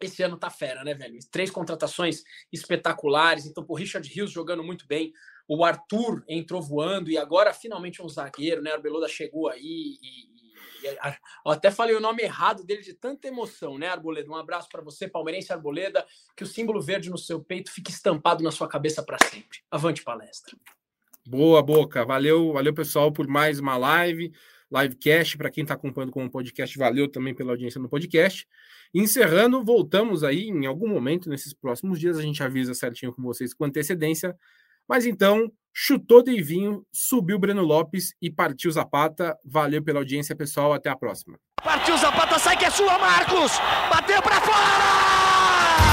esse 0.00 0.22
ano 0.22 0.36
tá 0.36 0.48
fera, 0.48 0.84
né, 0.84 0.94
velho? 0.94 1.18
Três 1.32 1.50
contratações 1.50 2.22
espetaculares, 2.52 3.44
então, 3.44 3.64
por 3.64 3.74
Richard 3.74 4.08
Rios 4.08 4.30
jogando 4.30 4.62
muito 4.62 4.86
bem, 4.86 5.12
o 5.48 5.64
Arthur 5.64 6.24
entrou 6.28 6.62
voando 6.62 7.10
e 7.10 7.18
agora 7.18 7.52
finalmente 7.52 8.00
um 8.00 8.08
zagueiro, 8.08 8.62
né? 8.62 8.70
A 8.70 8.74
Arbeloda 8.74 9.08
chegou 9.08 9.48
aí 9.48 9.98
e, 10.00 10.31
eu 10.86 11.52
até 11.52 11.70
falei 11.70 11.94
o 11.94 12.00
nome 12.00 12.22
errado 12.22 12.64
dele 12.64 12.82
de 12.82 12.94
tanta 12.94 13.28
emoção, 13.28 13.78
né, 13.78 13.88
Arboleda? 13.88 14.30
Um 14.30 14.36
abraço 14.36 14.68
para 14.68 14.82
você, 14.82 15.08
palmeirense 15.08 15.52
Arboleda, 15.52 16.04
que 16.36 16.44
o 16.44 16.46
símbolo 16.46 16.80
verde 16.80 17.10
no 17.10 17.18
seu 17.18 17.42
peito 17.42 17.70
fique 17.70 17.90
estampado 17.90 18.42
na 18.42 18.50
sua 18.50 18.68
cabeça 18.68 19.02
para 19.02 19.18
sempre. 19.28 19.58
Avante 19.70 20.02
palestra. 20.02 20.56
Boa, 21.26 21.62
Boca. 21.62 22.04
Valeu, 22.04 22.52
valeu 22.52 22.74
pessoal 22.74 23.12
por 23.12 23.28
mais 23.28 23.60
uma 23.60 23.76
live, 23.76 24.32
livecast 24.70 25.38
para 25.38 25.50
quem 25.50 25.62
está 25.62 25.74
acompanhando 25.74 26.10
com 26.10 26.24
o 26.24 26.30
podcast. 26.30 26.76
Valeu 26.76 27.08
também 27.08 27.34
pela 27.34 27.52
audiência 27.52 27.80
no 27.80 27.88
podcast. 27.88 28.46
Encerrando, 28.92 29.64
voltamos 29.64 30.24
aí 30.24 30.48
em 30.48 30.66
algum 30.66 30.88
momento 30.88 31.30
nesses 31.30 31.54
próximos 31.54 32.00
dias, 32.00 32.18
a 32.18 32.22
gente 32.22 32.42
avisa 32.42 32.74
certinho 32.74 33.12
com 33.12 33.22
vocês 33.22 33.54
com 33.54 33.64
antecedência. 33.64 34.36
Mas 34.88 35.06
então, 35.06 35.50
chutou 35.72 36.22
Deivinho, 36.22 36.84
subiu 36.92 37.38
Breno 37.38 37.62
Lopes 37.62 38.14
e 38.20 38.30
partiu 38.30 38.70
Zapata. 38.70 39.36
Valeu 39.44 39.82
pela 39.82 40.00
audiência, 40.00 40.36
pessoal. 40.36 40.72
Até 40.72 40.90
a 40.90 40.96
próxima. 40.96 41.38
Partiu 41.62 41.96
Zapata, 41.96 42.38
sai 42.38 42.56
que 42.56 42.64
é 42.64 42.70
sua, 42.70 42.98
Marcos! 42.98 43.52
Bateu 43.88 44.20
para 44.20 44.40
fora! 44.40 45.91